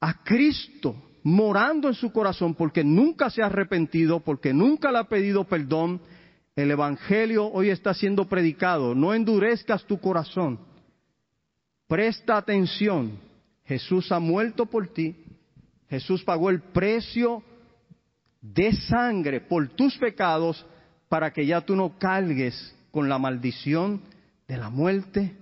a 0.01 0.23
Cristo 0.25 0.95
morando 1.23 1.89
en 1.89 1.95
su 1.95 2.13
corazón 2.13 2.55
porque 2.55 2.85
nunca 2.85 3.31
se 3.31 3.43
ha 3.43 3.47
arrepentido, 3.47 4.21
porque 4.21 4.53
nunca 4.53 4.93
le 4.93 4.99
ha 4.99 5.05
pedido 5.05 5.45
perdón, 5.45 6.01
el 6.55 6.71
Evangelio 6.71 7.47
hoy 7.47 7.71
está 7.71 7.93
siendo 7.95 8.29
predicado. 8.29 8.95
No 8.95 9.13
endurezcas 9.13 9.85
tu 9.85 9.99
corazón. 9.99 10.59
Presta 11.87 12.37
atención. 12.37 13.19
Jesús 13.65 14.11
ha 14.13 14.19
muerto 14.19 14.67
por 14.67 14.89
ti. 14.89 15.17
Jesús 15.89 16.25
pagó 16.25 16.51
el 16.51 16.61
precio 16.61 17.43
de 18.41 18.73
sangre 18.73 19.41
por 19.41 19.69
tus 19.71 19.97
pecados 19.99 20.65
para 21.09 21.33
que 21.33 21.47
ya 21.47 21.61
tú 21.61 21.77
no 21.77 21.99
cargues 21.99 22.75
con 22.91 23.09
la 23.09 23.19
maldición 23.19 24.03
de 24.49 24.57
la 24.57 24.71
muerte 24.71 25.37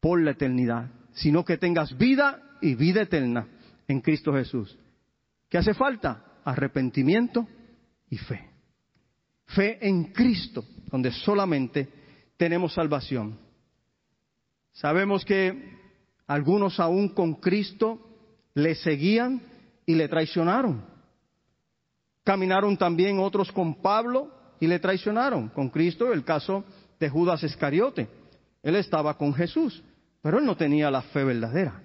por 0.00 0.20
la 0.20 0.32
eternidad, 0.32 0.90
sino 1.12 1.44
que 1.44 1.58
tengas 1.58 1.96
vida 1.96 2.42
y 2.60 2.74
vida 2.74 3.02
eterna 3.02 3.46
en 3.88 4.00
Cristo 4.00 4.32
Jesús. 4.32 4.76
¿Qué 5.48 5.58
hace 5.58 5.74
falta? 5.74 6.24
Arrepentimiento 6.44 7.46
y 8.10 8.18
fe. 8.18 8.48
Fe 9.46 9.86
en 9.86 10.04
Cristo, 10.12 10.64
donde 10.90 11.12
solamente 11.12 11.88
tenemos 12.36 12.74
salvación. 12.74 13.38
Sabemos 14.72 15.24
que 15.24 15.78
algunos 16.26 16.80
aún 16.80 17.10
con 17.10 17.34
Cristo 17.34 18.00
le 18.54 18.74
seguían 18.74 19.42
y 19.86 19.94
le 19.94 20.08
traicionaron. 20.08 20.84
Caminaron 22.24 22.76
también 22.76 23.18
otros 23.18 23.50
con 23.52 23.82
Pablo 23.82 24.30
y 24.60 24.66
le 24.66 24.78
traicionaron. 24.78 25.48
Con 25.48 25.68
Cristo, 25.68 26.12
el 26.12 26.24
caso 26.24 26.64
de 26.98 27.08
Judas 27.08 27.42
Iscariote. 27.42 28.08
Él 28.62 28.76
estaba 28.76 29.18
con 29.18 29.34
Jesús, 29.34 29.82
pero 30.20 30.38
él 30.38 30.46
no 30.46 30.56
tenía 30.56 30.90
la 30.90 31.02
fe 31.02 31.24
verdadera. 31.24 31.82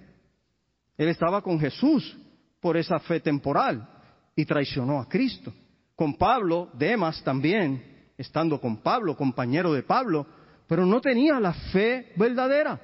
Él 0.96 1.08
estaba 1.08 1.42
con 1.42 1.58
Jesús 1.58 2.16
por 2.60 2.76
esa 2.76 3.00
fe 3.00 3.20
temporal 3.20 3.88
y 4.36 4.44
traicionó 4.44 5.00
a 5.00 5.08
Cristo. 5.08 5.52
Con 5.96 6.14
Pablo, 6.14 6.70
Demas 6.74 7.22
también, 7.24 8.12
estando 8.16 8.60
con 8.60 8.76
Pablo, 8.78 9.16
compañero 9.16 9.72
de 9.72 9.82
Pablo, 9.82 10.26
pero 10.68 10.84
no 10.84 11.00
tenía 11.00 11.40
la 11.40 11.54
fe 11.54 12.12
verdadera 12.14 12.78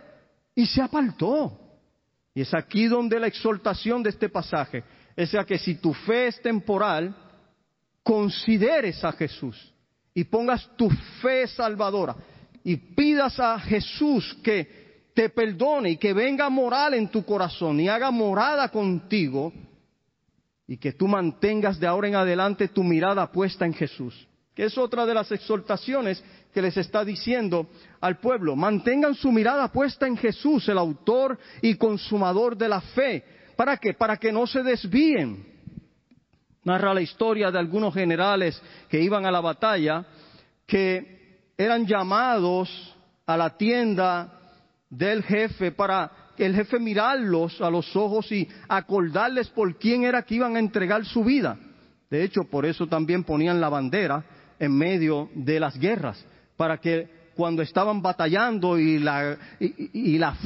y 0.55 0.67
se 0.67 0.81
apartó. 0.81 1.61
Y 2.35 2.41
es 2.41 2.53
aquí 2.55 2.87
donde 2.87 3.21
la 3.21 3.29
exhortación 3.29 4.03
de 4.03 4.11
este 4.11 4.29
pasaje 4.29 4.83
es 5.15 5.35
a 5.35 5.45
que 5.45 5.59
si 5.59 5.77
tu 5.77 5.93
fe 5.93 6.29
es 6.29 6.43
temporal, 6.43 7.15
consideres 8.03 9.05
a 9.05 9.13
Jesús 9.13 9.73
y 10.15 10.25
pongas 10.25 10.69
tu 10.77 10.89
fe 11.21 11.47
salvadora 11.47 12.17
y 12.65 12.77
pidas 12.77 13.39
a 13.39 13.59
Jesús 13.61 14.35
que 14.43 14.85
te 15.15 15.29
perdone 15.29 15.91
y 15.91 15.97
que 15.97 16.13
venga 16.13 16.49
moral 16.49 16.95
en 16.95 17.09
tu 17.09 17.25
corazón 17.25 17.79
y 17.79 17.89
haga 17.89 18.11
morada 18.11 18.69
contigo 18.71 19.53
y 20.67 20.79
que 20.79 20.93
tú 20.93 21.07
mantengas 21.07 21.79
de 21.79 21.87
ahora 21.87 22.09
en 22.09 22.17
adelante 22.17 22.69
tu 22.69 22.83
mirada 22.83 23.31
puesta 23.31 23.67
en 23.67 23.75
Jesús. 23.75 24.27
Que 24.55 24.65
es 24.65 24.79
otra 24.79 25.05
de 25.05 25.15
las 25.15 25.31
exhortaciones 25.31 26.23
que 26.55 26.63
les 26.63 26.77
está 26.77 27.05
diciendo 27.05 27.67
al 28.01 28.19
pueblo. 28.19 28.57
Mantengan 28.57 29.15
su 29.15 29.31
mirada 29.33 29.69
puesta 29.69 30.07
en 30.07 30.17
Jesús, 30.17 30.69
el 30.69 30.79
autor 30.79 31.39
y 31.61 31.75
consumador 31.75 32.57
de 32.57 32.69
la 32.69 32.81
fe. 32.81 33.25
¿Para 33.57 33.77
qué? 33.77 33.93
Para 33.93 34.17
que 34.17 34.33
no 34.33 34.47
se 34.47 34.63
desvíen 34.63 35.55
narra 36.65 36.95
la 36.95 37.03
historia 37.03 37.51
de 37.51 37.59
algunos 37.59 37.95
generales 37.95 38.61
que 38.89 39.01
iban 39.01 39.27
a 39.27 39.31
la 39.31 39.41
batalla, 39.41 40.05
que 40.67 41.39
eran 41.57 41.87
llamados 41.87 42.97
a 43.27 43.37
la 43.37 43.57
tienda 43.57 44.41
del 44.91 45.23
jefe 45.23 45.73
para 45.73 46.11
que 46.37 46.47
el 46.47 46.55
jefe 46.55 46.79
mirarlos 46.81 47.61
a 47.61 47.71
los 47.71 47.95
ojos 47.95 48.31
y 48.33 48.49
acordarles 48.69 49.49
por 49.51 49.79
quién 49.79 50.05
era 50.05 50.23
que 50.23 50.35
iban 50.35 50.57
a 50.57 50.59
entregar 50.59 51.05
su 51.05 51.23
vida. 51.23 51.57
De 52.11 52.25
hecho, 52.25 52.45
por 52.45 52.67
eso 52.67 52.87
también 52.87 53.25
ponían 53.25 53.61
la 53.61 53.69
bandera 53.69 54.25
en 54.59 54.77
medio 54.77 55.31
de 55.35 55.61
las 55.61 55.79
guerras, 55.79 56.25
para 56.57 56.79
que 56.79 57.09
cuando 57.35 57.63
estaban 57.63 58.01
batallando 58.01 58.79
y 58.79 58.99
la, 58.99 59.37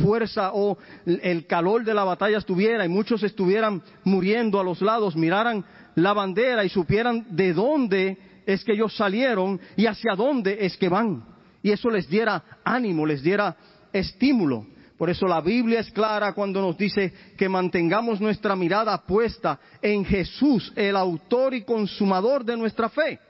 fuerza 0.02 0.52
o 0.54 0.78
el 1.04 1.46
calor 1.46 1.84
de 1.84 1.94
la 1.94 2.04
batalla 2.04 2.38
estuviera 2.38 2.84
y 2.84 2.88
muchos 2.88 3.22
estuvieran 3.22 3.82
muriendo 4.04 4.58
a 4.58 4.64
los 4.64 4.80
lados, 4.80 5.14
miraran 5.14 5.64
la 5.94 6.12
bandera 6.12 6.64
y 6.64 6.68
supieran 6.68 7.26
de 7.30 7.52
dónde 7.52 8.16
es 8.46 8.64
que 8.64 8.72
ellos 8.72 8.96
salieron 8.96 9.60
y 9.76 9.86
hacia 9.86 10.14
dónde 10.14 10.58
es 10.60 10.76
que 10.76 10.88
van. 10.88 11.24
Y 11.62 11.70
eso 11.70 11.90
les 11.90 12.08
diera 12.08 12.42
ánimo, 12.64 13.04
les 13.04 13.22
diera 13.22 13.56
estímulo. 13.92 14.66
Por 14.96 15.10
eso 15.10 15.26
la 15.26 15.40
Biblia 15.40 15.80
es 15.80 15.90
clara 15.92 16.32
cuando 16.32 16.60
nos 16.60 16.76
dice 16.76 17.12
que 17.36 17.48
mantengamos 17.48 18.20
nuestra 18.20 18.56
mirada 18.56 19.00
puesta 19.02 19.60
en 19.80 20.04
Jesús, 20.04 20.72
el 20.74 20.96
autor 20.96 21.54
y 21.54 21.62
consumador 21.62 22.44
de 22.44 22.56
nuestra 22.56 22.88
fe, 22.88 23.20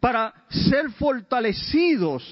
para 0.00 0.32
ser 0.48 0.90
fortalecidos, 0.92 2.24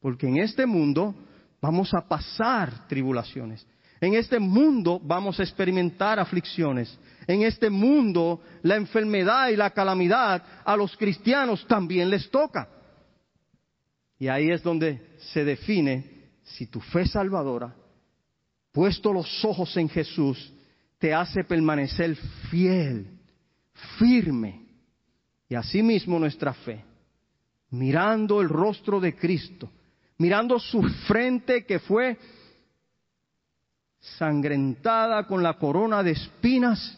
porque 0.00 0.26
en 0.26 0.38
este 0.38 0.66
mundo 0.66 1.14
vamos 1.60 1.92
a 1.94 2.06
pasar 2.06 2.88
tribulaciones. 2.88 3.66
En 4.00 4.14
este 4.14 4.38
mundo 4.38 5.00
vamos 5.02 5.38
a 5.38 5.42
experimentar 5.42 6.18
aflicciones. 6.18 6.98
En 7.26 7.42
este 7.42 7.68
mundo 7.68 8.40
la 8.62 8.76
enfermedad 8.76 9.48
y 9.48 9.56
la 9.56 9.70
calamidad 9.70 10.42
a 10.64 10.76
los 10.76 10.96
cristianos 10.96 11.66
también 11.66 12.08
les 12.08 12.30
toca. 12.30 12.68
Y 14.18 14.28
ahí 14.28 14.50
es 14.50 14.62
donde 14.62 15.16
se 15.32 15.44
define 15.44 16.30
si 16.42 16.66
tu 16.66 16.80
fe 16.80 17.06
salvadora, 17.06 17.74
puesto 18.72 19.12
los 19.12 19.44
ojos 19.44 19.76
en 19.76 19.88
Jesús, 19.88 20.52
te 20.98 21.14
hace 21.14 21.44
permanecer 21.44 22.16
fiel, 22.50 23.06
firme. 23.98 24.66
Y 25.50 25.56
asimismo 25.56 26.20
nuestra 26.20 26.54
fe, 26.54 26.84
mirando 27.70 28.40
el 28.40 28.48
rostro 28.48 29.00
de 29.00 29.16
Cristo, 29.16 29.68
mirando 30.16 30.60
su 30.60 30.80
frente 31.08 31.66
que 31.66 31.80
fue 31.80 32.16
sangrentada 33.98 35.26
con 35.26 35.42
la 35.42 35.58
corona 35.58 36.04
de 36.04 36.12
espinas, 36.12 36.96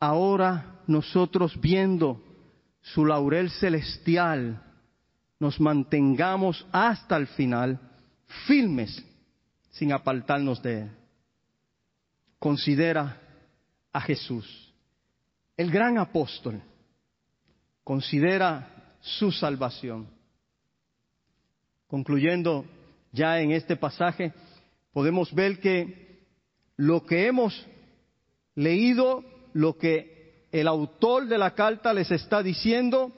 ahora 0.00 0.82
nosotros 0.88 1.58
viendo 1.60 2.20
su 2.82 3.06
laurel 3.06 3.50
celestial, 3.50 4.60
nos 5.38 5.60
mantengamos 5.60 6.66
hasta 6.72 7.16
el 7.18 7.28
final 7.28 7.78
firmes 8.48 9.00
sin 9.70 9.92
apartarnos 9.92 10.60
de 10.60 10.80
él. 10.80 10.90
Considera 12.40 13.16
a 13.92 14.00
Jesús, 14.00 14.67
el 15.58 15.72
gran 15.72 15.98
apóstol, 15.98 16.62
considera 17.82 18.94
su 19.00 19.32
salvación. 19.32 20.08
Concluyendo 21.88 22.64
ya 23.12 23.40
en 23.40 23.50
este 23.50 23.74
pasaje, 23.76 24.32
podemos 24.92 25.34
ver 25.34 25.58
que 25.58 26.22
lo 26.76 27.04
que 27.04 27.26
hemos 27.26 27.66
leído, 28.54 29.24
lo 29.52 29.76
que 29.76 30.46
el 30.52 30.68
autor 30.68 31.26
de 31.26 31.38
la 31.38 31.54
carta 31.54 31.92
les 31.92 32.10
está 32.12 32.40
diciendo, 32.40 33.12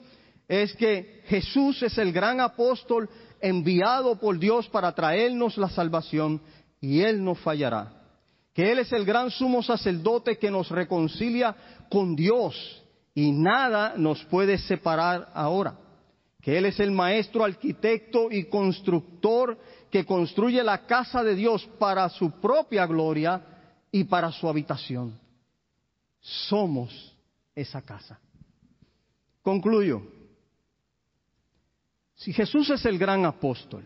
es 0.47 0.73
que 0.73 1.21
Jesús 1.27 1.83
es 1.83 1.97
el 1.99 2.11
gran 2.11 2.41
apóstol 2.41 3.07
enviado 3.39 4.19
por 4.19 4.39
Dios 4.39 4.67
para 4.69 4.93
traernos 4.95 5.57
la 5.57 5.69
salvación 5.69 6.41
y 6.79 7.01
Él 7.01 7.23
no 7.23 7.35
fallará. 7.35 8.00
Que 8.53 8.71
Él 8.71 8.79
es 8.79 8.91
el 8.91 9.05
gran 9.05 9.31
sumo 9.31 9.63
sacerdote 9.63 10.37
que 10.37 10.51
nos 10.51 10.69
reconcilia 10.69 11.55
con 11.89 12.15
Dios 12.15 12.83
y 13.13 13.31
nada 13.31 13.93
nos 13.97 14.23
puede 14.25 14.57
separar 14.57 15.29
ahora. 15.33 15.77
Que 16.41 16.57
Él 16.57 16.65
es 16.65 16.79
el 16.79 16.91
maestro, 16.91 17.43
arquitecto 17.43 18.31
y 18.31 18.45
constructor 18.45 19.57
que 19.89 20.05
construye 20.05 20.63
la 20.63 20.85
casa 20.85 21.23
de 21.23 21.35
Dios 21.35 21.67
para 21.77 22.09
su 22.09 22.31
propia 22.31 22.85
gloria 22.85 23.41
y 23.91 24.05
para 24.05 24.31
su 24.31 24.47
habitación. 24.47 25.19
Somos 26.19 27.15
esa 27.53 27.81
casa. 27.81 28.19
Concluyo. 29.41 30.01
Si 32.15 32.31
Jesús 32.33 32.69
es 32.69 32.85
el 32.85 32.97
gran 32.97 33.25
apóstol 33.25 33.83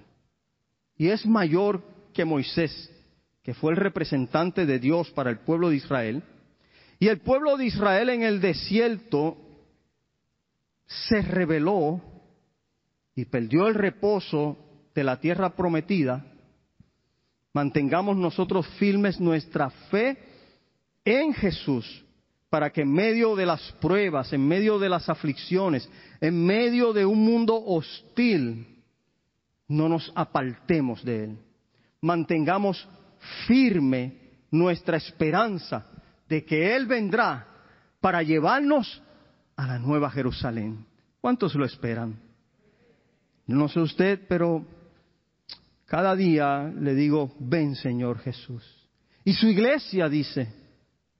y 0.97 1.07
es 1.07 1.25
mayor 1.25 1.81
que 2.13 2.25
Moisés, 2.25 2.91
que 3.45 3.53
fue 3.53 3.73
el 3.73 3.77
representante 3.77 4.65
de 4.65 4.79
Dios 4.79 5.11
para 5.11 5.29
el 5.29 5.37
pueblo 5.37 5.69
de 5.69 5.75
Israel, 5.75 6.23
y 6.97 7.09
el 7.09 7.19
pueblo 7.19 7.57
de 7.57 7.65
Israel 7.67 8.09
en 8.09 8.23
el 8.23 8.41
desierto 8.41 9.37
se 10.87 11.21
rebeló 11.21 12.01
y 13.13 13.25
perdió 13.25 13.67
el 13.67 13.75
reposo 13.75 14.57
de 14.95 15.03
la 15.03 15.19
tierra 15.19 15.55
prometida, 15.55 16.25
mantengamos 17.53 18.17
nosotros 18.17 18.67
firmes 18.79 19.19
nuestra 19.19 19.69
fe 19.69 20.17
en 21.05 21.31
Jesús 21.35 22.03
para 22.49 22.71
que 22.71 22.81
en 22.81 22.91
medio 22.91 23.35
de 23.35 23.45
las 23.45 23.61
pruebas, 23.73 24.33
en 24.33 24.47
medio 24.47 24.79
de 24.79 24.89
las 24.89 25.07
aflicciones, 25.07 25.87
en 26.19 26.43
medio 26.43 26.93
de 26.93 27.05
un 27.05 27.23
mundo 27.23 27.63
hostil, 27.63 28.65
no 29.67 29.87
nos 29.87 30.11
apartemos 30.15 31.05
de 31.05 31.25
Él. 31.25 31.37
Mantengamos 32.01 32.87
firme 33.47 34.25
nuestra 34.51 34.97
esperanza 34.97 35.85
de 36.27 36.43
que 36.43 36.75
Él 36.75 36.85
vendrá 36.85 37.47
para 37.99 38.23
llevarnos 38.23 39.01
a 39.55 39.67
la 39.67 39.79
nueva 39.79 40.09
Jerusalén. 40.09 40.85
¿Cuántos 41.21 41.55
lo 41.55 41.65
esperan? 41.65 42.19
No 43.47 43.67
sé 43.67 43.79
usted, 43.79 44.21
pero 44.27 44.65
cada 45.85 46.15
día 46.15 46.63
le 46.63 46.95
digo, 46.95 47.33
ven 47.39 47.75
Señor 47.75 48.19
Jesús. 48.19 48.63
Y 49.23 49.33
su 49.33 49.47
iglesia 49.47 50.09
dice, 50.09 50.53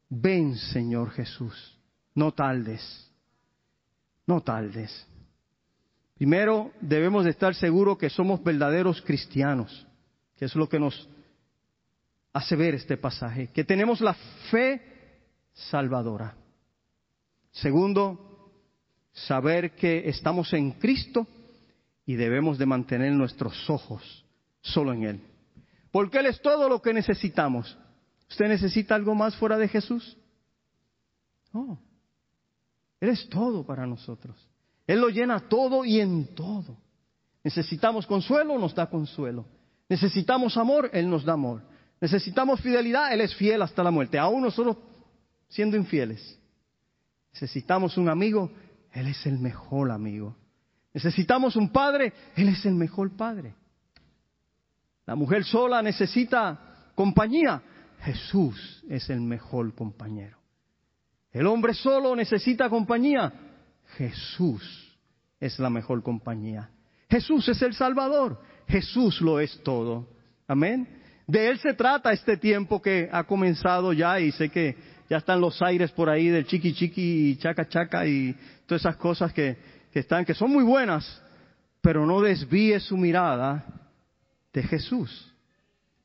ven 0.10 0.56
Señor 0.56 1.12
Jesús, 1.12 1.80
no 2.14 2.32
tardes, 2.34 3.12
no 4.28 4.41
tardes. 4.41 5.08
Primero 6.16 6.72
debemos 6.82 7.26
de 7.26 7.32
estar 7.32 7.53
seguros 7.56 7.97
que 7.97 8.10
somos 8.10 8.43
verdaderos 8.43 9.01
cristianos, 9.01 9.86
que 10.38 10.45
es 10.45 10.56
lo 10.56 10.70
que 10.70 10.80
nos 10.80 11.10
hace 12.36 12.58
ver 12.58 12.76
este 12.76 12.98
pasaje, 12.98 13.48
que 13.48 13.64
tenemos 13.64 14.02
la 14.02 14.14
fe 14.52 14.82
salvadora. 15.54 16.36
Segundo, 17.52 18.52
saber 19.14 19.74
que 19.78 20.10
estamos 20.10 20.52
en 20.52 20.72
Cristo 20.72 21.26
y 22.06 22.16
debemos 22.16 22.58
de 22.58 22.66
mantener 22.66 23.14
nuestros 23.14 23.70
ojos 23.70 24.26
solo 24.60 24.92
en 24.92 25.04
Él. 25.06 25.22
Porque 25.92 26.20
Él 26.20 26.26
es 26.26 26.42
todo 26.42 26.68
lo 26.68 26.82
que 26.82 26.94
necesitamos. 26.94 27.78
¿Usted 28.30 28.50
necesita 28.50 28.96
algo 28.96 29.16
más 29.16 29.34
fuera 29.38 29.58
de 29.58 29.70
Jesús? 29.70 30.18
No. 31.54 31.80
Él 33.00 33.10
es 33.10 33.30
todo 33.30 33.66
para 33.66 33.88
nosotros. 33.88 34.36
Él 34.86 35.00
lo 35.00 35.08
llena 35.08 35.48
todo 35.48 35.86
y 35.86 36.02
en 36.02 36.36
todo. 36.36 36.76
Necesitamos 37.46 38.06
consuelo, 38.06 38.60
nos 38.60 38.76
da 38.76 38.90
consuelo. 38.90 39.46
Necesitamos 39.88 40.58
amor, 40.58 40.90
Él 40.92 41.10
nos 41.10 41.24
da 41.24 41.32
amor. 41.32 41.75
Necesitamos 42.02 42.62
fidelidad, 42.62 43.14
Él 43.14 43.22
es 43.22 43.36
fiel 43.36 43.62
hasta 43.62 43.84
la 43.84 43.91
muerte, 43.91 44.20
aún 44.20 44.43
nosotros 44.43 44.78
siendo 45.48 45.78
infieles. 45.78 46.39
Necesitamos 47.34 47.98
un 47.98 48.10
amigo, 48.10 48.52
Él 48.91 49.08
es 49.08 49.26
el 49.26 49.39
mejor 49.39 49.91
amigo. 49.91 50.36
Necesitamos 50.93 51.56
un 51.56 51.70
padre, 51.72 52.14
Él 52.36 52.50
es 52.50 52.66
el 52.66 52.76
mejor 52.76 53.16
padre. 53.16 53.54
La 55.06 55.16
mujer 55.16 55.43
sola 55.43 55.82
necesita 55.82 56.91
compañía, 56.96 57.62
Jesús 58.00 58.84
es 58.89 59.10
el 59.10 59.22
mejor 59.22 59.74
compañero. 59.76 60.38
El 61.32 61.48
hombre 61.48 61.74
solo 61.74 62.16
necesita 62.16 62.70
compañía, 62.70 63.32
Jesús 63.98 64.98
es 65.39 65.60
la 65.60 65.70
mejor 65.70 66.02
compañía. 66.02 66.70
Jesús 67.10 67.48
es 67.50 67.62
el 67.62 67.74
Salvador, 67.74 68.41
Jesús 68.68 69.22
lo 69.22 69.39
es 69.39 69.62
todo. 69.64 70.08
Amén. 70.48 70.88
De 71.28 71.50
Él 71.50 71.60
se 71.60 71.74
trata 71.74 72.12
este 72.12 72.38
tiempo 72.38 72.82
que 72.82 73.10
ha 73.12 73.24
comenzado 73.24 73.94
ya 73.94 74.20
y 74.20 74.32
sé 74.32 74.50
que 74.50 74.76
ya 75.10 75.18
están 75.18 75.42
los 75.42 75.62
aires 75.62 75.92
por 75.92 76.10
ahí 76.10 76.28
del 76.28 76.46
chiqui 76.46 76.74
chiqui 76.74 77.32
y 77.32 77.36
chaca 77.38 77.68
chaca 77.68 78.06
y 78.06 78.36
todas 78.66 78.82
esas 78.82 78.98
cosas 78.98 79.34
que, 79.34 79.58
que 79.92 80.00
están, 80.00 80.26
que 80.26 80.34
son 80.34 80.52
muy 80.52 80.64
buenas, 80.64 81.22
pero 81.82 82.06
no 82.06 82.22
desvíe 82.22 82.80
su 82.80 82.98
mirada 82.98 83.66
de 84.54 84.64
Jesús, 84.64 85.34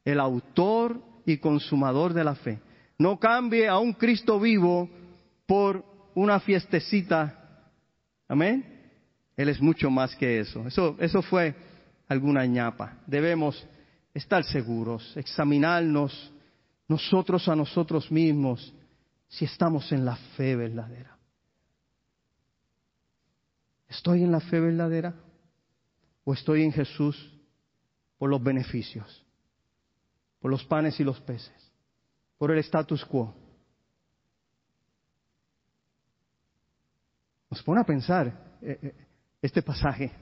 el 0.04 0.20
autor 0.20 1.00
y 1.26 1.38
consumador 1.38 2.12
de 2.12 2.24
la 2.24 2.34
fe. 2.34 2.60
No 2.98 3.18
cambie 3.18 3.68
a 3.68 3.78
un 3.78 3.92
Cristo 3.94 4.38
vivo 4.38 4.88
por 5.46 5.84
una 6.14 6.40
fiestecita. 6.40 7.64
Amén. 8.28 8.64
Él 9.36 9.48
es 9.48 9.60
mucho 9.60 9.90
más 9.90 10.14
que 10.16 10.40
eso. 10.40 10.66
Eso, 10.66 10.96
eso 10.98 11.22
fue 11.22 11.54
alguna 12.08 12.44
ñapa. 12.44 12.98
Debemos 13.06 13.66
estar 14.14 14.44
seguros, 14.44 15.16
examinarnos 15.16 16.32
nosotros 16.88 17.48
a 17.48 17.54
nosotros 17.54 18.10
mismos 18.10 18.74
si 19.28 19.44
estamos 19.44 19.90
en 19.92 20.04
la 20.04 20.16
fe 20.36 20.56
verdadera. 20.56 21.16
¿Estoy 23.88 24.22
en 24.22 24.32
la 24.32 24.40
fe 24.40 24.60
verdadera? 24.60 25.14
¿O 26.24 26.32
estoy 26.32 26.62
en 26.62 26.72
Jesús 26.72 27.32
por 28.18 28.28
los 28.28 28.42
beneficios? 28.42 29.24
Por 30.40 30.50
los 30.50 30.64
panes 30.64 30.98
y 31.00 31.04
los 31.04 31.20
peces? 31.20 31.72
¿Por 32.38 32.50
el 32.50 32.58
status 32.58 33.04
quo? 33.04 33.34
Nos 37.50 37.62
pone 37.62 37.80
a 37.80 37.84
pensar 37.84 38.58
eh, 38.62 38.78
eh, 38.82 39.06
este 39.42 39.62
pasaje, 39.62 40.12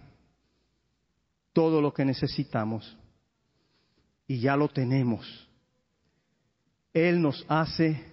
todo 1.53 1.81
lo 1.83 1.93
que 1.93 2.05
necesitamos 2.05 2.97
y 4.29 4.39
ya 4.39 4.57
lo 4.57 4.69
tenemos. 4.69 5.49
Él 6.93 7.21
nos 7.21 7.45
hace 7.49 8.05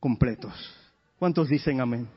completos. 0.00 0.54
¿Cuántos 1.18 1.48
dicen 1.48 1.80
amén? 1.80 2.08